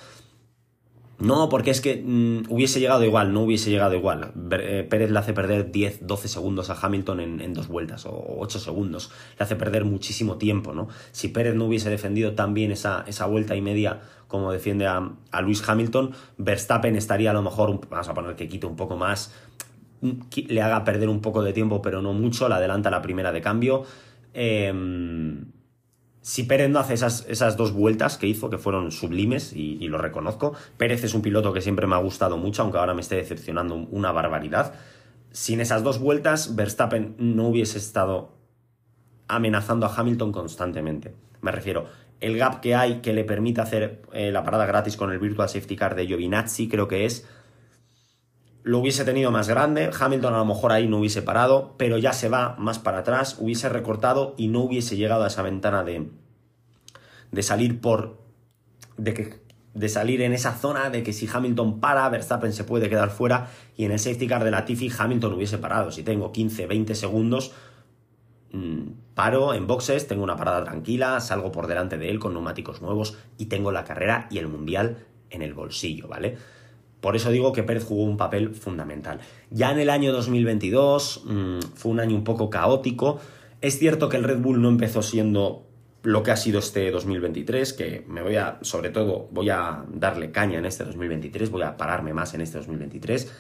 No, 1.22 1.48
porque 1.48 1.70
es 1.70 1.80
que 1.80 2.02
mm, 2.04 2.52
hubiese 2.52 2.80
llegado 2.80 3.04
igual, 3.04 3.32
no 3.32 3.42
hubiese 3.42 3.70
llegado 3.70 3.94
igual. 3.94 4.32
Eh, 4.50 4.84
Pérez 4.90 5.12
le 5.12 5.18
hace 5.20 5.32
perder 5.32 5.70
10, 5.70 6.04
12 6.04 6.26
segundos 6.26 6.68
a 6.68 6.74
Hamilton 6.74 7.20
en, 7.20 7.54
dos 7.54 7.68
vueltas, 7.68 8.06
o 8.06 8.38
8 8.38 8.58
segundos. 8.58 9.12
Le 9.38 9.44
hace 9.44 9.54
perder 9.54 9.84
muchísimo 9.84 10.36
tiempo, 10.36 10.72
¿no? 10.72 10.88
Si 11.12 11.28
Pérez 11.28 11.54
no 11.54 11.66
hubiese 11.66 11.90
defendido 11.90 12.32
tan 12.34 12.54
bien 12.54 12.72
esa, 12.72 13.04
esa 13.06 13.26
vuelta 13.26 13.54
y 13.54 13.60
media 13.60 14.00
como 14.26 14.50
defiende 14.50 14.88
a, 14.88 15.12
a 15.30 15.42
Luis 15.42 15.62
Hamilton, 15.68 16.12
Verstappen 16.38 16.96
estaría 16.96 17.30
a 17.30 17.34
lo 17.34 17.42
mejor, 17.42 17.88
vamos 17.88 18.08
a 18.08 18.14
poner 18.14 18.34
que 18.34 18.48
quite 18.48 18.66
un 18.66 18.74
poco 18.74 18.96
más, 18.96 19.32
mm, 20.00 20.10
le 20.48 20.60
haga 20.60 20.82
perder 20.82 21.08
un 21.08 21.20
poco 21.20 21.44
de 21.44 21.52
tiempo, 21.52 21.80
pero 21.82 22.02
no 22.02 22.14
mucho, 22.14 22.48
le 22.48 22.56
adelanta 22.56 22.90
la 22.90 23.00
primera 23.00 23.30
de 23.30 23.40
cambio. 23.40 23.84
Eh, 24.34 24.72
si 26.22 26.44
Pérez 26.44 26.70
no 26.70 26.78
hace 26.78 26.94
esas, 26.94 27.26
esas, 27.28 27.56
dos 27.56 27.72
vueltas 27.72 28.16
que 28.16 28.28
hizo, 28.28 28.48
que 28.48 28.56
fueron 28.56 28.92
sublimes, 28.92 29.52
y, 29.54 29.86
lo 29.88 29.98
reconozco, 29.98 30.54
Pérez 30.76 31.02
es 31.02 31.14
un 31.14 31.22
piloto 31.22 31.52
que 31.52 31.60
siempre 31.60 31.88
me 31.88 31.96
ha 31.96 31.98
gustado 31.98 32.38
mucho, 32.38 32.62
aunque 32.62 32.78
ahora 32.78 32.94
me 32.94 33.00
esté 33.00 33.16
decepcionando 33.16 33.74
una 33.74 34.12
barbaridad. 34.12 34.74
Sin 35.32 35.60
esas 35.60 35.82
dos 35.82 35.98
vueltas, 35.98 36.54
Verstappen 36.54 37.16
no 37.18 37.48
hubiese 37.48 37.78
estado 37.78 38.38
amenazando 39.26 39.84
a 39.86 39.94
Hamilton 39.94 40.30
constantemente. 40.30 41.14
Me 41.40 41.50
refiero, 41.50 41.86
el 42.20 42.38
gap 42.38 42.60
que 42.60 42.76
hay 42.76 43.00
que 43.00 43.12
le 43.12 43.24
permite 43.24 43.60
hacer 43.60 44.02
eh, 44.12 44.30
la 44.30 44.44
parada 44.44 44.64
gratis 44.64 44.96
con 44.96 45.10
el 45.10 45.18
Virtual 45.18 45.48
Safety 45.48 45.74
Car 45.74 45.96
de 45.96 46.06
Giovinazzi, 46.06 46.68
creo 46.68 46.86
que 46.86 47.04
es 47.04 47.26
lo 48.62 48.78
hubiese 48.78 49.04
tenido 49.04 49.30
más 49.30 49.48
grande, 49.48 49.90
Hamilton 49.98 50.34
a 50.34 50.38
lo 50.38 50.44
mejor 50.44 50.72
ahí 50.72 50.86
no 50.86 50.98
hubiese 50.98 51.22
parado, 51.22 51.74
pero 51.78 51.98
ya 51.98 52.12
se 52.12 52.28
va 52.28 52.54
más 52.58 52.78
para 52.78 52.98
atrás, 52.98 53.36
hubiese 53.40 53.68
recortado 53.68 54.34
y 54.36 54.48
no 54.48 54.60
hubiese 54.60 54.96
llegado 54.96 55.24
a 55.24 55.26
esa 55.26 55.42
ventana 55.42 55.84
de, 55.84 56.10
de 57.30 57.42
salir 57.42 57.80
por... 57.80 58.22
De, 58.96 59.14
que, 59.14 59.42
de 59.74 59.88
salir 59.88 60.20
en 60.20 60.32
esa 60.32 60.52
zona 60.52 60.90
de 60.90 61.02
que 61.02 61.12
si 61.12 61.28
Hamilton 61.32 61.80
para, 61.80 62.08
Verstappen 62.08 62.52
se 62.52 62.62
puede 62.62 62.88
quedar 62.88 63.10
fuera 63.10 63.48
y 63.76 63.84
en 63.84 63.92
el 63.92 63.98
safety 63.98 64.28
car 64.28 64.44
de 64.44 64.50
la 64.50 64.64
Tiffy 64.64 64.92
Hamilton 64.96 65.32
hubiese 65.32 65.58
parado. 65.58 65.90
Si 65.90 66.02
tengo 66.02 66.30
15, 66.30 66.66
20 66.66 66.94
segundos, 66.94 67.52
mm, 68.52 69.14
paro 69.14 69.54
en 69.54 69.66
boxes, 69.66 70.06
tengo 70.06 70.22
una 70.22 70.36
parada 70.36 70.62
tranquila, 70.62 71.18
salgo 71.20 71.50
por 71.50 71.66
delante 71.66 71.96
de 71.96 72.10
él 72.10 72.18
con 72.18 72.34
neumáticos 72.34 72.82
nuevos 72.82 73.16
y 73.38 73.46
tengo 73.46 73.72
la 73.72 73.84
carrera 73.84 74.28
y 74.30 74.38
el 74.38 74.46
mundial 74.46 75.06
en 75.30 75.42
el 75.42 75.54
bolsillo, 75.54 76.06
¿vale? 76.06 76.36
Por 77.02 77.16
eso 77.16 77.32
digo 77.32 77.52
que 77.52 77.64
Pérez 77.64 77.84
jugó 77.84 78.04
un 78.04 78.16
papel 78.16 78.54
fundamental. 78.54 79.18
Ya 79.50 79.72
en 79.72 79.80
el 79.80 79.90
año 79.90 80.12
2022 80.12 81.24
mm, 81.24 81.58
fue 81.74 81.90
un 81.90 81.98
año 81.98 82.14
un 82.14 82.22
poco 82.22 82.48
caótico. 82.48 83.18
Es 83.60 83.76
cierto 83.80 84.08
que 84.08 84.16
el 84.18 84.22
Red 84.22 84.38
Bull 84.38 84.62
no 84.62 84.68
empezó 84.68 85.02
siendo 85.02 85.66
lo 86.04 86.22
que 86.22 86.30
ha 86.30 86.36
sido 86.36 86.60
este 86.60 86.92
2023, 86.92 87.72
que 87.72 88.04
me 88.06 88.22
voy 88.22 88.36
a, 88.36 88.58
sobre 88.62 88.90
todo, 88.90 89.28
voy 89.32 89.50
a 89.50 89.84
darle 89.92 90.30
caña 90.30 90.60
en 90.60 90.64
este 90.64 90.84
2023, 90.84 91.50
voy 91.50 91.62
a 91.62 91.76
pararme 91.76 92.14
más 92.14 92.34
en 92.34 92.40
este 92.40 92.58
2023. 92.58 93.32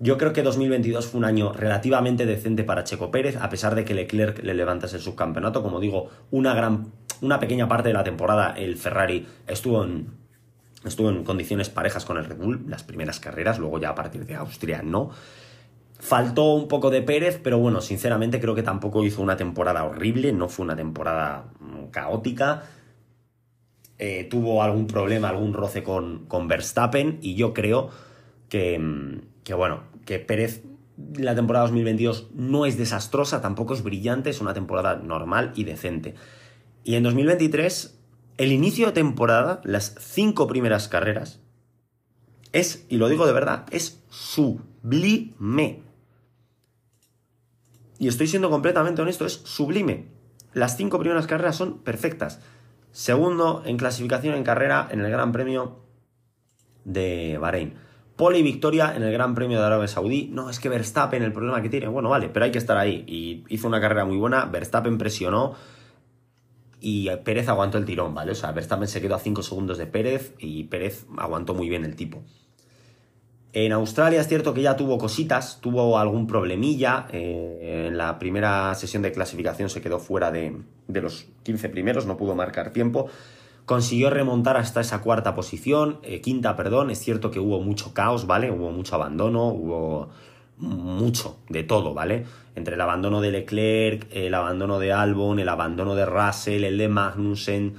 Yo 0.00 0.18
creo 0.18 0.32
que 0.32 0.42
2022 0.42 1.06
fue 1.06 1.18
un 1.18 1.26
año 1.26 1.52
relativamente 1.52 2.26
decente 2.26 2.64
para 2.64 2.82
Checo 2.82 3.12
Pérez, 3.12 3.36
a 3.36 3.48
pesar 3.48 3.76
de 3.76 3.84
que 3.84 3.94
Leclerc 3.94 4.42
le 4.42 4.54
levantase 4.54 4.96
el 4.96 5.02
subcampeonato. 5.02 5.62
Como 5.62 5.78
digo, 5.78 6.10
una 6.32 6.54
gran, 6.54 6.92
una 7.20 7.38
pequeña 7.38 7.68
parte 7.68 7.90
de 7.90 7.94
la 7.94 8.02
temporada 8.02 8.52
el 8.58 8.76
Ferrari 8.76 9.26
estuvo 9.46 9.84
en, 9.84 10.25
Estuvo 10.86 11.10
en 11.10 11.24
condiciones 11.24 11.68
parejas 11.68 12.04
con 12.04 12.16
el 12.16 12.24
Red 12.24 12.36
Bull 12.36 12.64
las 12.68 12.82
primeras 12.82 13.20
carreras, 13.20 13.58
luego 13.58 13.78
ya 13.78 13.90
a 13.90 13.94
partir 13.94 14.24
de 14.24 14.36
Austria 14.36 14.82
no. 14.82 15.10
Faltó 15.98 16.54
un 16.54 16.68
poco 16.68 16.90
de 16.90 17.02
Pérez, 17.02 17.40
pero 17.42 17.58
bueno, 17.58 17.80
sinceramente 17.80 18.40
creo 18.40 18.54
que 18.54 18.62
tampoco 18.62 19.04
hizo 19.04 19.22
una 19.22 19.36
temporada 19.36 19.84
horrible, 19.84 20.32
no 20.32 20.48
fue 20.48 20.64
una 20.64 20.76
temporada 20.76 21.50
mm, 21.58 21.86
caótica. 21.86 22.64
Eh, 23.98 24.24
tuvo 24.30 24.62
algún 24.62 24.86
problema, 24.86 25.30
algún 25.30 25.54
roce 25.54 25.82
con, 25.82 26.26
con 26.26 26.48
Verstappen 26.48 27.18
y 27.22 27.34
yo 27.34 27.54
creo 27.54 27.90
que, 28.48 28.78
mm, 28.78 29.20
que, 29.42 29.54
bueno, 29.54 29.84
que 30.04 30.18
Pérez 30.18 30.62
la 31.16 31.34
temporada 31.34 31.64
2022 31.64 32.28
no 32.34 32.66
es 32.66 32.78
desastrosa, 32.78 33.40
tampoco 33.40 33.74
es 33.74 33.82
brillante, 33.82 34.30
es 34.30 34.40
una 34.40 34.54
temporada 34.54 34.96
normal 34.96 35.52
y 35.54 35.64
decente. 35.64 36.14
Y 36.84 36.94
en 36.94 37.02
2023 37.02 37.95
el 38.38 38.52
inicio 38.52 38.86
de 38.86 38.92
temporada, 38.92 39.60
las 39.64 39.94
cinco 39.98 40.46
primeras 40.46 40.88
carreras, 40.88 41.40
es, 42.52 42.86
y 42.88 42.96
lo 42.96 43.08
digo 43.08 43.26
de 43.26 43.32
verdad, 43.32 43.66
es 43.70 44.02
sublime. 44.10 45.82
Y 47.98 48.08
estoy 48.08 48.26
siendo 48.26 48.50
completamente 48.50 49.02
honesto, 49.02 49.24
es 49.24 49.34
sublime. 49.44 50.08
Las 50.52 50.76
cinco 50.76 50.98
primeras 50.98 51.26
carreras 51.26 51.56
son 51.56 51.78
perfectas. 51.78 52.40
Segundo 52.92 53.62
en 53.66 53.76
clasificación 53.76 54.34
en 54.34 54.44
carrera 54.44 54.88
en 54.90 55.00
el 55.00 55.10
Gran 55.10 55.32
Premio 55.32 55.80
de 56.84 57.36
Bahrein. 57.38 57.74
Pole 58.16 58.38
y 58.38 58.42
victoria 58.42 58.94
en 58.96 59.02
el 59.02 59.12
Gran 59.12 59.34
Premio 59.34 59.58
de 59.58 59.66
Arabia 59.66 59.88
Saudí. 59.88 60.30
No, 60.32 60.48
es 60.48 60.58
que 60.58 60.70
Verstappen, 60.70 61.22
el 61.22 61.32
problema 61.32 61.60
que 61.60 61.68
tiene, 61.68 61.88
bueno, 61.88 62.08
vale, 62.08 62.30
pero 62.30 62.46
hay 62.46 62.50
que 62.50 62.58
estar 62.58 62.78
ahí. 62.78 63.04
Y 63.06 63.44
hizo 63.48 63.68
una 63.68 63.80
carrera 63.80 64.06
muy 64.06 64.16
buena. 64.16 64.46
Verstappen 64.46 64.96
presionó 64.96 65.54
y 66.80 67.08
Pérez 67.24 67.48
aguantó 67.48 67.78
el 67.78 67.84
tirón, 67.84 68.14
¿vale? 68.14 68.32
O 68.32 68.34
sea, 68.34 68.52
Verstappen 68.52 68.88
se 68.88 69.00
quedó 69.00 69.14
a 69.14 69.18
5 69.18 69.42
segundos 69.42 69.78
de 69.78 69.86
Pérez 69.86 70.34
y 70.38 70.64
Pérez 70.64 71.06
aguantó 71.16 71.54
muy 71.54 71.68
bien 71.68 71.84
el 71.84 71.96
tipo. 71.96 72.22
En 73.52 73.72
Australia 73.72 74.20
es 74.20 74.28
cierto 74.28 74.52
que 74.52 74.60
ya 74.60 74.76
tuvo 74.76 74.98
cositas, 74.98 75.62
tuvo 75.62 75.98
algún 75.98 76.26
problemilla. 76.26 77.06
Eh, 77.10 77.86
en 77.88 77.96
la 77.96 78.18
primera 78.18 78.74
sesión 78.74 79.02
de 79.02 79.12
clasificación 79.12 79.70
se 79.70 79.80
quedó 79.80 79.98
fuera 79.98 80.30
de, 80.30 80.60
los 80.88 81.26
15 81.42 81.70
primeros, 81.70 82.04
no 82.04 82.18
pudo 82.18 82.34
marcar 82.34 82.74
tiempo. 82.74 83.08
Consiguió 83.64 84.10
remontar 84.10 84.58
hasta 84.58 84.82
esa 84.82 85.00
cuarta 85.00 85.34
posición, 85.34 86.00
eh, 86.02 86.20
quinta, 86.20 86.54
perdón. 86.54 86.90
Es 86.90 86.98
cierto 86.98 87.30
que 87.30 87.40
hubo 87.40 87.62
mucho 87.62 87.94
caos, 87.94 88.26
¿vale? 88.26 88.50
Hubo 88.50 88.72
mucho 88.72 88.94
abandono, 88.94 89.46
hubo 89.46 90.10
mucho 90.58 91.38
de 91.48 91.62
todo, 91.62 91.94
¿vale? 91.94 92.24
Entre 92.54 92.74
el 92.74 92.80
abandono 92.80 93.20
de 93.20 93.30
Leclerc, 93.30 94.06
el 94.10 94.34
abandono 94.34 94.78
de 94.78 94.92
Albon, 94.92 95.38
el 95.38 95.48
abandono 95.48 95.94
de 95.94 96.06
Russell, 96.06 96.64
el 96.64 96.78
de 96.78 96.88
Magnussen, 96.88 97.74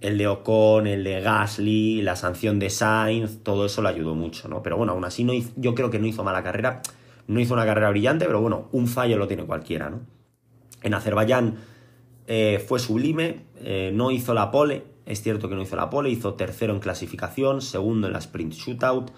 el 0.00 0.18
de 0.18 0.26
Ocon, 0.26 0.86
el 0.86 1.04
de 1.04 1.20
Gasly, 1.20 2.02
la 2.02 2.16
sanción 2.16 2.58
de 2.58 2.70
Sainz, 2.70 3.42
todo 3.42 3.66
eso 3.66 3.82
le 3.82 3.88
ayudó 3.88 4.14
mucho, 4.14 4.48
¿no? 4.48 4.62
Pero 4.62 4.76
bueno, 4.76 4.92
aún 4.92 5.04
así 5.04 5.24
no 5.24 5.32
yo 5.56 5.74
creo 5.74 5.90
que 5.90 5.98
no 5.98 6.06
hizo 6.06 6.24
mala 6.24 6.42
carrera, 6.42 6.82
no 7.28 7.40
hizo 7.40 7.54
una 7.54 7.64
carrera 7.64 7.88
brillante, 7.90 8.26
pero 8.26 8.40
bueno, 8.40 8.68
un 8.72 8.88
fallo 8.88 9.16
lo 9.16 9.28
tiene 9.28 9.44
cualquiera, 9.44 9.90
¿no? 9.90 10.00
En 10.82 10.94
Azerbaiyán 10.94 11.56
eh, 12.26 12.62
fue 12.66 12.80
sublime, 12.80 13.46
eh, 13.60 13.92
no 13.94 14.10
hizo 14.10 14.34
la 14.34 14.50
pole, 14.50 14.84
es 15.06 15.22
cierto 15.22 15.48
que 15.48 15.54
no 15.54 15.62
hizo 15.62 15.76
la 15.76 15.88
pole, 15.88 16.10
hizo 16.10 16.34
tercero 16.34 16.74
en 16.74 16.80
clasificación, 16.80 17.62
segundo 17.62 18.08
en 18.08 18.12
la 18.12 18.18
sprint 18.18 18.52
shootout, 18.52 19.12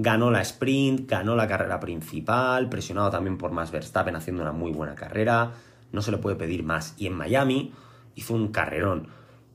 ganó 0.00 0.30
la 0.30 0.40
sprint, 0.42 1.10
ganó 1.10 1.34
la 1.34 1.48
carrera 1.48 1.80
principal, 1.80 2.68
presionado 2.68 3.10
también 3.10 3.36
por 3.36 3.50
Max 3.50 3.72
Verstappen 3.72 4.14
haciendo 4.14 4.42
una 4.42 4.52
muy 4.52 4.70
buena 4.70 4.94
carrera, 4.94 5.54
no 5.90 6.02
se 6.02 6.12
le 6.12 6.18
puede 6.18 6.36
pedir 6.36 6.62
más. 6.62 6.94
Y 6.98 7.08
en 7.08 7.14
Miami 7.14 7.72
hizo 8.14 8.34
un 8.34 8.48
carrerón. 8.48 9.08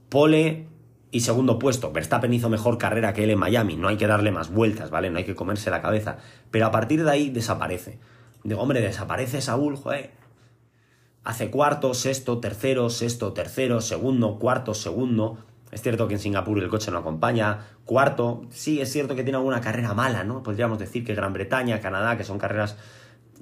Pole 0.09 0.67
y 1.11 1.21
segundo 1.21 1.59
puesto. 1.59 1.93
Verstappen 1.93 2.33
hizo 2.33 2.49
mejor 2.49 2.77
carrera 2.77 3.13
que 3.13 3.23
él 3.23 3.29
en 3.29 3.39
Miami, 3.39 3.77
no 3.77 3.87
hay 3.87 3.95
que 3.95 4.05
darle 4.05 4.31
más 4.31 4.51
vueltas, 4.51 4.89
¿vale? 4.89 5.09
No 5.09 5.17
hay 5.17 5.23
que 5.23 5.33
comerse 5.33 5.69
la 5.69 5.81
cabeza. 5.81 6.17
Pero 6.51 6.65
a 6.65 6.71
partir 6.71 7.05
de 7.05 7.11
ahí 7.11 7.29
desaparece. 7.29 7.99
Digo, 8.43 8.59
hombre, 8.61 8.81
desaparece 8.81 9.39
Saúl, 9.39 9.77
joder. 9.77 10.11
Hace 11.23 11.49
cuarto, 11.49 11.93
sexto, 11.93 12.39
tercero, 12.39 12.89
sexto, 12.89 13.31
tercero, 13.31 13.79
segundo, 13.79 14.39
cuarto, 14.39 14.73
segundo. 14.73 15.37
Es 15.73 15.81
cierto 15.81 16.07
que 16.07 16.13
en 16.13 16.19
Singapur 16.19 16.59
el 16.59 16.69
coche 16.69 16.91
no 16.91 16.99
acompaña. 16.99 17.65
Cuarto, 17.83 18.43
sí, 18.51 18.79
es 18.79 18.91
cierto 18.91 19.15
que 19.15 19.23
tiene 19.23 19.37
alguna 19.37 19.59
carrera 19.59 19.95
mala, 19.95 20.23
¿no? 20.23 20.43
Podríamos 20.43 20.77
decir 20.77 21.03
que 21.03 21.15
Gran 21.15 21.33
Bretaña, 21.33 21.81
Canadá, 21.81 22.15
que 22.15 22.23
son 22.23 22.37
carreras 22.37 22.77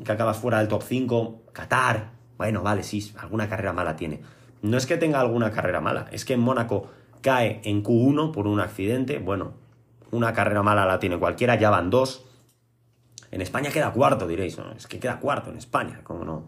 que 0.02 0.10
acabas 0.10 0.38
fuera 0.38 0.60
del 0.60 0.70
top 0.70 0.82
5. 0.82 1.42
Qatar, 1.52 2.12
bueno, 2.38 2.64
vale, 2.64 2.84
sí, 2.84 3.12
alguna 3.20 3.50
carrera 3.50 3.74
mala 3.74 3.98
tiene. 3.98 4.22
No 4.62 4.78
es 4.78 4.86
que 4.86 4.96
tenga 4.96 5.20
alguna 5.20 5.52
carrera 5.52 5.82
mala, 5.82 6.08
es 6.14 6.24
que 6.24 6.34
en 6.36 6.40
Mónaco 6.40 6.88
cae 7.20 7.60
en 7.66 7.84
Q1 7.84 8.32
por 8.32 8.48
un 8.48 8.62
accidente. 8.62 9.20
Bueno, 9.20 9.52
una 10.12 10.32
carrera 10.32 10.64
mala 10.64 10.86
la 10.86 11.00
tiene 11.00 11.20
cualquiera, 11.20 11.56
ya 11.56 11.70
van 11.70 11.90
dos. 11.90 12.26
En 13.32 13.42
España 13.42 13.72
queda 13.72 13.92
cuarto, 13.92 14.26
diréis. 14.26 14.58
es 14.78 14.88
que 14.88 15.00
queda 15.00 15.20
cuarto 15.20 15.50
en 15.50 15.58
España, 15.58 16.00
¿cómo 16.06 16.24
no? 16.24 16.46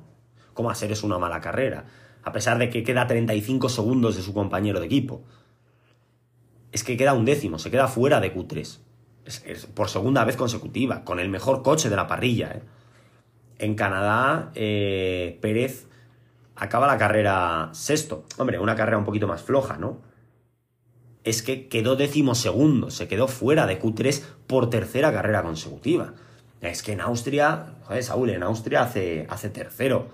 ¿Cómo 0.54 0.70
hacer 0.70 0.94
es 0.94 1.04
una 1.04 1.18
mala 1.18 1.42
carrera? 1.42 1.84
A 2.24 2.32
pesar 2.32 2.58
de 2.58 2.70
que 2.70 2.84
queda 2.84 3.06
35 3.06 3.68
segundos 3.68 4.16
de 4.16 4.22
su 4.22 4.34
compañero 4.34 4.80
de 4.80 4.86
equipo 4.86 5.24
es 6.74 6.84
que 6.84 6.98
queda 6.98 7.14
un 7.14 7.24
décimo, 7.24 7.60
se 7.60 7.72
queda 7.72 7.88
fuera 7.88 8.20
de 8.20 8.36
Q3. 8.36 8.80
Es, 9.26 9.68
por 9.68 9.90
segunda 9.90 10.26
vez 10.26 10.36
consecutiva, 10.36 11.06
con 11.06 11.20
el 11.20 11.30
mejor 11.30 11.62
coche 11.62 11.90
de 11.90 11.96
la 11.96 12.08
parrilla. 12.08 12.52
¿eh? 12.52 12.62
En 13.60 13.76
Canadá, 13.76 14.52
eh, 14.56 15.38
Pérez 15.40 15.88
acaba 16.56 16.88
la 16.88 16.98
carrera 16.98 17.70
sexto. 17.74 18.26
Hombre, 18.38 18.60
una 18.60 18.76
carrera 18.76 18.98
un 18.98 19.06
poquito 19.06 19.28
más 19.28 19.44
floja, 19.44 19.78
¿no? 19.78 20.02
Es 21.24 21.42
que 21.42 21.70
quedó 21.70 21.96
décimo 21.96 22.36
segundo, 22.36 22.90
se 22.90 23.08
quedó 23.08 23.28
fuera 23.30 23.66
de 23.66 23.80
Q3 23.80 24.22
por 24.48 24.70
tercera 24.70 25.14
carrera 25.14 25.44
consecutiva. 25.44 26.16
Es 26.60 26.82
que 26.82 26.94
en 26.94 27.02
Austria, 27.02 27.76
joder, 27.84 28.04
Saúl, 28.04 28.32
en 28.32 28.44
Austria 28.44 28.82
hace, 28.82 29.28
hace 29.30 29.50
tercero. 29.50 30.10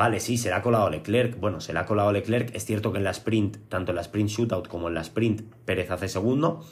Vale, 0.00 0.18
sí, 0.18 0.38
se 0.38 0.48
le 0.48 0.54
ha 0.54 0.62
colado 0.62 0.88
Leclerc. 0.88 1.38
Bueno, 1.38 1.60
se 1.60 1.74
le 1.74 1.78
ha 1.78 1.84
colado 1.84 2.10
Leclerc. 2.10 2.54
Es 2.56 2.64
cierto 2.64 2.90
que 2.90 2.96
en 2.96 3.04
la 3.04 3.10
sprint, 3.10 3.58
tanto 3.68 3.92
en 3.92 3.96
la 3.96 4.00
sprint 4.00 4.30
shootout 4.30 4.66
como 4.66 4.88
en 4.88 4.94
la 4.94 5.02
sprint, 5.02 5.42
Pérez 5.66 5.90
hace 5.90 6.08
segundo. 6.08 6.64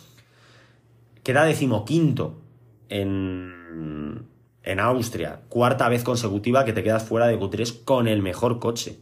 Queda 1.23 1.45
decimoquinto 1.45 2.41
en, 2.89 4.25
en 4.63 4.81
Austria. 4.81 5.43
Cuarta 5.51 5.91
vez 5.91 6.05
consecutiva 6.05 6.65
que 6.65 6.73
te 6.73 6.83
quedas 6.83 7.05
fuera 7.05 7.27
de 7.27 7.39
Q3 7.39 7.85
con 7.85 8.09
el 8.09 8.23
mejor 8.23 8.61
coche. 8.61 8.99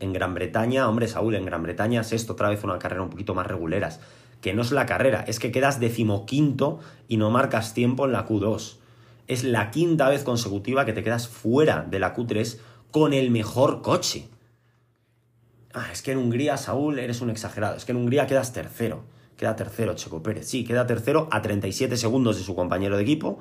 En 0.00 0.14
Gran 0.14 0.32
Bretaña, 0.32 0.88
hombre, 0.88 1.06
Saúl, 1.06 1.34
en 1.34 1.44
Gran 1.44 1.62
Bretaña, 1.62 2.04
sexto, 2.04 2.32
otra 2.32 2.48
vez 2.48 2.64
una 2.64 2.78
carrera 2.78 3.02
un 3.02 3.10
poquito 3.10 3.34
más 3.34 3.46
reguleras. 3.46 4.00
Que 4.40 4.54
no 4.54 4.62
es 4.62 4.72
la 4.72 4.86
carrera, 4.86 5.26
es 5.28 5.40
que 5.40 5.52
quedas 5.52 5.78
decimoquinto 5.78 6.80
y 7.06 7.18
no 7.18 7.30
marcas 7.30 7.74
tiempo 7.74 8.06
en 8.06 8.12
la 8.12 8.26
Q2. 8.26 8.78
Es 9.26 9.44
la 9.44 9.70
quinta 9.70 10.08
vez 10.08 10.24
consecutiva 10.24 10.86
que 10.86 10.94
te 10.94 11.02
quedas 11.02 11.28
fuera 11.28 11.82
de 11.82 11.98
la 11.98 12.16
Q3 12.16 12.60
con 12.96 13.12
el 13.12 13.30
mejor 13.30 13.82
coche. 13.82 14.26
Ah, 15.74 15.88
es 15.92 16.00
que 16.00 16.12
en 16.12 16.18
Hungría, 16.18 16.56
Saúl, 16.56 16.98
eres 16.98 17.20
un 17.20 17.28
exagerado. 17.28 17.76
Es 17.76 17.84
que 17.84 17.92
en 17.92 17.98
Hungría 17.98 18.26
quedas 18.26 18.54
tercero. 18.54 19.04
Queda 19.36 19.54
tercero 19.54 19.92
Checo 19.94 20.22
Pérez. 20.22 20.48
Sí, 20.48 20.64
queda 20.64 20.86
tercero 20.86 21.28
a 21.30 21.42
37 21.42 21.98
segundos 21.98 22.38
de 22.38 22.42
su 22.42 22.54
compañero 22.54 22.96
de 22.96 23.02
equipo. 23.02 23.38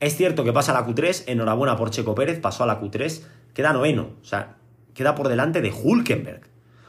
Es 0.00 0.16
cierto 0.16 0.42
que 0.42 0.54
pasa 0.54 0.74
a 0.74 0.80
la 0.80 0.86
Q3. 0.86 1.24
Enhorabuena 1.26 1.76
por 1.76 1.90
Checo 1.90 2.14
Pérez. 2.14 2.40
Pasó 2.40 2.64
a 2.64 2.66
la 2.66 2.80
Q3. 2.80 3.22
Queda 3.52 3.74
noveno. 3.74 4.12
O 4.22 4.24
sea, 4.24 4.56
queda 4.94 5.14
por 5.14 5.28
delante 5.28 5.60
de 5.60 5.70
Hulkenberg. 5.70 6.40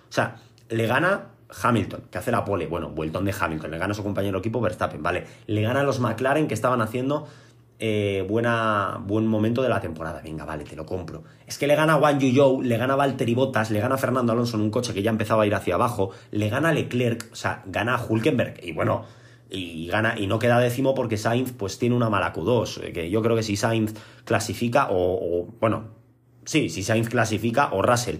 O 0.07 0.13
sea, 0.13 0.37
le 0.69 0.87
gana 0.87 1.31
Hamilton, 1.49 2.03
que 2.09 2.17
hace 2.17 2.31
la 2.31 2.45
pole. 2.45 2.67
Bueno, 2.67 2.91
vueltón 2.91 3.25
de 3.25 3.35
Hamilton. 3.37 3.71
Le 3.71 3.77
gana 3.77 3.93
su 3.93 4.03
compañero 4.03 4.37
de 4.37 4.39
equipo 4.39 4.61
Verstappen. 4.61 5.03
Vale. 5.03 5.25
Le 5.47 5.61
gana 5.61 5.81
a 5.81 5.83
los 5.83 5.99
McLaren 5.99 6.47
que 6.47 6.53
estaban 6.53 6.79
haciendo 6.79 7.27
eh, 7.79 8.25
buena, 8.27 9.01
buen 9.05 9.27
momento 9.27 9.61
de 9.61 9.69
la 9.69 9.81
temporada. 9.81 10.21
Venga, 10.23 10.45
vale, 10.45 10.63
te 10.63 10.75
lo 10.75 10.85
compro. 10.85 11.23
Es 11.45 11.57
que 11.57 11.67
le 11.67 11.75
gana 11.75 11.95
Juan 11.95 12.19
Yu 12.19 12.61
le 12.61 12.77
gana 12.77 12.95
Valtteri 12.95 13.33
Bottas, 13.33 13.71
le 13.71 13.79
gana 13.79 13.97
Fernando 13.97 14.31
Alonso 14.31 14.57
en 14.57 14.63
un 14.63 14.71
coche 14.71 14.93
que 14.93 15.03
ya 15.03 15.11
empezaba 15.11 15.43
a 15.43 15.45
ir 15.45 15.55
hacia 15.55 15.75
abajo, 15.75 16.11
le 16.31 16.49
gana 16.49 16.71
Leclerc, 16.71 17.29
o 17.31 17.35
sea, 17.35 17.63
gana 17.65 17.99
Hulkenberg. 18.01 18.63
Y 18.63 18.71
bueno, 18.71 19.05
y 19.49 19.87
gana 19.87 20.15
y 20.17 20.27
no 20.27 20.39
queda 20.39 20.59
décimo 20.59 20.95
porque 20.95 21.17
Sainz 21.17 21.51
pues 21.51 21.77
tiene 21.77 21.95
una 21.95 22.09
mala 22.09 22.33
Q2. 22.33 22.83
Eh, 22.83 22.93
que 22.93 23.09
yo 23.09 23.21
creo 23.21 23.35
que 23.35 23.43
si 23.43 23.55
Sainz 23.55 23.93
clasifica, 24.25 24.87
o, 24.89 25.47
bueno, 25.59 25.89
sí, 26.45 26.69
si 26.69 26.83
Sainz 26.83 27.09
clasifica, 27.09 27.69
o 27.71 27.81
Russell, 27.81 28.17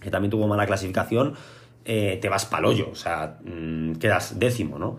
que 0.00 0.10
también 0.10 0.30
tuvo 0.30 0.46
mala 0.46 0.66
clasificación, 0.66 1.34
eh, 1.84 2.18
te 2.20 2.28
vas 2.28 2.46
palollo, 2.46 2.88
o 2.90 2.94
sea, 2.94 3.38
mm, 3.44 3.94
quedas 3.94 4.38
décimo, 4.38 4.78
¿no? 4.78 4.96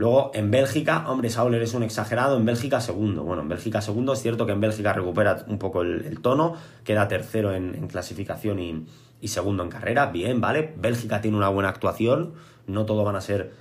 Luego, 0.00 0.30
en 0.32 0.50
Bélgica, 0.50 1.04
hombre, 1.08 1.28
Saúl, 1.28 1.54
eres 1.54 1.74
un 1.74 1.82
exagerado, 1.82 2.38
en 2.38 2.46
Bélgica 2.46 2.80
segundo. 2.80 3.22
Bueno, 3.22 3.42
en 3.42 3.50
Bélgica 3.50 3.82
segundo, 3.82 4.14
es 4.14 4.22
cierto 4.22 4.46
que 4.46 4.52
en 4.52 4.60
Bélgica 4.62 4.94
recupera 4.94 5.44
un 5.46 5.58
poco 5.58 5.82
el, 5.82 6.20
tono, 6.22 6.54
queda 6.84 7.06
tercero 7.06 7.52
en, 7.52 7.86
clasificación 7.86 8.60
y, 8.60 9.28
segundo 9.28 9.62
en 9.62 9.68
carrera, 9.68 10.06
bien, 10.06 10.40
¿vale? 10.40 10.72
Bélgica 10.78 11.20
tiene 11.20 11.36
una 11.36 11.50
buena 11.50 11.68
actuación, 11.68 12.32
no 12.66 12.86
todo 12.86 13.04
van 13.04 13.14
a 13.14 13.20
ser 13.20 13.52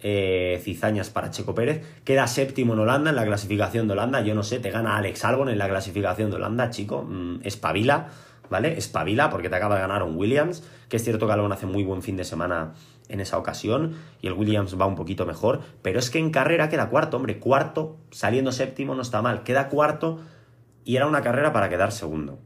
eh, 0.00 0.60
cizañas 0.64 1.10
para 1.10 1.30
Checo 1.30 1.54
Pérez. 1.54 1.86
Queda 2.02 2.26
séptimo 2.26 2.72
en 2.72 2.80
Holanda, 2.80 3.10
en 3.10 3.16
la 3.16 3.24
clasificación 3.24 3.86
de 3.86 3.92
Holanda, 3.92 4.20
yo 4.20 4.34
no 4.34 4.42
sé, 4.42 4.58
te 4.58 4.72
gana 4.72 4.96
Alex 4.96 5.24
Albon 5.24 5.48
en 5.48 5.58
la 5.58 5.68
clasificación 5.68 6.28
de 6.28 6.34
Holanda, 6.34 6.70
chico, 6.70 7.04
mm, 7.08 7.42
espabila, 7.44 8.08
¿vale? 8.50 8.76
Espabila 8.76 9.30
porque 9.30 9.48
te 9.48 9.54
acaba 9.54 9.76
de 9.76 9.82
ganar 9.82 10.02
un 10.02 10.16
Williams, 10.16 10.64
que 10.88 10.96
es 10.96 11.04
cierto 11.04 11.28
que 11.28 11.34
Albon 11.34 11.52
hace 11.52 11.66
muy 11.66 11.84
buen 11.84 12.02
fin 12.02 12.16
de 12.16 12.24
semana 12.24 12.72
en 13.08 13.20
esa 13.20 13.38
ocasión 13.38 13.96
y 14.20 14.26
el 14.26 14.32
Williams 14.32 14.78
va 14.80 14.86
un 14.86 14.94
poquito 14.94 15.26
mejor, 15.26 15.60
pero 15.82 15.98
es 15.98 16.10
que 16.10 16.18
en 16.18 16.30
carrera 16.30 16.68
queda 16.68 16.88
cuarto, 16.88 17.16
hombre, 17.16 17.38
cuarto, 17.38 17.98
saliendo 18.10 18.52
séptimo 18.52 18.94
no 18.94 19.02
está 19.02 19.22
mal, 19.22 19.42
queda 19.42 19.68
cuarto 19.68 20.20
y 20.84 20.96
era 20.96 21.06
una 21.06 21.22
carrera 21.22 21.52
para 21.52 21.68
quedar 21.68 21.92
segundo. 21.92 22.38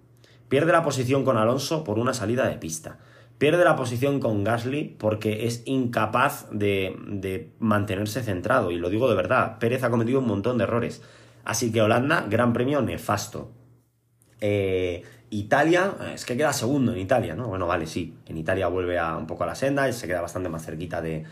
Pierde 0.48 0.72
la 0.72 0.82
posición 0.82 1.24
con 1.24 1.36
Alonso 1.36 1.84
por 1.84 1.98
una 1.98 2.14
salida 2.14 2.48
de 2.48 2.56
pista. 2.56 2.98
Pierde 3.38 3.64
la 3.64 3.76
posición 3.76 4.18
con 4.18 4.42
Gasly 4.42 4.96
porque 4.98 5.46
es 5.46 5.62
incapaz 5.66 6.48
de, 6.50 6.96
de 7.06 7.52
mantenerse 7.60 8.22
centrado, 8.22 8.72
y 8.72 8.78
lo 8.78 8.90
digo 8.90 9.08
de 9.08 9.14
verdad, 9.14 9.58
Pérez 9.58 9.84
ha 9.84 9.90
cometido 9.90 10.18
un 10.18 10.26
montón 10.26 10.58
de 10.58 10.64
errores. 10.64 11.02
Así 11.44 11.70
que 11.70 11.80
Holanda, 11.80 12.26
gran 12.28 12.52
premio 12.52 12.82
nefasto. 12.82 13.52
Eh, 14.40 15.02
Italia, 15.30 15.94
es 16.14 16.24
que 16.24 16.36
queda 16.36 16.52
segundo 16.52 16.92
en 16.92 16.98
Italia, 16.98 17.34
¿no? 17.34 17.48
Bueno, 17.48 17.66
vale, 17.66 17.86
sí, 17.86 18.14
en 18.26 18.38
Italia 18.38 18.68
vuelve 18.68 18.98
a, 18.98 19.16
un 19.16 19.26
poco 19.26 19.44
a 19.44 19.46
la 19.46 19.54
senda, 19.54 19.90
se 19.92 20.06
queda 20.06 20.20
bastante 20.20 20.48
más 20.48 20.64
cerquita 20.64 21.02
de, 21.02 21.24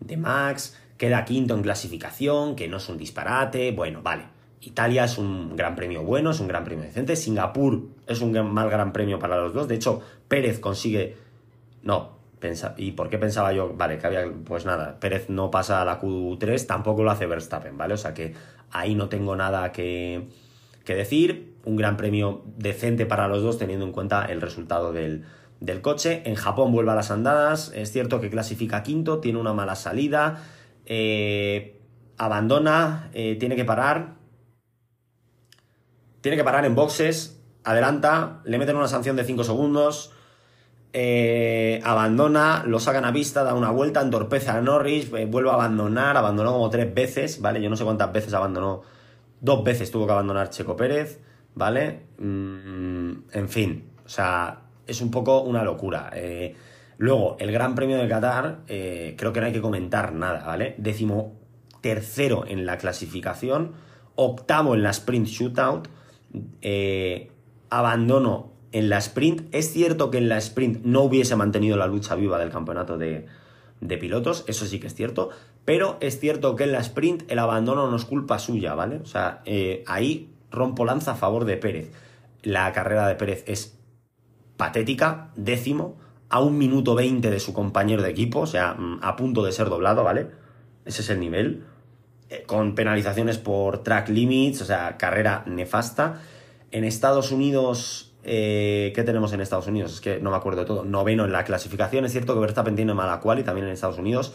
de 0.00 0.16
Max, 0.16 0.76
queda 0.98 1.24
quinto 1.24 1.54
en 1.54 1.62
clasificación, 1.62 2.54
que 2.54 2.68
no 2.68 2.76
es 2.76 2.88
un 2.88 2.98
disparate, 2.98 3.72
bueno, 3.72 4.02
vale. 4.02 4.24
Italia 4.60 5.04
es 5.04 5.18
un 5.18 5.56
gran 5.56 5.76
premio 5.76 6.02
bueno, 6.02 6.30
es 6.30 6.40
un 6.40 6.48
gran 6.48 6.64
premio 6.64 6.84
decente. 6.84 7.16
Singapur 7.16 7.82
es 8.06 8.20
un 8.20 8.32
mal 8.52 8.70
gran 8.70 8.92
premio 8.92 9.18
para 9.18 9.36
los 9.36 9.52
dos. 9.52 9.68
De 9.68 9.74
hecho, 9.74 10.02
Pérez 10.26 10.58
consigue. 10.58 11.16
No, 11.82 12.12
pensa... 12.40 12.74
¿y 12.78 12.92
por 12.92 13.10
qué 13.10 13.18
pensaba 13.18 13.52
yo? 13.52 13.74
Vale, 13.74 13.98
que 13.98 14.06
había. 14.06 14.24
Pues 14.44 14.64
nada, 14.64 14.98
Pérez 14.98 15.28
no 15.28 15.50
pasa 15.50 15.82
a 15.82 15.84
la 15.84 16.00
Q3, 16.00 16.66
tampoco 16.66 17.02
lo 17.02 17.10
hace 17.10 17.26
Verstappen, 17.26 17.76
¿vale? 17.76 17.94
O 17.94 17.98
sea 17.98 18.14
que 18.14 18.34
ahí 18.70 18.94
no 18.94 19.08
tengo 19.08 19.36
nada 19.36 19.70
que, 19.70 20.28
que 20.84 20.94
decir 20.94 21.54
un 21.64 21.76
gran 21.76 21.96
premio 21.96 22.42
decente 22.56 23.06
para 23.06 23.28
los 23.28 23.42
dos 23.42 23.58
teniendo 23.58 23.86
en 23.86 23.92
cuenta 23.92 24.26
el 24.26 24.40
resultado 24.40 24.92
del, 24.92 25.24
del 25.60 25.80
coche. 25.80 26.22
En 26.26 26.34
Japón 26.34 26.72
vuelve 26.72 26.92
a 26.92 26.94
las 26.94 27.10
andadas. 27.10 27.72
Es 27.74 27.90
cierto 27.90 28.20
que 28.20 28.30
clasifica 28.30 28.82
quinto, 28.82 29.20
tiene 29.20 29.38
una 29.38 29.52
mala 29.52 29.74
salida. 29.74 30.42
Eh, 30.86 31.80
abandona, 32.18 33.10
eh, 33.14 33.36
tiene 33.38 33.56
que 33.56 33.64
parar. 33.64 34.14
Tiene 36.20 36.36
que 36.36 36.44
parar 36.44 36.64
en 36.64 36.74
boxes. 36.74 37.40
Adelanta, 37.64 38.42
le 38.44 38.58
meten 38.58 38.76
una 38.76 38.88
sanción 38.88 39.16
de 39.16 39.24
5 39.24 39.44
segundos. 39.44 40.12
Eh, 40.96 41.80
abandona, 41.82 42.62
lo 42.66 42.78
sacan 42.78 43.04
a 43.04 43.10
vista, 43.10 43.42
da 43.42 43.54
una 43.54 43.70
vuelta, 43.70 44.00
entorpece 44.00 44.50
a 44.50 44.60
Norris, 44.60 45.10
vuelve 45.10 45.50
a 45.50 45.54
abandonar, 45.54 46.16
abandonó 46.16 46.52
como 46.52 46.70
tres 46.70 46.94
veces, 46.94 47.40
¿vale? 47.40 47.60
Yo 47.60 47.68
no 47.68 47.76
sé 47.76 47.82
cuántas 47.82 48.12
veces 48.12 48.32
abandonó, 48.32 48.82
dos 49.44 49.62
veces 49.62 49.90
tuvo 49.90 50.06
que 50.06 50.12
abandonar 50.12 50.48
Checo 50.48 50.74
Pérez, 50.74 51.20
¿vale? 51.54 52.06
Mm, 52.18 53.12
en 53.30 53.48
fin, 53.50 53.84
o 54.06 54.08
sea, 54.08 54.62
es 54.86 55.02
un 55.02 55.10
poco 55.10 55.42
una 55.42 55.62
locura. 55.62 56.10
Eh, 56.14 56.54
luego, 56.96 57.36
el 57.38 57.52
Gran 57.52 57.74
Premio 57.74 57.98
de 57.98 58.08
Qatar, 58.08 58.60
eh, 58.68 59.14
creo 59.18 59.34
que 59.34 59.40
no 59.40 59.46
hay 59.46 59.52
que 59.52 59.60
comentar 59.60 60.14
nada, 60.14 60.46
¿vale? 60.46 60.74
Décimo 60.78 61.34
tercero 61.82 62.46
en 62.46 62.64
la 62.64 62.78
clasificación, 62.78 63.72
octavo 64.14 64.74
en 64.74 64.82
la 64.82 64.90
sprint 64.90 65.26
shootout, 65.26 65.88
eh, 66.62 67.30
abandono 67.68 68.50
en 68.72 68.88
la 68.88 68.96
sprint. 68.96 69.54
Es 69.54 69.70
cierto 69.70 70.10
que 70.10 70.16
en 70.16 70.30
la 70.30 70.38
sprint 70.38 70.86
no 70.86 71.02
hubiese 71.02 71.36
mantenido 71.36 71.76
la 71.76 71.86
lucha 71.86 72.14
viva 72.14 72.38
del 72.38 72.48
campeonato 72.48 72.96
de, 72.96 73.26
de 73.82 73.98
pilotos, 73.98 74.44
eso 74.46 74.64
sí 74.64 74.80
que 74.80 74.86
es 74.86 74.94
cierto, 74.94 75.28
pero 75.64 75.96
es 76.00 76.20
cierto 76.20 76.56
que 76.56 76.64
en 76.64 76.72
la 76.72 76.80
sprint 76.80 77.30
el 77.30 77.38
abandono 77.38 77.90
no 77.90 77.96
es 77.96 78.04
culpa 78.04 78.38
suya, 78.38 78.74
¿vale? 78.74 78.96
O 78.96 79.06
sea, 79.06 79.42
ahí 79.86 80.30
rompo 80.50 80.84
lanza 80.84 81.12
a 81.12 81.14
favor 81.16 81.44
de 81.44 81.56
Pérez. 81.56 81.90
La 82.42 82.72
carrera 82.72 83.08
de 83.08 83.14
Pérez 83.14 83.44
es 83.46 83.78
patética, 84.56 85.30
décimo, 85.36 85.96
a 86.28 86.40
un 86.40 86.58
minuto 86.58 86.94
veinte 86.94 87.30
de 87.30 87.40
su 87.40 87.52
compañero 87.52 88.02
de 88.02 88.10
equipo, 88.10 88.40
o 88.40 88.46
sea, 88.46 88.74
mm, 88.74 89.00
a 89.02 89.16
punto 89.16 89.44
de 89.44 89.52
ser 89.52 89.68
doblado, 89.68 90.04
¿vale? 90.04 90.28
Ese 90.84 91.02
es 91.02 91.10
el 91.10 91.20
nivel. 91.20 91.64
Eh, 92.30 92.44
con 92.46 92.74
penalizaciones 92.74 93.38
por 93.38 93.82
track 93.82 94.08
limits, 94.08 94.62
o 94.62 94.64
sea, 94.64 94.96
carrera 94.96 95.44
nefasta. 95.46 96.22
En 96.70 96.84
Estados 96.84 97.30
Unidos, 97.30 98.14
eh, 98.24 98.92
¿qué 98.94 99.02
tenemos 99.04 99.32
en 99.32 99.40
Estados 99.40 99.66
Unidos? 99.66 99.92
Es 99.94 100.00
que 100.00 100.18
no 100.18 100.30
me 100.30 100.36
acuerdo 100.36 100.60
de 100.60 100.66
todo. 100.66 100.84
Noveno 100.84 101.24
en 101.24 101.32
la 101.32 101.44
clasificación. 101.44 102.04
Es 102.04 102.12
cierto 102.12 102.34
que 102.34 102.40
Verstappen 102.40 102.74
tiene 102.74 102.94
mala 102.94 103.20
cual 103.20 103.38
y 103.38 103.44
también 103.44 103.66
en 103.66 103.72
Estados 103.72 103.98
Unidos. 103.98 104.34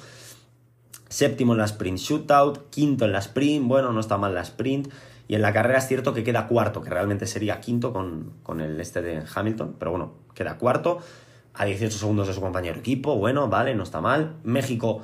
Séptimo 1.09 1.53
en 1.53 1.59
la 1.59 1.65
sprint 1.65 1.97
shootout. 1.97 2.69
Quinto 2.69 3.05
en 3.05 3.11
la 3.11 3.19
sprint. 3.19 3.67
Bueno, 3.67 3.91
no 3.91 3.99
está 3.99 4.17
mal 4.17 4.33
la 4.33 4.41
sprint. 4.41 4.89
Y 5.29 5.35
en 5.35 5.43
la 5.43 5.53
carrera 5.53 5.77
es 5.77 5.87
cierto 5.87 6.15
que 6.15 6.23
queda 6.23 6.47
cuarto, 6.47 6.81
que 6.81 6.89
realmente 6.89 7.27
sería 7.27 7.61
quinto 7.61 7.93
con, 7.93 8.59
el 8.61 8.81
este 8.81 9.03
de 9.03 9.23
Hamilton, 9.33 9.75
pero 9.77 9.91
bueno, 9.91 10.13
queda 10.33 10.57
cuarto 10.57 10.97
a 11.53 11.65
18 11.65 11.95
segundos 11.99 12.27
de 12.27 12.33
su 12.33 12.41
compañero 12.41 12.79
equipo, 12.79 13.15
bueno, 13.15 13.47
vale, 13.47 13.75
no 13.75 13.83
está 13.83 14.01
mal. 14.01 14.37
México, 14.43 15.03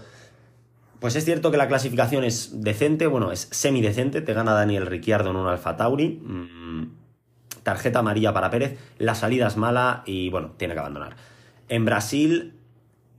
pues 0.99 1.15
es 1.15 1.25
cierto 1.25 1.51
que 1.51 1.57
la 1.57 1.67
clasificación 1.67 2.23
es 2.23 2.59
decente, 2.63 3.05
bueno, 3.05 3.31
es 3.31 3.49
semidecente, 3.51 4.21
te 4.21 4.33
gana 4.33 4.53
Daniel 4.53 4.87
Ricciardo 4.87 5.29
en 5.29 5.35
un 5.35 5.45
Alfa 5.45 5.77
Tauri, 5.77 6.19
mm, 6.23 6.87
tarjeta 7.61 7.99
amarilla 7.99 8.33
para 8.33 8.49
Pérez, 8.49 8.79
la 8.97 9.13
salida 9.13 9.45
es 9.45 9.57
mala 9.57 10.01
y 10.07 10.31
bueno, 10.31 10.53
tiene 10.57 10.73
que 10.73 10.79
abandonar. 10.79 11.17
En 11.69 11.85
Brasil 11.85 12.55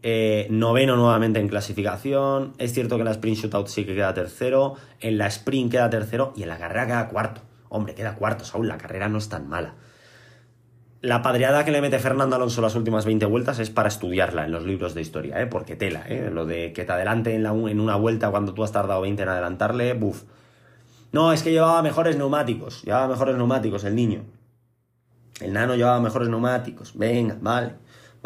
eh, 0.08 0.46
noveno 0.50 0.94
nuevamente 0.94 1.40
en 1.40 1.48
clasificación. 1.48 2.52
Es 2.58 2.72
cierto 2.72 2.94
que 2.94 3.00
en 3.00 3.06
la 3.06 3.10
sprint 3.10 3.38
shootout 3.38 3.66
sí 3.66 3.84
que 3.84 3.96
queda 3.96 4.14
tercero. 4.14 4.74
En 5.00 5.18
la 5.18 5.26
sprint 5.26 5.72
queda 5.72 5.90
tercero. 5.90 6.32
Y 6.36 6.44
en 6.44 6.48
la 6.48 6.58
carrera 6.58 6.86
queda 6.86 7.08
cuarto. 7.08 7.40
Hombre, 7.70 7.96
queda 7.96 8.14
cuarto, 8.14 8.44
Saúl. 8.44 8.68
La 8.68 8.78
carrera 8.78 9.08
no 9.08 9.18
es 9.18 9.28
tan 9.28 9.48
mala. 9.48 9.74
La 11.00 11.22
padreada 11.22 11.64
que 11.64 11.72
le 11.72 11.80
mete 11.80 11.98
Fernando 11.98 12.36
Alonso 12.36 12.62
las 12.62 12.76
últimas 12.76 13.04
20 13.04 13.26
vueltas 13.26 13.58
es 13.58 13.70
para 13.70 13.88
estudiarla 13.88 14.44
en 14.44 14.52
los 14.52 14.64
libros 14.64 14.94
de 14.94 15.00
historia, 15.00 15.40
¿eh? 15.42 15.46
porque 15.48 15.74
tela, 15.74 16.04
¿eh? 16.08 16.30
lo 16.32 16.46
de 16.46 16.72
que 16.72 16.84
te 16.84 16.92
adelante 16.92 17.34
en, 17.34 17.80
una 17.80 17.96
vuelta 17.96 18.30
cuando 18.30 18.54
tú 18.54 18.62
has 18.62 18.72
tardado 18.72 19.00
20 19.00 19.22
en 19.22 19.28
adelantarle, 19.28 19.92
buf. 19.94 20.22
No, 21.10 21.32
es 21.32 21.42
que 21.42 21.50
llevaba 21.50 21.82
mejores 21.82 22.16
neumáticos, 22.16 22.82
llevaba 22.82 23.08
mejores 23.08 23.36
neumáticos 23.36 23.84
el 23.84 23.94
niño. 23.96 24.24
El 25.40 25.52
nano 25.52 25.74
llevaba 25.74 26.00
mejores 26.00 26.28
neumáticos, 26.28 26.96
venga, 26.96 27.36
vale. 27.40 27.74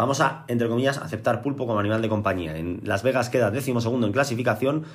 Vamos 0.00 0.22
a, 0.22 0.46
entre 0.48 0.66
comillas, 0.66 0.96
aceptar 0.96 1.42
pulpo 1.42 1.66
como 1.66 1.78
animal 1.78 2.00
de 2.00 2.08
compañía. 2.08 2.56
En 2.56 2.80
Las 2.84 3.02
Vegas 3.02 3.28
queda 3.28 3.50
décimo 3.50 3.82
segundo 3.82 4.06
en 4.06 4.14
clasificación 4.14 4.86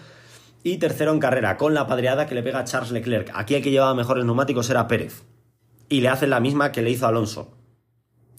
y 0.64 0.78
tercero 0.78 1.14
en 1.14 1.20
carrera, 1.20 1.58
con 1.58 1.76
la 1.76 1.86
padreada 1.86 2.26
que 2.26 2.34
le 2.34 2.42
pega 2.42 2.64
Charles 2.64 2.90
Leclerc. 2.90 3.30
Aquí 3.36 3.54
hay 3.54 3.62
que 3.62 3.70
llevar 3.70 3.96
mejores 3.96 4.26
neumáticos 4.26 4.68
era 4.72 4.88
Pérez. 4.88 5.22
Y 5.90 6.02
le 6.02 6.10
hacen 6.10 6.32
la 6.32 6.40
misma 6.40 6.72
que 6.72 6.82
le 6.82 6.90
hizo 6.90 7.06
Alonso. 7.06 7.56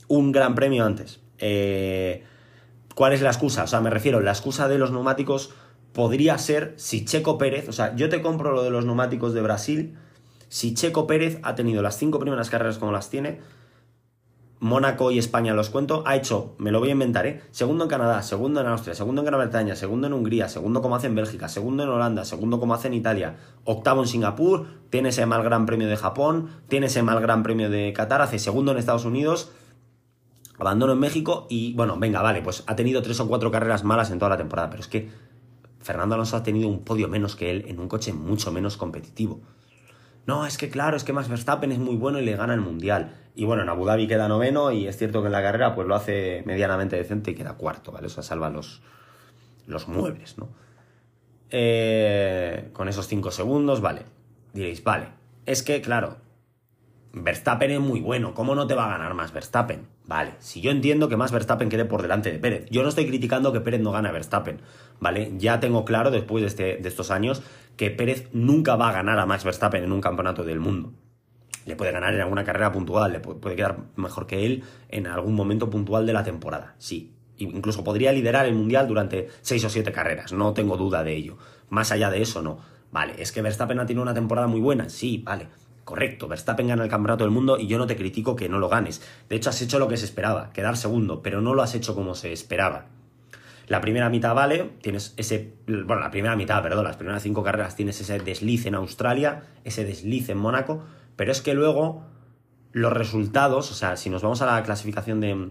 Un 0.08 0.32
gran 0.32 0.56
premio 0.56 0.84
antes. 0.84 1.20
Eh, 1.38 2.24
¿Cuál 2.96 3.12
es 3.12 3.22
la 3.22 3.30
excusa? 3.30 3.62
O 3.62 3.68
sea, 3.68 3.80
me 3.80 3.90
refiero, 3.90 4.18
la 4.18 4.32
excusa 4.32 4.66
de 4.66 4.78
los 4.78 4.90
neumáticos 4.90 5.54
podría 5.92 6.36
ser 6.36 6.74
si 6.78 7.04
Checo 7.04 7.38
Pérez, 7.38 7.68
o 7.68 7.72
sea, 7.72 7.94
yo 7.94 8.08
te 8.08 8.20
compro 8.22 8.50
lo 8.50 8.64
de 8.64 8.70
los 8.70 8.84
neumáticos 8.84 9.34
de 9.34 9.42
Brasil, 9.42 9.96
si 10.48 10.74
Checo 10.74 11.06
Pérez 11.06 11.38
ha 11.44 11.54
tenido 11.54 11.80
las 11.80 11.96
cinco 11.96 12.18
primeras 12.18 12.50
carreras 12.50 12.78
como 12.78 12.90
las 12.90 13.08
tiene, 13.08 13.38
Mónaco 14.58 15.10
y 15.10 15.18
España 15.18 15.52
los 15.52 15.68
cuento, 15.68 16.02
ha 16.06 16.16
hecho, 16.16 16.54
me 16.56 16.70
lo 16.70 16.80
voy 16.80 16.88
a 16.88 16.92
inventar, 16.92 17.26
¿eh? 17.26 17.42
Segundo 17.50 17.84
en 17.84 17.90
Canadá, 17.90 18.22
segundo 18.22 18.60
en 18.60 18.66
Austria, 18.66 18.94
segundo 18.94 19.20
en 19.20 19.26
Gran 19.26 19.40
Bretaña, 19.40 19.76
segundo 19.76 20.06
en 20.06 20.14
Hungría, 20.14 20.48
segundo 20.48 20.80
como 20.80 20.96
hace 20.96 21.08
en 21.08 21.14
Bélgica, 21.14 21.48
segundo 21.48 21.82
en 21.82 21.90
Holanda, 21.90 22.24
segundo 22.24 22.58
como 22.58 22.72
hace 22.72 22.88
en 22.88 22.94
Italia, 22.94 23.36
octavo 23.64 24.00
en 24.00 24.08
Singapur, 24.08 24.66
tiene 24.88 25.10
ese 25.10 25.26
mal 25.26 25.42
Gran 25.42 25.66
Premio 25.66 25.88
de 25.88 25.96
Japón, 25.96 26.48
tiene 26.68 26.86
ese 26.86 27.02
mal 27.02 27.20
Gran 27.20 27.42
Premio 27.42 27.68
de 27.68 27.92
Qatar, 27.92 28.22
hace 28.22 28.38
segundo 28.38 28.72
en 28.72 28.78
Estados 28.78 29.04
Unidos, 29.04 29.50
abandono 30.58 30.94
en 30.94 31.00
México 31.00 31.46
y 31.50 31.74
bueno, 31.74 31.98
venga, 31.98 32.22
vale, 32.22 32.40
pues 32.40 32.64
ha 32.66 32.76
tenido 32.76 33.02
tres 33.02 33.20
o 33.20 33.28
cuatro 33.28 33.50
carreras 33.50 33.84
malas 33.84 34.10
en 34.10 34.18
toda 34.18 34.30
la 34.30 34.36
temporada, 34.38 34.70
pero 34.70 34.80
es 34.80 34.88
que 34.88 35.10
Fernando 35.80 36.14
Alonso 36.14 36.36
ha 36.36 36.42
tenido 36.42 36.68
un 36.68 36.82
podio 36.82 37.08
menos 37.08 37.36
que 37.36 37.50
él 37.50 37.64
en 37.68 37.78
un 37.78 37.88
coche 37.88 38.12
mucho 38.12 38.50
menos 38.52 38.78
competitivo. 38.78 39.40
No, 40.26 40.44
es 40.44 40.58
que 40.58 40.68
claro, 40.68 40.96
es 40.96 41.04
que 41.04 41.12
Max 41.12 41.28
Verstappen 41.28 41.70
es 41.70 41.78
muy 41.78 41.96
bueno 41.96 42.18
y 42.18 42.24
le 42.24 42.36
gana 42.36 42.54
el 42.54 42.60
Mundial. 42.60 43.14
Y 43.36 43.44
bueno, 43.44 43.62
en 43.62 43.68
Abu 43.68 43.84
Dhabi 43.84 44.08
queda 44.08 44.28
noveno 44.28 44.72
y 44.72 44.88
es 44.88 44.96
cierto 44.96 45.20
que 45.20 45.26
en 45.26 45.32
la 45.32 45.42
carrera 45.42 45.74
pues 45.74 45.86
lo 45.86 45.94
hace 45.94 46.42
medianamente 46.46 46.96
decente 46.96 47.30
y 47.30 47.34
queda 47.34 47.54
cuarto, 47.54 47.92
¿vale? 47.92 48.06
O 48.06 48.10
sea, 48.10 48.22
salva 48.22 48.50
los, 48.50 48.82
los 49.66 49.86
muebles, 49.88 50.36
¿no? 50.36 50.48
Eh, 51.50 52.70
con 52.72 52.88
esos 52.88 53.06
cinco 53.06 53.30
segundos, 53.30 53.80
vale. 53.80 54.02
Diréis, 54.52 54.82
vale, 54.82 55.08
es 55.44 55.62
que 55.62 55.80
claro, 55.80 56.16
Verstappen 57.12 57.70
es 57.70 57.80
muy 57.80 58.00
bueno, 58.00 58.34
¿cómo 58.34 58.54
no 58.54 58.66
te 58.66 58.74
va 58.74 58.86
a 58.86 58.98
ganar 58.98 59.14
más 59.14 59.32
Verstappen? 59.32 59.86
Vale, 60.06 60.34
si 60.38 60.60
yo 60.60 60.70
entiendo 60.70 61.08
que 61.08 61.16
más 61.16 61.32
Verstappen 61.32 61.68
quede 61.68 61.84
por 61.84 62.02
delante 62.02 62.30
de 62.30 62.38
Pérez. 62.38 62.66
Yo 62.70 62.82
no 62.82 62.88
estoy 62.88 63.06
criticando 63.06 63.52
que 63.52 63.60
Pérez 63.60 63.80
no 63.80 63.90
gane 63.90 64.08
a 64.08 64.12
Verstappen, 64.12 64.60
¿vale? 65.00 65.32
Ya 65.36 65.58
tengo 65.58 65.84
claro 65.84 66.12
después 66.12 66.42
de, 66.42 66.46
este, 66.46 66.76
de 66.76 66.88
estos 66.88 67.10
años 67.10 67.42
que 67.76 67.90
Pérez 67.90 68.28
nunca 68.32 68.76
va 68.76 68.90
a 68.90 68.92
ganar 68.92 69.18
a 69.18 69.26
Max 69.26 69.44
Verstappen 69.44 69.82
en 69.82 69.92
un 69.92 70.00
campeonato 70.00 70.44
del 70.44 70.60
mundo. 70.60 70.92
Le 71.64 71.74
puede 71.74 71.90
ganar 71.90 72.14
en 72.14 72.20
alguna 72.20 72.44
carrera 72.44 72.70
puntual, 72.70 73.12
le 73.12 73.18
puede 73.18 73.56
quedar 73.56 73.78
mejor 73.96 74.28
que 74.28 74.46
él 74.46 74.62
en 74.88 75.08
algún 75.08 75.34
momento 75.34 75.68
puntual 75.68 76.06
de 76.06 76.12
la 76.12 76.22
temporada, 76.22 76.76
sí. 76.78 77.12
Incluso 77.38 77.84
podría 77.84 78.12
liderar 78.12 78.46
el 78.46 78.54
mundial 78.54 78.86
durante 78.86 79.28
seis 79.42 79.64
o 79.64 79.68
siete 79.68 79.90
carreras, 79.90 80.32
no 80.32 80.54
tengo 80.54 80.76
duda 80.76 81.02
de 81.02 81.14
ello. 81.14 81.36
Más 81.68 81.90
allá 81.90 82.10
de 82.10 82.22
eso, 82.22 82.40
no. 82.40 82.60
Vale, 82.92 83.14
es 83.18 83.32
que 83.32 83.42
Verstappen 83.42 83.80
ha 83.80 83.86
tenido 83.86 84.02
una 84.02 84.14
temporada 84.14 84.46
muy 84.46 84.60
buena, 84.60 84.88
sí, 84.88 85.22
vale. 85.26 85.48
Correcto, 85.86 86.26
Verstappen 86.26 86.66
gana 86.66 86.82
el 86.82 86.90
campeonato 86.90 87.22
del 87.22 87.30
mundo 87.30 87.58
y 87.60 87.68
yo 87.68 87.78
no 87.78 87.86
te 87.86 87.94
critico 87.94 88.34
que 88.34 88.48
no 88.48 88.58
lo 88.58 88.68
ganes. 88.68 89.00
De 89.28 89.36
hecho, 89.36 89.50
has 89.50 89.62
hecho 89.62 89.78
lo 89.78 89.86
que 89.86 89.96
se 89.96 90.04
esperaba, 90.04 90.52
quedar 90.52 90.76
segundo, 90.76 91.22
pero 91.22 91.40
no 91.40 91.54
lo 91.54 91.62
has 91.62 91.76
hecho 91.76 91.94
como 91.94 92.16
se 92.16 92.32
esperaba. 92.32 92.86
La 93.68 93.80
primera 93.80 94.10
mitad 94.10 94.34
vale, 94.34 94.72
tienes 94.82 95.14
ese. 95.16 95.54
Bueno, 95.68 96.00
la 96.00 96.10
primera 96.10 96.34
mitad, 96.34 96.60
perdón, 96.60 96.82
las 96.86 96.96
primeras 96.96 97.22
cinco 97.22 97.44
carreras 97.44 97.76
tienes 97.76 98.00
ese 98.00 98.18
desliz 98.18 98.66
en 98.66 98.74
Australia, 98.74 99.44
ese 99.62 99.84
desliz 99.84 100.28
en 100.28 100.38
Mónaco, 100.38 100.82
pero 101.14 101.30
es 101.30 101.40
que 101.40 101.54
luego 101.54 102.02
los 102.72 102.92
resultados, 102.92 103.70
o 103.70 103.74
sea, 103.74 103.96
si 103.96 104.10
nos 104.10 104.22
vamos 104.22 104.42
a 104.42 104.46
la 104.46 104.60
clasificación 104.64 105.20
de, 105.20 105.50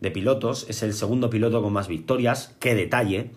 de 0.00 0.10
pilotos, 0.10 0.66
es 0.68 0.82
el 0.82 0.92
segundo 0.92 1.30
piloto 1.30 1.62
con 1.62 1.72
más 1.72 1.86
victorias, 1.86 2.56
qué 2.58 2.74
detalle 2.74 3.30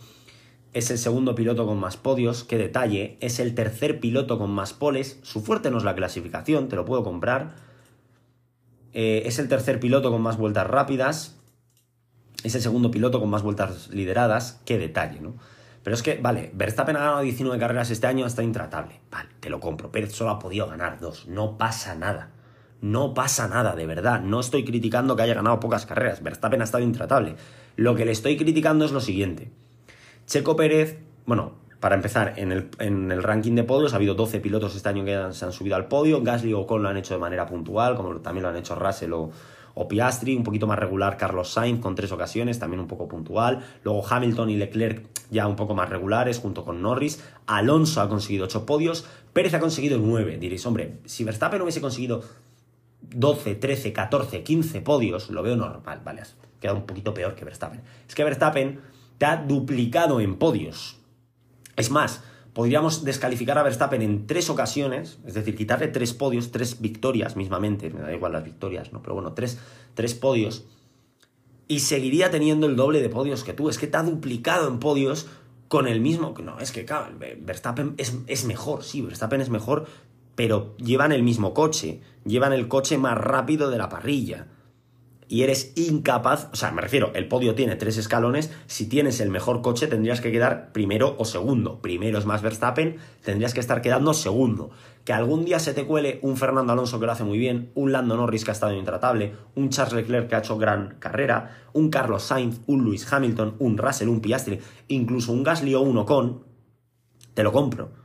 es 0.75 0.91
el 0.91 0.97
segundo 0.97 1.35
piloto 1.35 1.65
con 1.65 1.79
más 1.79 1.95
podios, 1.95 2.43
qué 2.43 2.57
detalle, 2.57 3.17
es 3.21 3.39
el 3.39 3.55
tercer 3.55 4.01
piloto 4.01 4.37
con 4.37 4.51
más 4.51 4.73
poles, 4.73 5.19
su 5.23 5.39
fuerte 5.39 5.71
no 5.71 5.77
es 5.77 5.85
la 5.85 5.95
clasificación, 5.95 6.67
te 6.67 6.75
lo 6.75 6.83
puedo 6.83 7.01
comprar, 7.01 7.55
eh, 8.91 9.23
es 9.25 9.39
el 9.39 9.47
tercer 9.47 9.79
piloto 9.79 10.11
con 10.11 10.21
más 10.21 10.35
vueltas 10.35 10.67
rápidas, 10.67 11.37
es 12.43 12.55
el 12.55 12.61
segundo 12.61 12.91
piloto 12.91 13.21
con 13.21 13.29
más 13.29 13.41
vueltas 13.41 13.87
lideradas, 13.87 14.61
qué 14.65 14.77
detalle, 14.77 15.21
¿no? 15.21 15.37
Pero 15.81 15.95
es 15.95 16.03
que, 16.03 16.19
vale, 16.21 16.51
Verstappen 16.53 16.97
ha 16.97 16.99
ganado 16.99 17.21
19 17.21 17.57
carreras 17.57 17.89
este 17.89 18.07
año, 18.07 18.25
está 18.25 18.43
intratable, 18.43 18.99
vale, 19.09 19.29
te 19.39 19.49
lo 19.49 19.61
compro, 19.61 19.93
Pérez 19.93 20.11
solo 20.11 20.31
ha 20.31 20.39
podido 20.39 20.67
ganar 20.67 20.99
dos, 20.99 21.25
no 21.27 21.57
pasa 21.57 21.95
nada. 21.95 22.31
No 22.81 23.13
pasa 23.13 23.47
nada, 23.47 23.73
de 23.73 23.87
verdad. 23.87 24.21
No 24.21 24.41
estoy 24.41 24.65
criticando 24.65 25.15
que 25.15 25.23
haya 25.23 25.33
ganado 25.33 25.59
pocas 25.61 25.85
carreras. 25.87 26.21
Verstappen 26.21 26.61
ha 26.61 26.65
estado 26.65 26.83
intratable. 26.83 27.35
Lo 27.77 27.95
que 27.95 28.05
le 28.05 28.11
estoy 28.11 28.37
criticando 28.37 28.85
es 28.85 28.91
lo 28.91 28.99
siguiente. 28.99 29.53
Checo 30.25 30.55
Pérez, 30.55 30.99
bueno, 31.25 31.53
para 31.79 31.95
empezar, 31.95 32.33
en 32.37 32.51
el, 32.51 33.23
ranking 33.23 33.53
de 33.53 33.63
podios 33.63 33.93
ha 33.93 33.97
habido 33.97 34.15
12 34.15 34.39
pilotos 34.39 34.75
este 34.75 34.89
año 34.89 35.05
que 35.05 35.33
se 35.33 35.45
han 35.45 35.51
subido 35.51 35.75
al 35.75 35.87
podio. 35.87 36.23
Gasly 36.23 36.51
o 36.53 36.61
Ocon 36.61 36.81
lo 36.81 36.89
han 36.89 36.97
hecho 36.97 37.13
de 37.13 37.19
manera 37.19 37.45
puntual, 37.45 37.95
como 37.95 38.15
también 38.21 38.41
lo 38.41 38.49
han 38.49 38.55
hecho 38.55 38.73
Russell 38.73 39.13
o, 39.13 39.29
o 39.75 39.87
Piastri, 39.87 40.35
un 40.35 40.43
poquito 40.43 40.65
más 40.65 40.79
regular 40.79 41.15
Carlos 41.17 41.49
Sainz 41.51 41.79
con 41.81 41.93
tres 41.93 42.11
ocasiones, 42.11 42.57
también 42.57 42.79
un 42.79 42.87
poco 42.87 43.07
puntual. 43.07 43.63
Luego 43.83 44.03
Hamilton 44.07 44.49
y 44.49 44.55
Leclerc 44.55 45.05
ya 45.29 45.47
un 45.47 45.55
poco 45.55 45.75
más 45.75 45.89
regulares 45.89 46.39
junto 46.39 46.65
con 46.65 46.81
Norris. 46.81 47.23
Alonso 47.45 48.01
ha 48.01 48.09
conseguido 48.09 48.45
ocho 48.45 48.65
podios, 48.65 49.05
Pérez 49.33 49.53
ha 49.53 49.59
conseguido 49.59 49.99
nueve. 49.99 50.37
Diréis, 50.39 50.65
hombre, 50.65 50.99
si 51.05 51.23
Verstappen 51.23 51.61
hubiese 51.61 51.81
conseguido 51.81 52.23
12, 53.01 53.55
13, 53.55 53.93
14, 53.93 54.43
15 54.43 54.81
podios, 54.81 55.29
lo 55.29 55.43
veo 55.43 55.55
normal, 55.55 56.01
¿vale? 56.03 56.23
Queda 56.59 56.73
un 56.73 56.87
poquito 56.87 57.13
peor 57.13 57.35
que 57.35 57.45
Verstappen. 57.45 57.81
Es 58.07 58.15
que 58.15 58.23
Verstappen 58.23 58.94
te 59.17 59.25
ha 59.25 59.37
duplicado 59.37 60.19
en 60.19 60.35
podios. 60.35 60.97
Es 61.75 61.91
más, 61.91 62.23
podríamos 62.53 63.03
descalificar 63.03 63.57
a 63.57 63.63
Verstappen 63.63 64.01
en 64.01 64.27
tres 64.27 64.49
ocasiones, 64.49 65.19
es 65.25 65.33
decir, 65.33 65.55
quitarle 65.55 65.87
tres 65.89 66.13
podios, 66.13 66.51
tres 66.51 66.81
victorias 66.81 67.35
mismamente, 67.35 67.89
me 67.89 68.01
da 68.01 68.13
igual 68.13 68.31
las 68.31 68.43
victorias, 68.43 68.93
¿no? 68.93 69.01
Pero 69.01 69.15
bueno, 69.15 69.33
tres, 69.33 69.59
tres 69.93 70.13
podios, 70.13 70.65
y 71.67 71.79
seguiría 71.79 72.31
teniendo 72.31 72.67
el 72.67 72.75
doble 72.75 73.01
de 73.01 73.09
podios 73.09 73.43
que 73.43 73.53
tú. 73.53 73.69
Es 73.69 73.77
que 73.77 73.87
te 73.87 73.97
ha 73.97 74.03
duplicado 74.03 74.67
en 74.67 74.79
podios 74.79 75.27
con 75.67 75.87
el 75.87 75.99
mismo. 75.99 76.33
No, 76.43 76.59
es 76.59 76.71
que, 76.71 76.85
claro, 76.85 77.07
Verstappen 77.17 77.95
es, 77.97 78.17
es 78.27 78.45
mejor, 78.45 78.83
sí, 78.83 79.01
Verstappen 79.01 79.41
es 79.41 79.49
mejor, 79.49 79.87
pero 80.35 80.75
llevan 80.77 81.11
el 81.11 81.23
mismo 81.23 81.53
coche, 81.53 82.01
llevan 82.23 82.53
el 82.53 82.67
coche 82.67 82.97
más 82.97 83.17
rápido 83.17 83.69
de 83.69 83.77
la 83.77 83.89
parrilla 83.89 84.47
y 85.27 85.43
eres 85.43 85.73
incapaz, 85.75 86.49
o 86.53 86.55
sea, 86.55 86.71
me 86.71 86.81
refiero, 86.81 87.11
el 87.15 87.27
podio 87.27 87.55
tiene 87.55 87.75
tres 87.75 87.97
escalones, 87.97 88.51
si 88.67 88.87
tienes 88.87 89.19
el 89.19 89.29
mejor 89.29 89.61
coche 89.61 89.87
tendrías 89.87 90.21
que 90.21 90.31
quedar 90.31 90.71
primero 90.71 91.15
o 91.17 91.25
segundo. 91.25 91.81
Primero 91.81 92.17
es 92.17 92.25
más 92.25 92.41
Verstappen, 92.41 92.97
tendrías 93.23 93.53
que 93.53 93.59
estar 93.59 93.81
quedando 93.81 94.13
segundo. 94.13 94.71
Que 95.03 95.13
algún 95.13 95.45
día 95.45 95.59
se 95.59 95.73
te 95.73 95.85
cuele 95.85 96.19
un 96.21 96.37
Fernando 96.37 96.73
Alonso 96.73 96.99
que 96.99 97.05
lo 97.05 97.11
hace 97.11 97.23
muy 97.23 97.37
bien, 97.37 97.71
un 97.75 97.91
Lando 97.91 98.17
Norris 98.17 98.43
que 98.43 98.51
ha 98.51 98.53
estado 98.53 98.73
intratable, 98.73 99.33
un 99.55 99.69
Charles 99.69 99.93
Leclerc 99.93 100.29
que 100.29 100.35
ha 100.35 100.39
hecho 100.39 100.57
gran 100.57 100.95
carrera, 100.99 101.57
un 101.73 101.89
Carlos 101.89 102.23
Sainz, 102.23 102.61
un 102.67 102.83
Lewis 102.83 103.11
Hamilton, 103.11 103.55
un 103.59 103.77
Russell, 103.77 104.09
un 104.09 104.21
Piastri, 104.21 104.59
incluso 104.87 105.31
un 105.31 105.43
Gasly 105.43 105.75
o 105.75 105.81
un 105.81 105.97
Ocon, 105.97 106.43
te 107.33 107.43
lo 107.43 107.51
compro 107.51 108.04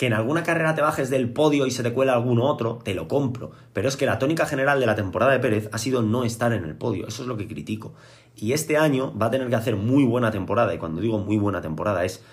que 0.00 0.06
en 0.06 0.14
alguna 0.14 0.42
carrera 0.42 0.74
te 0.74 0.80
bajes 0.80 1.10
del 1.10 1.28
podio 1.28 1.66
y 1.66 1.70
se 1.70 1.82
te 1.82 1.92
cuela 1.92 2.14
alguno 2.14 2.44
otro, 2.44 2.78
te 2.82 2.94
lo 2.94 3.06
compro. 3.06 3.50
Pero 3.74 3.86
es 3.86 3.98
que 3.98 4.06
la 4.06 4.18
tónica 4.18 4.46
general 4.46 4.80
de 4.80 4.86
la 4.86 4.94
temporada 4.94 5.30
de 5.32 5.40
Pérez 5.40 5.68
ha 5.72 5.76
sido 5.76 6.00
no 6.00 6.24
estar 6.24 6.54
en 6.54 6.64
el 6.64 6.74
podio. 6.74 7.06
Eso 7.06 7.20
es 7.20 7.28
lo 7.28 7.36
que 7.36 7.46
critico. 7.46 7.92
Y 8.34 8.54
este 8.54 8.78
año 8.78 9.12
va 9.18 9.26
a 9.26 9.30
tener 9.30 9.50
que 9.50 9.56
hacer 9.56 9.76
muy 9.76 10.04
buena 10.04 10.30
temporada. 10.30 10.72
Y 10.72 10.78
cuando 10.78 11.02
digo 11.02 11.18
muy 11.18 11.36
buena 11.36 11.60
temporada 11.60 12.02
es 12.06 12.24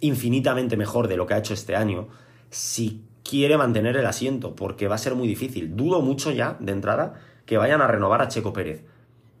infinitamente 0.00 0.78
mejor 0.78 1.06
de 1.06 1.18
lo 1.18 1.26
que 1.26 1.34
ha 1.34 1.38
hecho 1.40 1.52
este 1.52 1.76
año. 1.76 2.08
Si 2.48 3.04
quiere 3.22 3.58
mantener 3.58 3.98
el 3.98 4.06
asiento, 4.06 4.56
porque 4.56 4.88
va 4.88 4.94
a 4.94 4.96
ser 4.96 5.14
muy 5.14 5.28
difícil. 5.28 5.76
Dudo 5.76 6.00
mucho 6.00 6.30
ya, 6.30 6.56
de 6.58 6.72
entrada, 6.72 7.20
que 7.44 7.58
vayan 7.58 7.82
a 7.82 7.86
renovar 7.86 8.22
a 8.22 8.28
Checo 8.28 8.54
Pérez. 8.54 8.82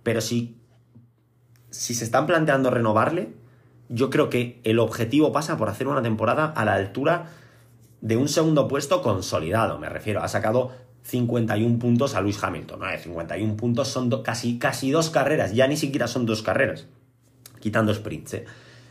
Pero 0.02 0.20
si, 0.20 0.58
si 1.70 1.94
se 1.94 2.04
están 2.04 2.26
planteando 2.26 2.68
renovarle, 2.68 3.32
yo 3.88 4.10
creo 4.10 4.28
que 4.28 4.60
el 4.64 4.80
objetivo 4.80 5.32
pasa 5.32 5.56
por 5.56 5.70
hacer 5.70 5.88
una 5.88 6.02
temporada 6.02 6.44
a 6.44 6.66
la 6.66 6.74
altura 6.74 7.30
de 8.04 8.18
un 8.18 8.28
segundo 8.28 8.68
puesto 8.68 9.00
consolidado, 9.00 9.78
me 9.78 9.88
refiero, 9.88 10.22
ha 10.22 10.28
sacado 10.28 10.72
51 11.04 11.78
puntos 11.78 12.14
a 12.14 12.20
Luis 12.20 12.42
Hamilton. 12.42 12.78
¿no? 12.78 12.86
51 12.98 13.56
puntos 13.56 13.88
son 13.88 14.10
casi, 14.22 14.58
casi 14.58 14.90
dos 14.90 15.08
carreras, 15.08 15.54
ya 15.54 15.66
ni 15.66 15.78
siquiera 15.78 16.06
son 16.06 16.26
dos 16.26 16.42
carreras, 16.42 16.86
quitando 17.60 17.94
sprints. 17.94 18.34
¿eh? 18.34 18.44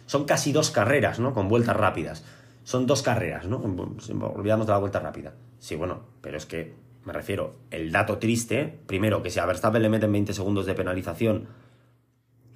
Son 0.07 0.25
casi 0.25 0.51
dos 0.51 0.71
carreras, 0.71 1.19
¿no? 1.19 1.35
Con 1.35 1.47
vueltas 1.47 1.77
rápidas. 1.77 2.25
Son 2.63 2.87
dos 2.87 3.03
carreras, 3.03 3.45
¿no? 3.45 3.57
Olvidamos 3.57 4.65
de 4.65 4.73
la 4.73 4.79
vuelta 4.79 4.99
rápida. 4.99 5.35
Sí, 5.59 5.75
bueno, 5.75 6.01
pero 6.19 6.37
es 6.37 6.47
que 6.47 6.73
me 7.05 7.13
refiero, 7.13 7.55
el 7.69 7.91
dato 7.91 8.17
triste, 8.17 8.79
primero, 8.87 9.21
que 9.21 9.29
si 9.29 9.39
a 9.39 9.45
Verstappen 9.45 9.81
le 9.81 9.89
meten 9.89 10.11
20 10.11 10.33
segundos 10.33 10.65
de 10.65 10.73
penalización 10.73 11.47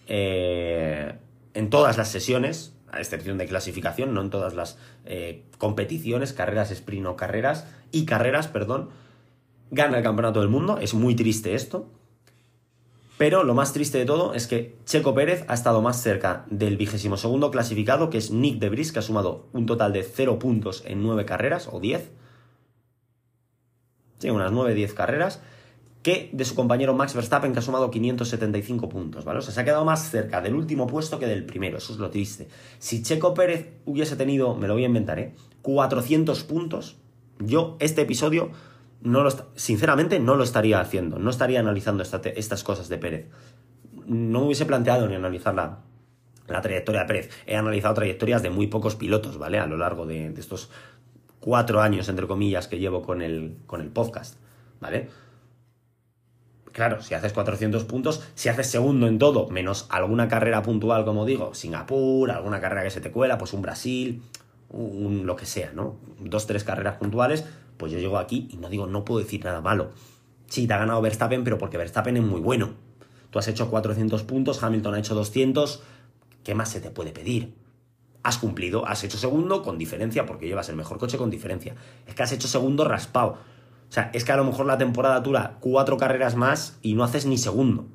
eh, 0.08 1.14
en 1.54 1.70
todas 1.70 1.98
las 1.98 2.08
sesiones, 2.08 2.77
a 2.92 3.00
excepción 3.00 3.38
de 3.38 3.48
clasificación, 3.48 4.14
no 4.14 4.22
en 4.22 4.30
todas 4.30 4.54
las 4.54 4.78
eh, 5.06 5.44
competiciones, 5.58 6.34
carreras 6.34 6.72
sprint 6.72 7.08
o 7.08 7.16
carreras, 7.16 7.68
y 7.92 8.06
carreras, 8.06 8.48
perdón, 8.48 8.90
gana 9.72 9.98
el 9.98 10.04
campeonato 10.04 10.40
del 10.40 10.50
mundo. 10.50 10.78
Es 10.80 10.94
muy 10.94 11.16
triste 11.16 11.56
esto. 11.56 11.90
Pero 13.18 13.44
lo 13.44 13.56
más 13.56 13.74
triste 13.74 13.98
de 13.98 14.06
todo 14.06 14.36
es 14.36 14.46
que 14.46 14.76
Checo 14.86 15.16
Pérez 15.16 15.44
ha 15.48 15.56
estado 15.56 15.82
más 15.82 16.02
cerca 16.02 16.46
del 16.52 16.78
vigésimo 16.78 17.18
segundo 17.18 17.50
clasificado, 17.50 18.12
que 18.12 18.20
es 18.20 18.30
Nick 18.30 18.60
de 18.60 18.70
Vries, 18.70 18.92
que 18.92 19.00
ha 19.00 19.02
sumado 19.02 19.48
un 19.54 19.66
total 19.66 19.92
de 19.92 20.04
0 20.04 20.38
puntos 20.38 20.84
en 20.86 21.02
9 21.02 21.26
carreras, 21.26 21.68
o 21.72 21.80
10. 21.80 22.12
Sí, 24.20 24.30
unas 24.30 24.52
9-10 24.52 24.94
carreras 24.94 25.42
que 26.08 26.30
de 26.32 26.46
su 26.46 26.56
compañero 26.56 26.94
Max 26.94 27.16
Verstappen, 27.16 27.52
que 27.52 27.60
ha 27.60 27.62
sumado 27.62 27.92
575 27.92 28.88
puntos, 28.88 29.26
¿vale? 29.26 29.40
O 29.40 29.42
sea, 29.42 29.54
se 29.54 29.60
ha 29.60 29.66
quedado 29.66 29.84
más 29.84 30.10
cerca 30.10 30.40
del 30.40 30.56
último 30.56 30.88
puesto 30.88 31.20
que 31.20 31.26
del 31.26 31.44
primero, 31.46 31.80
eso 31.80 31.92
es 31.92 32.00
lo 32.00 32.10
triste. 32.10 32.48
Si 32.80 33.04
Checo 33.04 33.34
Pérez 33.34 33.74
hubiese 33.84 34.16
tenido, 34.16 34.56
me 34.56 34.70
lo 34.70 34.74
voy 34.76 34.84
a 34.84 34.86
inventar, 34.86 35.20
¿eh? 35.20 35.36
400 35.64 36.46
puntos, 36.46 36.96
yo 37.40 37.76
este 37.82 38.04
episodio, 38.04 38.52
no 39.02 39.22
lo 39.22 39.32
sinceramente, 39.56 40.18
no 40.22 40.38
lo 40.38 40.46
estaría 40.46 40.80
haciendo, 40.80 41.20
no 41.20 41.30
estaría 41.30 41.60
analizando 41.60 42.04
estas 42.04 42.64
cosas 42.64 42.88
de 42.88 42.98
Pérez. 42.98 43.28
No 44.06 44.40
me 44.40 44.46
hubiese 44.46 44.66
planteado 44.66 45.10
ni 45.10 45.16
analizar 45.16 45.56
la, 45.56 45.80
la 46.48 46.62
trayectoria 46.62 47.02
de 47.02 47.08
Pérez. 47.08 47.30
He 47.46 47.58
analizado 47.58 47.96
trayectorias 47.96 48.42
de 48.42 48.50
muy 48.50 48.68
pocos 48.68 48.96
pilotos, 48.96 49.38
¿vale? 49.38 49.60
A 49.60 49.68
lo 49.68 49.76
largo 49.76 50.06
de, 50.06 50.30
de 50.30 50.40
estos 50.40 50.70
cuatro 51.42 51.82
años, 51.82 52.08
entre 52.08 52.28
comillas, 52.28 52.70
que 52.70 52.80
llevo 52.80 53.02
con 53.02 53.22
el, 53.22 53.58
con 53.66 53.82
el 53.82 53.90
podcast, 53.90 54.36
¿vale? 54.80 55.10
Claro, 56.78 57.02
si 57.02 57.16
haces 57.16 57.34
400 57.34 57.86
puntos, 57.86 58.22
si 58.36 58.50
haces 58.50 58.68
segundo 58.68 59.08
en 59.08 59.18
todo, 59.18 59.48
menos 59.48 59.88
alguna 59.90 60.28
carrera 60.28 60.62
puntual, 60.62 61.06
como 61.06 61.26
digo, 61.26 61.56
Singapur, 61.56 62.30
alguna 62.30 62.62
carrera 62.62 62.84
que 62.84 62.92
se 62.92 63.02
te 63.02 63.10
cuela, 63.10 63.40
pues 63.40 63.54
un 63.54 63.64
Brasil, 63.64 64.22
un, 64.70 65.26
lo 65.26 65.36
que 65.36 65.48
sea, 65.48 65.72
¿no? 65.74 65.96
Dos, 66.20 66.46
tres 66.46 66.64
carreras 66.64 66.98
puntuales, 66.98 67.46
pues 67.78 67.92
yo 67.92 67.98
llego 67.98 68.20
aquí 68.20 68.48
y 68.52 68.58
no 68.58 68.70
digo, 68.70 68.86
no 68.86 69.06
puedo 69.06 69.22
decir 69.22 69.44
nada 69.44 69.60
malo. 69.60 69.90
Sí, 70.50 70.68
te 70.68 70.74
ha 70.76 70.78
ganado 70.78 71.02
Verstappen, 71.02 71.44
pero 71.44 71.58
porque 71.58 71.78
Verstappen 71.78 72.16
es 72.16 72.22
muy 72.24 72.42
bueno. 72.42 72.76
Tú 73.32 73.40
has 73.40 73.48
hecho 73.48 73.72
400 73.72 74.22
puntos, 74.22 74.62
Hamilton 74.62 74.94
ha 74.94 75.00
hecho 75.00 75.16
200, 75.16 75.82
¿qué 76.44 76.54
más 76.54 76.70
se 76.70 76.80
te 76.80 76.92
puede 76.92 77.12
pedir? 77.12 77.56
Has 78.22 78.38
cumplido, 78.38 78.86
has 78.86 79.04
hecho 79.04 79.18
segundo 79.18 79.64
con 79.64 79.80
diferencia, 79.80 80.28
porque 80.28 80.46
llevas 80.46 80.70
el 80.70 80.76
mejor 80.76 81.00
coche 81.00 81.18
con 81.18 81.32
diferencia. 81.32 81.74
Es 82.06 82.14
que 82.14 82.22
has 82.22 82.34
hecho 82.34 82.48
segundo 82.48 82.86
raspado 82.86 83.40
o 83.90 83.94
sea, 83.94 84.10
es 84.14 84.26
que 84.26 84.32
a 84.32 84.38
lo 84.38 84.44
mejor 84.44 84.66
la 84.66 84.78
temporada 84.78 85.20
dura 85.22 85.58
cuatro 85.60 85.98
carreras 85.98 86.36
más 86.36 86.78
y 86.82 86.94
no 86.94 87.04
haces 87.04 87.26
ni 87.26 87.38
segundo. 87.38 87.86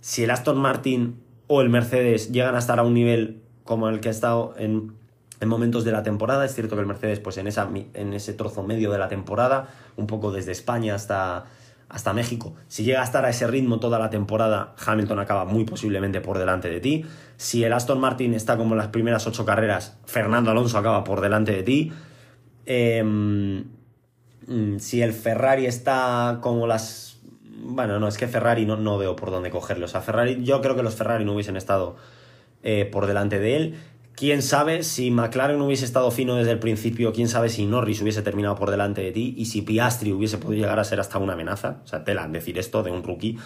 Si 0.00 0.24
el 0.24 0.30
Aston 0.30 0.58
Martin 0.58 1.20
o 1.46 1.60
el 1.60 1.68
Mercedes 1.68 2.32
llegan 2.32 2.54
a 2.56 2.58
estar 2.58 2.78
a 2.78 2.82
un 2.82 2.94
nivel 2.94 3.42
como 3.64 3.88
el 3.88 4.00
que 4.00 4.08
ha 4.08 4.12
estado 4.12 4.54
en, 4.58 4.94
momentos 5.44 5.84
de 5.84 5.92
la 5.92 6.02
temporada, 6.02 6.44
es 6.44 6.54
cierto 6.54 6.74
que 6.74 6.80
el 6.80 6.86
Mercedes, 6.86 7.20
pues 7.20 7.36
en, 7.36 7.46
esa, 7.46 7.68
en 7.94 8.14
ese 8.14 8.32
trozo 8.32 8.62
medio 8.62 8.90
de 8.90 8.98
la 8.98 9.08
temporada, 9.08 9.68
un 9.96 10.06
poco 10.06 10.32
desde 10.32 10.50
España 10.50 10.94
hasta, 10.94 11.44
hasta 11.88 12.12
México, 12.12 12.54
si 12.68 12.84
llega 12.84 13.00
a 13.00 13.04
estar 13.04 13.24
a 13.24 13.28
ese 13.28 13.46
ritmo 13.46 13.78
toda 13.78 13.98
la 13.98 14.10
temporada, 14.10 14.74
Hamilton 14.84 15.20
acaba 15.20 15.44
muy 15.44 15.64
posiblemente 15.64 16.20
por 16.20 16.38
delante 16.38 16.68
de 16.68 16.80
ti. 16.80 17.04
Si 17.36 17.62
el 17.62 17.72
Aston 17.72 18.00
Martin 18.00 18.34
está 18.34 18.56
como 18.56 18.74
en 18.74 18.78
las 18.78 18.88
primeras 18.88 19.26
ocho 19.26 19.44
carreras, 19.44 19.98
Fernando 20.06 20.50
Alonso 20.50 20.78
acaba 20.78 21.04
por 21.04 21.20
delante 21.20 21.52
de 21.52 21.62
ti. 21.62 21.92
Eh, 22.64 23.62
si 24.78 25.02
el 25.02 25.12
Ferrari 25.12 25.66
está 25.66 26.38
como 26.40 26.66
las... 26.66 27.18
Bueno, 27.58 27.98
no, 27.98 28.06
es 28.06 28.16
que 28.16 28.28
Ferrari 28.28 28.64
no, 28.64 28.76
no 28.76 28.98
veo 28.98 29.16
por 29.16 29.30
dónde 29.30 29.50
cogerlo. 29.50 29.86
O 29.86 29.88
sea, 29.88 30.00
Ferrari, 30.00 30.42
yo 30.44 30.60
creo 30.60 30.76
que 30.76 30.82
los 30.82 30.94
Ferrari 30.94 31.24
no 31.24 31.32
hubiesen 31.32 31.56
estado 31.56 31.96
eh, 32.62 32.88
por 32.90 33.06
delante 33.06 33.38
de 33.38 33.56
él. 33.56 33.74
Quién 34.14 34.40
sabe 34.42 34.82
si 34.82 35.10
McLaren 35.10 35.60
hubiese 35.60 35.84
estado 35.84 36.10
fino 36.10 36.36
desde 36.36 36.52
el 36.52 36.58
principio, 36.58 37.12
quién 37.12 37.28
sabe 37.28 37.50
si 37.50 37.66
Norris 37.66 38.00
hubiese 38.00 38.22
terminado 38.22 38.54
por 38.54 38.70
delante 38.70 39.02
de 39.02 39.12
ti 39.12 39.34
y 39.36 39.44
si 39.44 39.60
Piastri 39.60 40.12
hubiese 40.12 40.38
podido 40.38 40.62
llegar 40.62 40.78
a 40.78 40.84
ser 40.84 40.98
hasta 41.00 41.18
una 41.18 41.34
amenaza. 41.34 41.82
O 41.84 41.86
sea, 41.86 42.02
tela 42.02 42.26
decir 42.28 42.58
esto 42.58 42.82
de 42.82 42.90
un 42.90 43.02
rookie. 43.02 43.38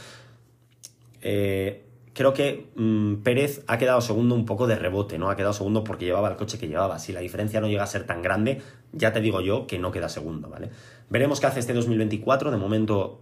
Eh, 1.22 1.89
creo 2.14 2.32
que 2.32 2.70
mm, 2.76 3.16
Pérez 3.16 3.62
ha 3.66 3.78
quedado 3.78 4.00
segundo 4.00 4.34
un 4.34 4.46
poco 4.46 4.66
de 4.66 4.76
rebote, 4.76 5.18
¿no? 5.18 5.30
Ha 5.30 5.36
quedado 5.36 5.52
segundo 5.52 5.84
porque 5.84 6.04
llevaba 6.04 6.28
el 6.28 6.36
coche 6.36 6.58
que 6.58 6.68
llevaba. 6.68 6.98
Si 6.98 7.12
la 7.12 7.20
diferencia 7.20 7.60
no 7.60 7.68
llega 7.68 7.82
a 7.82 7.86
ser 7.86 8.04
tan 8.04 8.22
grande, 8.22 8.60
ya 8.92 9.12
te 9.12 9.20
digo 9.20 9.40
yo 9.40 9.66
que 9.66 9.78
no 9.78 9.90
queda 9.92 10.08
segundo, 10.08 10.48
¿vale? 10.48 10.70
Veremos 11.08 11.40
qué 11.40 11.46
hace 11.46 11.60
este 11.60 11.72
2024. 11.72 12.50
De 12.50 12.56
momento 12.56 13.20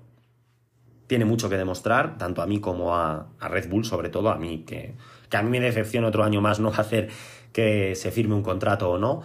tiene 1.06 1.24
mucho 1.24 1.48
que 1.48 1.56
demostrar, 1.56 2.18
tanto 2.18 2.42
a 2.42 2.46
mí 2.46 2.60
como 2.60 2.94
a, 2.94 3.28
Red 3.40 3.68
Bull, 3.68 3.84
sobre 3.84 4.10
todo 4.10 4.30
a 4.30 4.36
mí, 4.36 4.64
que, 4.66 4.94
que, 5.30 5.36
a 5.36 5.42
mí 5.42 5.50
me 5.50 5.60
decepciona 5.60 6.08
otro 6.08 6.22
año 6.22 6.40
más 6.40 6.60
no 6.60 6.68
hacer 6.76 7.08
que 7.52 7.94
se 7.94 8.10
firme 8.10 8.34
un 8.34 8.42
contrato 8.42 8.90
o 8.90 8.98
no. 8.98 9.22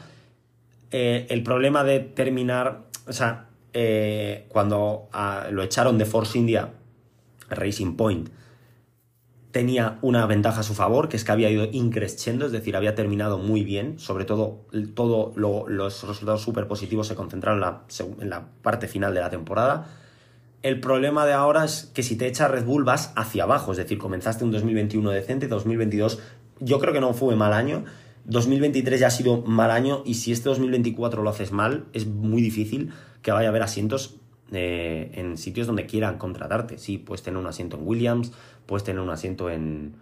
Eh, 0.91 1.26
el 1.30 1.43
problema 1.43 1.84
de 1.84 1.99
terminar, 1.99 2.84
o 3.07 3.14
sea, 3.14 3.47
eh, 3.74 4.45
cuando 4.47 5.09
ah, 5.11 5.47
lo 5.51 5.64
echaron 5.64 5.97
de 5.97 6.05
Force 6.05 6.38
India, 6.38 6.72
Racing 7.49 7.95
Point, 7.95 8.30
tenía 9.54 9.99
una 10.01 10.26
ventaja 10.26 10.62
a 10.62 10.64
su 10.64 10.74
favor, 10.74 11.10
que 11.10 11.16
es 11.16 11.24
que 11.24 11.32
había 11.32 11.49
ido 11.51 11.68
increciendo, 11.72 12.47
es 12.47 12.51
decir, 12.51 12.76
había 12.76 12.95
terminado 12.95 13.38
muy 13.38 13.64
bien, 13.64 13.99
sobre 13.99 14.26
todo 14.26 14.66
todos 14.95 15.38
los 15.38 16.08
resultados 16.08 16.41
súper 16.41 16.68
positivos 16.68 17.08
se 17.08 17.14
concentraron 17.14 17.64
en 18.20 18.30
la, 18.32 18.47
parte 18.64 18.88
final 18.88 19.14
de 19.14 19.20
la 19.20 19.30
temporada. 19.30 19.86
El 20.64 20.80
problema 20.80 21.28
de 21.28 21.34
ahora 21.34 21.66
es 21.66 21.91
que 21.93 22.01
si 22.01 22.16
te 22.18 22.26
echa 22.26 22.47
Red 22.47 22.66
Bull 22.66 22.84
vas 22.84 23.14
hacia 23.16 23.43
abajo, 23.43 23.72
es 23.72 23.78
decir, 23.78 23.99
comenzaste 23.99 24.43
un 24.43 24.51
2021 24.51 25.12
decente, 25.12 25.47
2022 25.47 26.20
yo 26.60 26.80
creo 26.80 26.91
que 26.91 27.01
no 27.01 27.14
fue 27.14 27.36
mal 27.36 27.54
año, 27.54 27.86
2023 28.26 29.01
ya 29.01 29.08
ha 29.08 29.12
sido 29.12 29.43
mal 29.43 29.70
año 29.70 30.01
y 30.04 30.16
si 30.16 30.32
este 30.32 30.49
2024 30.49 31.22
lo 31.22 31.30
haces 31.30 31.51
mal, 31.51 31.86
es 31.93 32.08
muy 32.08 32.41
difícil 32.41 32.91
que 33.22 33.32
vaya 33.32 33.49
a 33.49 33.51
haber 33.51 33.62
asientos 33.62 34.16
eh, 34.56 35.10
en 35.16 35.38
sitios 35.38 35.66
donde 35.66 35.88
quieran 35.88 36.20
contratarte. 36.20 36.78
Sí, 36.78 36.99
puedes 36.99 37.24
tener 37.24 37.39
un 37.39 37.47
asiento 37.47 37.78
en 37.78 37.88
Williams, 37.88 38.32
puedes 38.66 38.84
tener 38.84 39.01
un 39.01 39.09
asiento 39.09 39.49
en... 39.49 39.95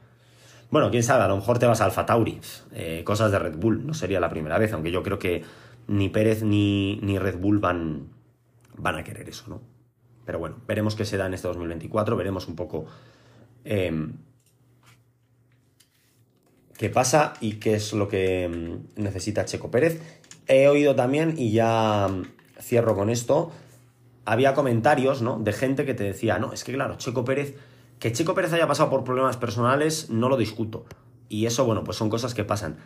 Bueno, 0.70 0.90
quién 0.90 1.04
sabe, 1.04 1.24
a 1.24 1.28
lo 1.28 1.36
mejor 1.36 1.60
te 1.60 1.66
vas 1.66 1.82
a 1.82 1.86
Alfa 1.86 2.06
Tauri, 2.06 2.40
eh, 2.74 3.04
cosas 3.04 3.32
de 3.32 3.40
Red 3.40 3.58
Bull, 3.58 3.86
no 3.86 3.94
sería 3.94 4.20
la 4.20 4.30
primera 4.30 4.58
vez, 4.58 4.72
aunque 4.72 4.92
yo 4.92 5.04
creo 5.04 5.20
que 5.20 5.44
ni 5.88 6.08
Pérez 6.08 6.44
ni, 6.44 6.98
ni 7.02 7.20
Red 7.20 7.40
Bull 7.40 7.60
van, 7.60 8.08
van 8.78 8.96
a 8.96 9.04
querer 9.04 9.28
eso, 9.28 9.46
¿no? 9.48 9.62
Pero 10.26 10.40
bueno, 10.40 10.58
veremos 10.68 10.96
qué 10.96 11.04
se 11.04 11.18
da 11.18 11.26
en 11.26 11.34
este 11.34 11.48
2024, 11.48 12.16
veremos 12.16 12.48
un 12.48 12.56
poco 12.56 12.86
em, 13.66 14.14
qué 16.78 16.90
pasa 16.90 17.34
y 17.42 17.54
qué 17.54 17.76
es 17.76 17.92
lo 17.92 18.08
que 18.08 18.44
em, 18.44 18.84
necesita 18.96 19.46
Checo 19.46 19.72
Pérez. 19.72 20.02
He 20.48 20.68
oído 20.68 20.96
también, 20.96 21.36
y 21.38 21.52
ya 21.52 22.08
cierro 22.62 22.96
con 22.96 23.10
esto, 23.10 23.52
había 24.26 24.54
comentarios, 24.54 25.22
¿no? 25.22 25.40
De 25.40 25.54
gente 25.54 25.86
que 25.86 25.94
te 25.94 26.04
decía, 26.04 26.40
no, 26.40 26.54
es 26.54 26.64
que 26.64 26.74
claro, 26.74 26.96
Checo 26.98 27.26
Pérez, 27.26 27.56
que 28.02 28.12
Checo 28.12 28.34
Pérez 28.34 28.52
haya 28.52 28.68
pasado 28.68 28.90
por 28.90 29.04
problemas 29.04 29.38
personales, 29.38 30.10
no 30.10 30.28
lo 30.28 30.36
discuto. 30.36 30.86
Y 31.30 31.46
eso, 31.46 31.66
bueno, 31.66 31.84
pues 31.84 31.98
son 31.98 32.10
cosas 32.10 32.34
que 32.34 32.44
pasan. 32.44 32.78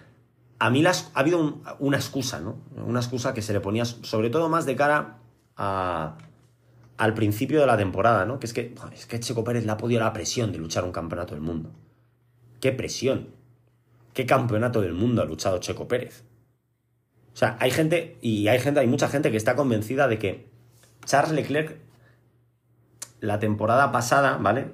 A 0.60 0.70
mí 0.70 0.82
las, 0.82 1.10
ha 1.14 1.22
habido 1.22 1.62
una 1.80 1.96
excusa, 1.96 2.42
¿no? 2.42 2.58
Una 2.86 3.00
excusa 3.00 3.34
que 3.34 3.42
se 3.42 3.54
le 3.54 3.62
ponía, 3.62 3.86
sobre 3.86 4.30
todo 4.30 4.50
más 4.50 4.66
de 4.66 4.76
cara 4.76 5.20
al 5.56 7.14
principio 7.14 7.62
de 7.62 7.66
la 7.66 7.78
temporada, 7.78 8.26
¿no? 8.26 8.40
Que 8.40 8.46
es 8.46 8.52
que, 8.52 8.76
es 8.94 9.06
que 9.06 9.22
Checo 9.22 9.46
Pérez 9.46 9.66
le 9.66 9.72
ha 9.72 9.78
podido 9.78 10.02
la 10.02 10.12
presión 10.12 10.52
de 10.52 10.58
luchar 10.58 10.84
un 10.84 10.92
campeonato 10.92 11.34
del 11.34 11.42
mundo. 11.42 11.72
¿Qué 12.60 12.74
presión? 12.74 13.30
¿Qué 14.14 14.26
campeonato 14.26 14.82
del 14.82 14.94
mundo 14.94 15.22
ha 15.22 15.26
luchado 15.26 15.60
Checo 15.60 15.88
Pérez? 15.88 16.26
O 17.34 17.38
sea, 17.38 17.56
hay 17.62 17.72
gente, 17.72 18.18
y 18.22 18.50
hay 18.50 18.60
gente, 18.60 18.82
hay 18.82 18.88
mucha 18.88 19.08
gente 19.08 19.32
que 19.32 19.38
está 19.38 19.56
convencida 19.56 20.10
de 20.10 20.20
que 20.20 20.50
Charles 21.06 21.32
Leclerc, 21.32 21.78
la 23.22 23.40
temporada 23.40 23.94
pasada, 23.94 24.36
¿vale? 24.42 24.74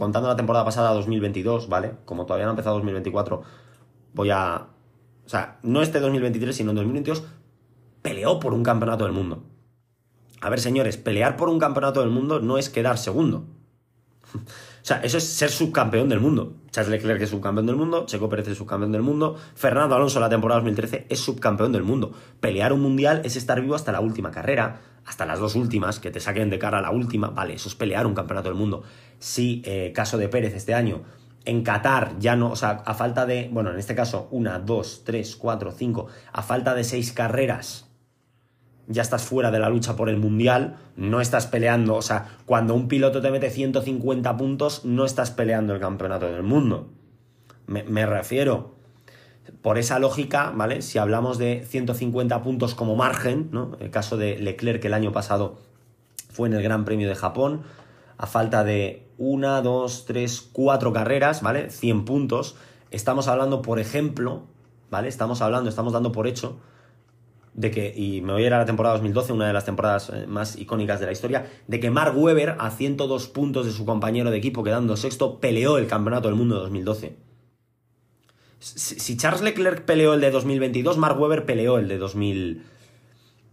Contando 0.00 0.30
la 0.30 0.36
temporada 0.36 0.64
pasada 0.64 0.94
2022, 0.94 1.68
¿vale? 1.68 1.92
Como 2.06 2.24
todavía 2.24 2.46
no 2.46 2.52
ha 2.52 2.54
empezado 2.54 2.76
2024, 2.76 3.42
voy 4.14 4.30
a... 4.30 4.68
O 5.26 5.28
sea, 5.28 5.58
no 5.62 5.82
este 5.82 6.00
2023, 6.00 6.56
sino 6.56 6.70
en 6.70 6.76
2022, 6.76 7.22
peleó 8.00 8.40
por 8.40 8.54
un 8.54 8.62
campeonato 8.62 9.04
del 9.04 9.12
mundo. 9.12 9.44
A 10.40 10.48
ver, 10.48 10.58
señores, 10.58 10.96
pelear 10.96 11.36
por 11.36 11.50
un 11.50 11.58
campeonato 11.58 12.00
del 12.00 12.08
mundo 12.08 12.40
no 12.40 12.56
es 12.56 12.70
quedar 12.70 12.96
segundo. 12.96 13.44
O 14.82 14.86
sea, 14.90 15.02
eso 15.02 15.18
es 15.18 15.24
ser 15.24 15.50
subcampeón 15.50 16.08
del 16.08 16.20
mundo. 16.20 16.54
Charles 16.70 16.90
Leclerc 16.90 17.20
es 17.20 17.28
subcampeón 17.28 17.66
del 17.66 17.76
mundo, 17.76 18.06
Checo 18.06 18.30
Pérez 18.30 18.48
es 18.48 18.56
subcampeón 18.56 18.92
del 18.92 19.02
mundo, 19.02 19.36
Fernando 19.54 19.94
Alonso 19.94 20.20
la 20.20 20.30
temporada 20.30 20.60
2013 20.60 21.06
es 21.10 21.20
subcampeón 21.20 21.72
del 21.72 21.82
mundo. 21.82 22.12
Pelear 22.40 22.72
un 22.72 22.80
mundial 22.80 23.20
es 23.22 23.36
estar 23.36 23.60
vivo 23.60 23.74
hasta 23.74 23.92
la 23.92 24.00
última 24.00 24.30
carrera, 24.30 24.80
hasta 25.04 25.26
las 25.26 25.38
dos 25.38 25.54
últimas, 25.54 26.00
que 26.00 26.10
te 26.10 26.18
saquen 26.18 26.48
de 26.48 26.58
cara 26.58 26.80
la 26.80 26.90
última, 26.90 27.28
vale, 27.28 27.52
eso 27.52 27.68
es 27.68 27.74
pelear 27.74 28.06
un 28.06 28.14
campeonato 28.14 28.48
del 28.48 28.56
mundo. 28.56 28.82
Si, 29.20 29.62
eh, 29.64 29.92
caso 29.94 30.18
de 30.18 30.28
Pérez 30.28 30.54
este 30.54 30.74
año, 30.74 31.04
en 31.44 31.62
Qatar 31.62 32.18
ya 32.18 32.34
no, 32.34 32.50
o 32.50 32.56
sea, 32.56 32.82
a 32.84 32.94
falta 32.94 33.26
de, 33.26 33.48
bueno, 33.52 33.70
en 33.70 33.78
este 33.78 33.94
caso, 33.94 34.26
una, 34.32 34.58
dos, 34.58 35.02
tres, 35.04 35.36
cuatro, 35.36 35.70
cinco, 35.70 36.08
a 36.32 36.42
falta 36.42 36.74
de 36.74 36.82
seis 36.82 37.12
carreras, 37.12 37.86
ya 38.90 39.02
estás 39.02 39.22
fuera 39.22 39.52
de 39.52 39.60
la 39.60 39.68
lucha 39.68 39.94
por 39.94 40.08
el 40.08 40.16
mundial, 40.16 40.76
no 40.96 41.20
estás 41.20 41.46
peleando, 41.46 41.94
o 41.94 42.02
sea, 42.02 42.38
cuando 42.44 42.74
un 42.74 42.88
piloto 42.88 43.22
te 43.22 43.30
mete 43.30 43.48
150 43.48 44.36
puntos, 44.36 44.84
no 44.84 45.04
estás 45.04 45.30
peleando 45.30 45.74
el 45.74 45.80
campeonato 45.80 46.26
del 46.26 46.42
mundo. 46.42 46.90
Me, 47.66 48.04
refiero, 48.04 48.74
por 49.62 49.78
esa 49.78 50.00
lógica, 50.00 50.50
¿vale? 50.50 50.82
Si 50.82 50.98
hablamos 50.98 51.38
de 51.38 51.64
150 51.64 52.42
puntos 52.42 52.74
como 52.74 52.96
margen, 52.96 53.48
¿no? 53.52 53.76
El 53.78 53.90
caso 53.90 54.16
de 54.16 54.36
Leclerc 54.38 54.82
que 54.82 54.88
el 54.88 54.94
año 54.94 55.12
pasado 55.12 55.60
fue 56.30 56.48
en 56.48 56.54
el 56.54 56.62
Gran 56.64 56.84
Premio 56.84 57.08
de 57.08 57.14
Japón, 57.14 57.62
a 58.18 58.26
falta 58.26 58.64
de 58.64 59.06
una, 59.20 59.60
dos, 59.60 60.06
tres, 60.06 60.40
cuatro 60.40 60.94
carreras, 60.94 61.42
¿vale? 61.42 61.68
100 61.70 62.06
puntos. 62.06 62.56
Estamos 62.90 63.28
hablando, 63.28 63.60
por 63.60 63.78
ejemplo, 63.78 64.44
¿vale? 64.90 65.08
Estamos 65.08 65.42
hablando, 65.42 65.68
estamos 65.68 65.92
dando 65.92 66.10
por 66.10 66.26
hecho 66.26 66.58
de 67.52 67.70
que, 67.70 67.92
y 67.94 68.22
me 68.22 68.32
voy 68.32 68.44
a 68.44 68.46
ir 68.46 68.54
a 68.54 68.58
la 68.58 68.64
temporada 68.64 68.94
2012, 68.94 69.34
una 69.34 69.46
de 69.46 69.52
las 69.52 69.66
temporadas 69.66 70.10
eh, 70.10 70.26
más 70.26 70.56
icónicas 70.56 71.00
de 71.00 71.06
la 71.06 71.12
historia, 71.12 71.46
de 71.66 71.80
que 71.80 71.90
Mark 71.90 72.16
Webber, 72.16 72.56
a 72.58 72.70
102 72.70 73.28
puntos 73.28 73.66
de 73.66 73.72
su 73.72 73.84
compañero 73.84 74.30
de 74.30 74.38
equipo, 74.38 74.64
quedando 74.64 74.96
sexto, 74.96 75.38
peleó 75.38 75.76
el 75.76 75.86
campeonato 75.86 76.28
del 76.28 76.36
mundo 76.36 76.54
de 76.54 76.62
2012. 76.62 77.16
Si 78.58 79.16
Charles 79.18 79.42
Leclerc 79.42 79.84
peleó 79.84 80.14
el 80.14 80.22
de 80.22 80.30
2022, 80.30 80.96
Mark 80.96 81.20
Webber 81.20 81.44
peleó 81.44 81.76
el 81.76 81.88
de 81.88 81.98
2000, 81.98 82.62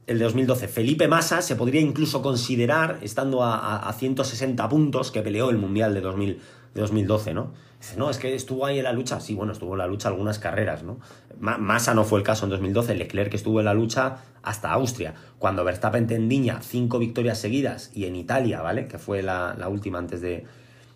el 0.08 0.20
de 0.20 0.24
2012. 0.24 0.68
Felipe 0.70 1.08
Massa 1.08 1.42
se 1.42 1.56
podría 1.56 1.82
incluso 1.82 2.22
considerar, 2.22 3.00
estando 3.02 3.44
a, 3.44 3.94
160 3.94 4.68
puntos, 4.70 5.12
que 5.12 5.22
peleó 5.22 5.50
el 5.50 5.58
Mundial 5.58 5.94
de, 5.94 6.02
2000, 6.02 6.40
de 6.74 6.82
2012, 6.82 7.34
¿no? 7.34 7.52
Dice, 7.80 7.98
no, 7.98 8.10
es 8.10 8.18
que 8.18 8.34
estuvo 8.34 8.66
ahí 8.66 8.80
en 8.80 8.86
la 8.86 8.94
lucha. 8.94 9.20
Sí, 9.20 9.36
bueno, 9.36 9.52
estuvo 9.52 9.74
en 9.74 9.80
la 9.80 9.88
lucha 9.88 10.08
algunas 10.08 10.40
carreras, 10.40 10.84
¿no? 10.84 10.98
Massa 11.40 11.94
no 11.94 12.06
fue 12.06 12.20
el 12.20 12.26
caso 12.26 12.46
en 12.46 12.50
2012, 12.52 12.96
Leclerc 12.96 13.34
estuvo 13.34 13.60
en 13.60 13.66
la 13.66 13.74
lucha 13.74 14.24
hasta 14.42 14.72
Austria. 14.72 15.14
Cuando 15.38 15.64
Verstappen 15.64 16.08
tendiña 16.08 16.62
cinco 16.62 16.98
victorias 16.98 17.38
seguidas 17.38 17.92
y 17.94 18.06
en 18.06 18.16
Italia, 18.16 18.62
¿vale? 18.62 18.88
Que 18.88 18.98
fue 18.98 19.22
la, 19.22 19.56
última 19.70 20.00
antes 20.00 20.22
de, 20.22 20.46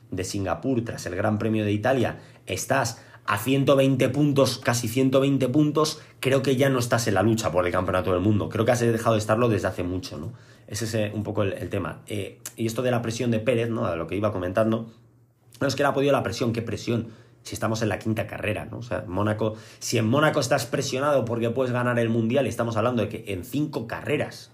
de 0.09 0.23
Singapur, 0.23 0.83
tras 0.83 1.05
el 1.05 1.15
Gran 1.15 1.37
Premio 1.37 1.65
de 1.65 1.71
Italia, 1.71 2.17
estás 2.47 3.03
a 3.25 3.37
120 3.37 4.09
puntos, 4.09 4.57
casi 4.57 4.87
120 4.87 5.47
puntos, 5.49 6.01
creo 6.19 6.41
que 6.41 6.55
ya 6.55 6.69
no 6.69 6.79
estás 6.79 7.07
en 7.07 7.13
la 7.13 7.23
lucha 7.23 7.51
por 7.51 7.65
el 7.65 7.71
campeonato 7.71 8.11
del 8.11 8.21
mundo. 8.21 8.49
Creo 8.49 8.65
que 8.65 8.71
has 8.71 8.79
dejado 8.79 9.13
de 9.13 9.19
estarlo 9.19 9.47
desde 9.47 9.67
hace 9.67 9.83
mucho, 9.83 10.17
¿no? 10.17 10.33
Ese 10.67 10.85
es 10.85 10.93
eh, 10.95 11.11
un 11.13 11.23
poco 11.23 11.43
el, 11.43 11.69
tema. 11.69 12.01
Eh, 12.07 12.39
y 12.55 12.65
esto 12.65 12.81
de 12.81 12.91
la 12.91 13.01
presión 13.01 13.29
de 13.29 13.39
Pérez, 13.39 13.69
¿no? 13.69 13.85
A 13.85 13.95
lo 13.95 14.07
que 14.07 14.15
iba 14.15 14.31
comentando. 14.31 14.89
No 15.59 15.67
es 15.67 15.75
que 15.75 15.83
le 15.83 15.89
ha 15.89 15.93
podido 15.93 16.13
la 16.13 16.23
presión, 16.23 16.53
¿qué 16.53 16.61
presión? 16.61 17.09
Si 17.43 17.55
estamos 17.55 17.81
en 17.81 17.89
la 17.89 17.99
quinta 17.99 18.25
carrera, 18.25 18.65
¿no? 18.65 18.77
O 18.77 18.81
sea, 18.81 19.03
Mónaco. 19.07 19.55
Si 19.79 19.97
en 19.97 20.07
Mónaco 20.07 20.39
estás 20.39 20.65
presionado 20.65 21.25
porque 21.25 21.49
puedes 21.49 21.73
ganar 21.73 21.99
el 21.99 22.09
mundial, 22.09 22.47
estamos 22.47 22.77
hablando 22.77 23.01
de 23.01 23.09
que 23.09 23.33
en 23.33 23.43
cinco 23.43 23.87
carreras 23.87 24.51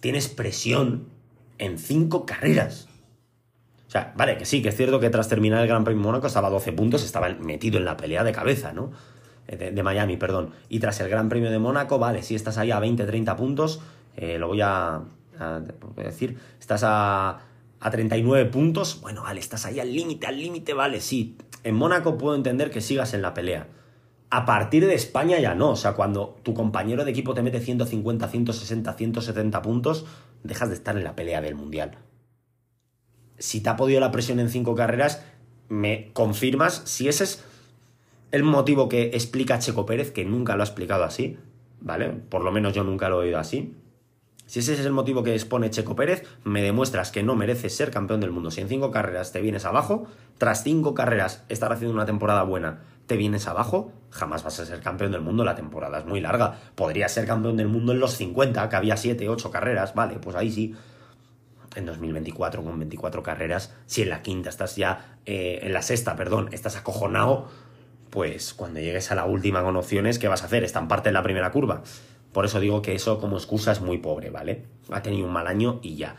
tienes 0.00 0.28
presión 0.28 1.08
en 1.58 1.78
cinco 1.78 2.26
carreras. 2.26 2.88
Sea, 3.94 4.12
vale, 4.16 4.36
que 4.36 4.44
sí, 4.44 4.60
que 4.60 4.70
es 4.70 4.76
cierto 4.76 4.98
que 4.98 5.08
tras 5.08 5.28
terminar 5.28 5.62
el 5.62 5.68
Gran 5.68 5.84
Premio 5.84 6.02
Mónaco 6.02 6.26
estaba 6.26 6.48
a 6.48 6.50
12 6.50 6.72
puntos, 6.72 7.04
estaba 7.04 7.28
metido 7.28 7.78
en 7.78 7.84
la 7.84 7.96
pelea 7.96 8.24
de 8.24 8.32
cabeza, 8.32 8.72
¿no? 8.72 8.90
Eh, 9.46 9.70
de, 9.72 9.82
Miami, 9.84 10.16
perdón. 10.16 10.50
Y 10.68 10.80
tras 10.80 10.98
el 10.98 11.08
Gran 11.08 11.28
Premio 11.28 11.48
de 11.48 11.60
Mónaco, 11.60 12.00
vale, 12.00 12.24
sí 12.24 12.34
estás 12.34 12.58
ahí 12.58 12.72
a 12.72 12.80
20, 12.80 13.06
30 13.06 13.36
puntos, 13.36 13.82
eh, 14.16 14.36
lo 14.36 14.48
voy 14.48 14.62
a, 14.62 15.02
decir, 15.94 16.36
estás 16.58 16.82
a, 16.82 17.38
a 17.78 17.90
39 17.92 18.46
puntos, 18.46 19.00
bueno, 19.00 19.22
vale, 19.22 19.38
estás 19.38 19.64
ahí 19.64 19.78
al 19.78 19.92
límite, 19.92 20.26
al 20.26 20.40
límite, 20.40 20.74
vale, 20.74 21.00
sí. 21.00 21.36
En 21.62 21.76
Mónaco 21.76 22.18
puedo 22.18 22.34
entender 22.34 22.72
que 22.72 22.80
sigas 22.80 23.14
en 23.14 23.22
la 23.22 23.32
pelea. 23.32 23.68
A 24.28 24.44
partir 24.44 24.84
de 24.88 24.94
España 24.94 25.38
ya 25.38 25.54
no, 25.54 25.70
o 25.70 25.76
sea, 25.76 25.92
cuando 25.92 26.40
tu 26.42 26.52
compañero 26.52 27.04
de 27.04 27.12
equipo 27.12 27.32
te 27.32 27.42
mete 27.42 27.60
150, 27.60 28.26
160, 28.26 28.92
170 28.92 29.62
puntos, 29.62 30.04
dejas 30.42 30.70
de 30.70 30.74
estar 30.74 30.96
en 30.96 31.04
la 31.04 31.14
pelea 31.14 31.40
del 31.40 31.54
Mundial 31.54 31.96
si 33.38 33.60
te 33.60 33.70
ha 33.70 33.76
podido 33.76 34.00
la 34.00 34.10
presión 34.10 34.40
en 34.40 34.48
cinco 34.48 34.74
carreras, 34.74 35.24
me 35.68 36.10
confirmas 36.12 36.82
si 36.84 37.08
ese 37.08 37.24
es 37.24 37.44
el 38.30 38.42
motivo 38.42 38.88
que 38.88 39.10
explica 39.14 39.58
Checo 39.58 39.86
Pérez, 39.86 40.10
que 40.10 40.24
nunca 40.24 40.56
lo 40.56 40.62
ha 40.62 40.66
explicado 40.66 41.04
así, 41.04 41.38
¿vale? 41.80 42.10
Por 42.10 42.42
lo 42.42 42.52
menos 42.52 42.72
yo 42.72 42.84
nunca 42.84 43.08
lo 43.08 43.22
he 43.22 43.26
oído 43.26 43.38
así. 43.38 43.76
Si 44.46 44.58
ese 44.58 44.74
es 44.74 44.80
el 44.80 44.92
motivo 44.92 45.22
que 45.22 45.32
expone 45.32 45.70
Checo 45.70 45.96
Pérez, 45.96 46.24
me 46.44 46.62
demuestras 46.62 47.10
que 47.10 47.22
no 47.22 47.34
mereces 47.34 47.74
ser 47.74 47.90
campeón 47.90 48.20
del 48.20 48.30
mundo. 48.30 48.50
Si 48.50 48.60
en 48.60 48.68
cinco 48.68 48.90
carreras 48.90 49.32
te 49.32 49.40
vienes 49.40 49.64
abajo, 49.64 50.06
tras 50.36 50.62
cinco 50.62 50.94
carreras 50.94 51.44
estar 51.48 51.72
haciendo 51.72 51.94
una 51.94 52.06
temporada 52.06 52.42
buena, 52.42 52.82
te 53.06 53.16
vienes 53.16 53.46
abajo, 53.46 53.92
jamás 54.10 54.44
vas 54.44 54.60
a 54.60 54.66
ser 54.66 54.80
campeón 54.80 55.12
del 55.12 55.22
mundo. 55.22 55.44
La 55.44 55.54
temporada 55.54 55.98
es 55.98 56.04
muy 56.04 56.20
larga. 56.20 56.58
Podrías 56.74 57.12
ser 57.12 57.26
campeón 57.26 57.56
del 57.56 57.68
mundo 57.68 57.92
en 57.92 58.00
los 58.00 58.14
50, 58.14 58.68
que 58.68 58.76
había 58.76 58.96
7, 58.96 59.28
8 59.28 59.50
carreras, 59.50 59.94
vale, 59.94 60.16
pues 60.16 60.36
ahí 60.36 60.50
sí 60.50 60.74
en 61.74 61.86
2024 61.86 62.62
con 62.62 62.78
24 62.78 63.22
carreras, 63.22 63.74
si 63.86 64.02
en 64.02 64.10
la 64.10 64.22
quinta 64.22 64.50
estás 64.50 64.76
ya, 64.76 65.18
eh, 65.26 65.60
en 65.62 65.72
la 65.72 65.82
sexta, 65.82 66.16
perdón, 66.16 66.48
estás 66.52 66.76
acojonado, 66.76 67.48
pues 68.10 68.54
cuando 68.54 68.80
llegues 68.80 69.10
a 69.10 69.14
la 69.14 69.24
última 69.24 69.62
con 69.62 69.76
opciones, 69.76 70.18
¿qué 70.18 70.28
vas 70.28 70.42
a 70.42 70.46
hacer? 70.46 70.64
Estamparte 70.64 71.08
en 71.08 71.14
la 71.14 71.22
primera 71.22 71.50
curva. 71.50 71.82
Por 72.32 72.44
eso 72.44 72.60
digo 72.60 72.82
que 72.82 72.94
eso 72.94 73.18
como 73.18 73.36
excusa 73.36 73.72
es 73.72 73.80
muy 73.80 73.98
pobre, 73.98 74.30
¿vale? 74.30 74.64
Ha 74.90 75.02
tenido 75.02 75.26
un 75.26 75.32
mal 75.32 75.46
año 75.46 75.80
y 75.82 75.96
ya. 75.96 76.16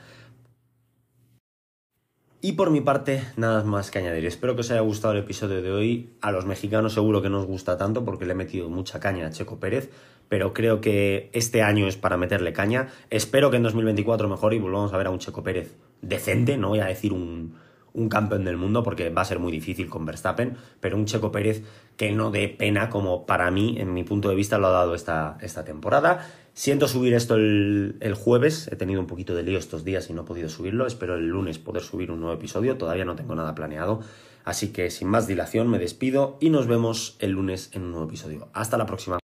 Y 2.46 2.52
por 2.52 2.70
mi 2.70 2.80
parte, 2.80 3.24
nada 3.38 3.64
más 3.64 3.90
que 3.90 3.98
añadir. 3.98 4.26
Espero 4.26 4.54
que 4.54 4.62
os 4.62 4.70
haya 4.70 4.82
gustado 4.82 5.14
el 5.14 5.22
episodio 5.22 5.64
de 5.64 5.72
hoy. 5.72 6.16
A 6.22 6.32
los 6.32 6.46
mexicanos 6.46 6.94
seguro 6.94 7.22
que 7.24 7.30
no 7.30 7.40
os 7.40 7.48
gusta 7.48 7.76
tanto 7.76 8.06
porque 8.06 8.26
le 8.26 8.34
he 8.34 8.36
metido 8.36 8.70
mucha 8.70 9.00
caña 9.00 9.26
a 9.26 9.32
Checo 9.32 9.60
Pérez, 9.60 9.90
pero 10.30 10.54
creo 10.54 10.82
que 10.82 11.30
este 11.34 11.62
año 11.62 11.88
es 11.88 11.98
para 11.98 12.18
meterle 12.18 12.54
caña. 12.54 12.88
Espero 13.10 13.52
que 13.52 13.58
en 13.58 13.64
2024 13.64 14.28
mejore 14.28 14.56
y 14.56 14.60
volvamos 14.60 14.94
a 14.94 14.98
ver 14.98 15.08
a 15.08 15.12
un 15.12 15.20
Checo 15.20 15.44
Pérez 15.44 15.76
decente, 16.02 16.58
no 16.58 16.70
voy 16.70 16.80
a 16.80 16.86
decir 16.86 17.14
un, 17.14 17.56
un 17.96 18.10
campeón 18.10 18.44
del 18.44 18.58
mundo 18.58 18.84
porque 18.84 19.10
va 19.10 19.22
a 19.22 19.26
ser 19.26 19.40
muy 19.40 19.52
difícil 19.52 19.90
con 19.90 20.06
Verstappen, 20.06 20.58
pero 20.80 20.98
un 20.98 21.06
Checo 21.06 21.32
Pérez 21.32 21.64
que 21.98 22.12
no 22.12 22.30
dé 22.30 22.50
pena 22.50 22.90
como 22.90 23.26
para 23.26 23.50
mí, 23.52 23.78
en 23.80 23.94
mi 23.94 24.04
punto 24.04 24.30
de 24.30 24.36
vista, 24.36 24.58
lo 24.58 24.68
ha 24.68 24.72
dado 24.72 24.96
esta, 24.96 25.38
esta 25.42 25.64
temporada. 25.64 26.28
Siento 26.54 26.88
subir 26.88 27.14
esto 27.14 27.36
el, 27.36 27.98
el, 28.02 28.14
jueves, 28.14 28.70
he 28.72 28.76
tenido 28.76 29.00
un 29.00 29.08
poquito 29.08 29.34
de 29.34 29.44
lío 29.44 29.58
estos 29.58 29.84
días 29.84 30.10
y 30.10 30.14
no 30.14 30.22
he 30.22 30.26
podido 30.26 30.50
subirlo, 30.50 30.86
espero 30.86 31.16
el 31.16 31.28
lunes 31.28 31.58
poder 31.58 31.84
subir 31.84 32.12
un 32.12 32.20
nuevo 32.20 32.36
episodio, 32.36 32.78
todavía 32.78 33.06
no 33.06 33.16
tengo 33.16 33.36
nada 33.36 33.56
planeado, 33.56 34.02
así 34.44 34.70
que 34.70 34.90
sin 34.90 35.10
más 35.10 35.28
dilación 35.28 35.70
me 35.70 35.80
despido 35.80 36.38
y 36.40 36.50
nos 36.50 36.68
vemos 36.68 37.18
el 37.20 37.32
lunes 37.32 37.72
en 37.74 37.84
un 37.84 37.92
nuevo 37.92 38.06
episodio. 38.08 38.50
Hasta 38.54 38.78
la 38.78 38.86
próxima. 38.86 39.25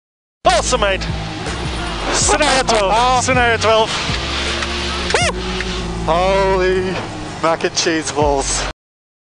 Awesome, 0.46 0.82
mate. 0.82 1.02
Scenario 2.14 2.64
12. 2.64 2.92
Ah. 2.94 3.22
Scenario 3.24 3.58
12. 3.58 3.90
Holy 6.06 6.82
mac 7.42 7.64
and 7.64 7.76
cheese 7.76 8.12
balls. 8.12 8.73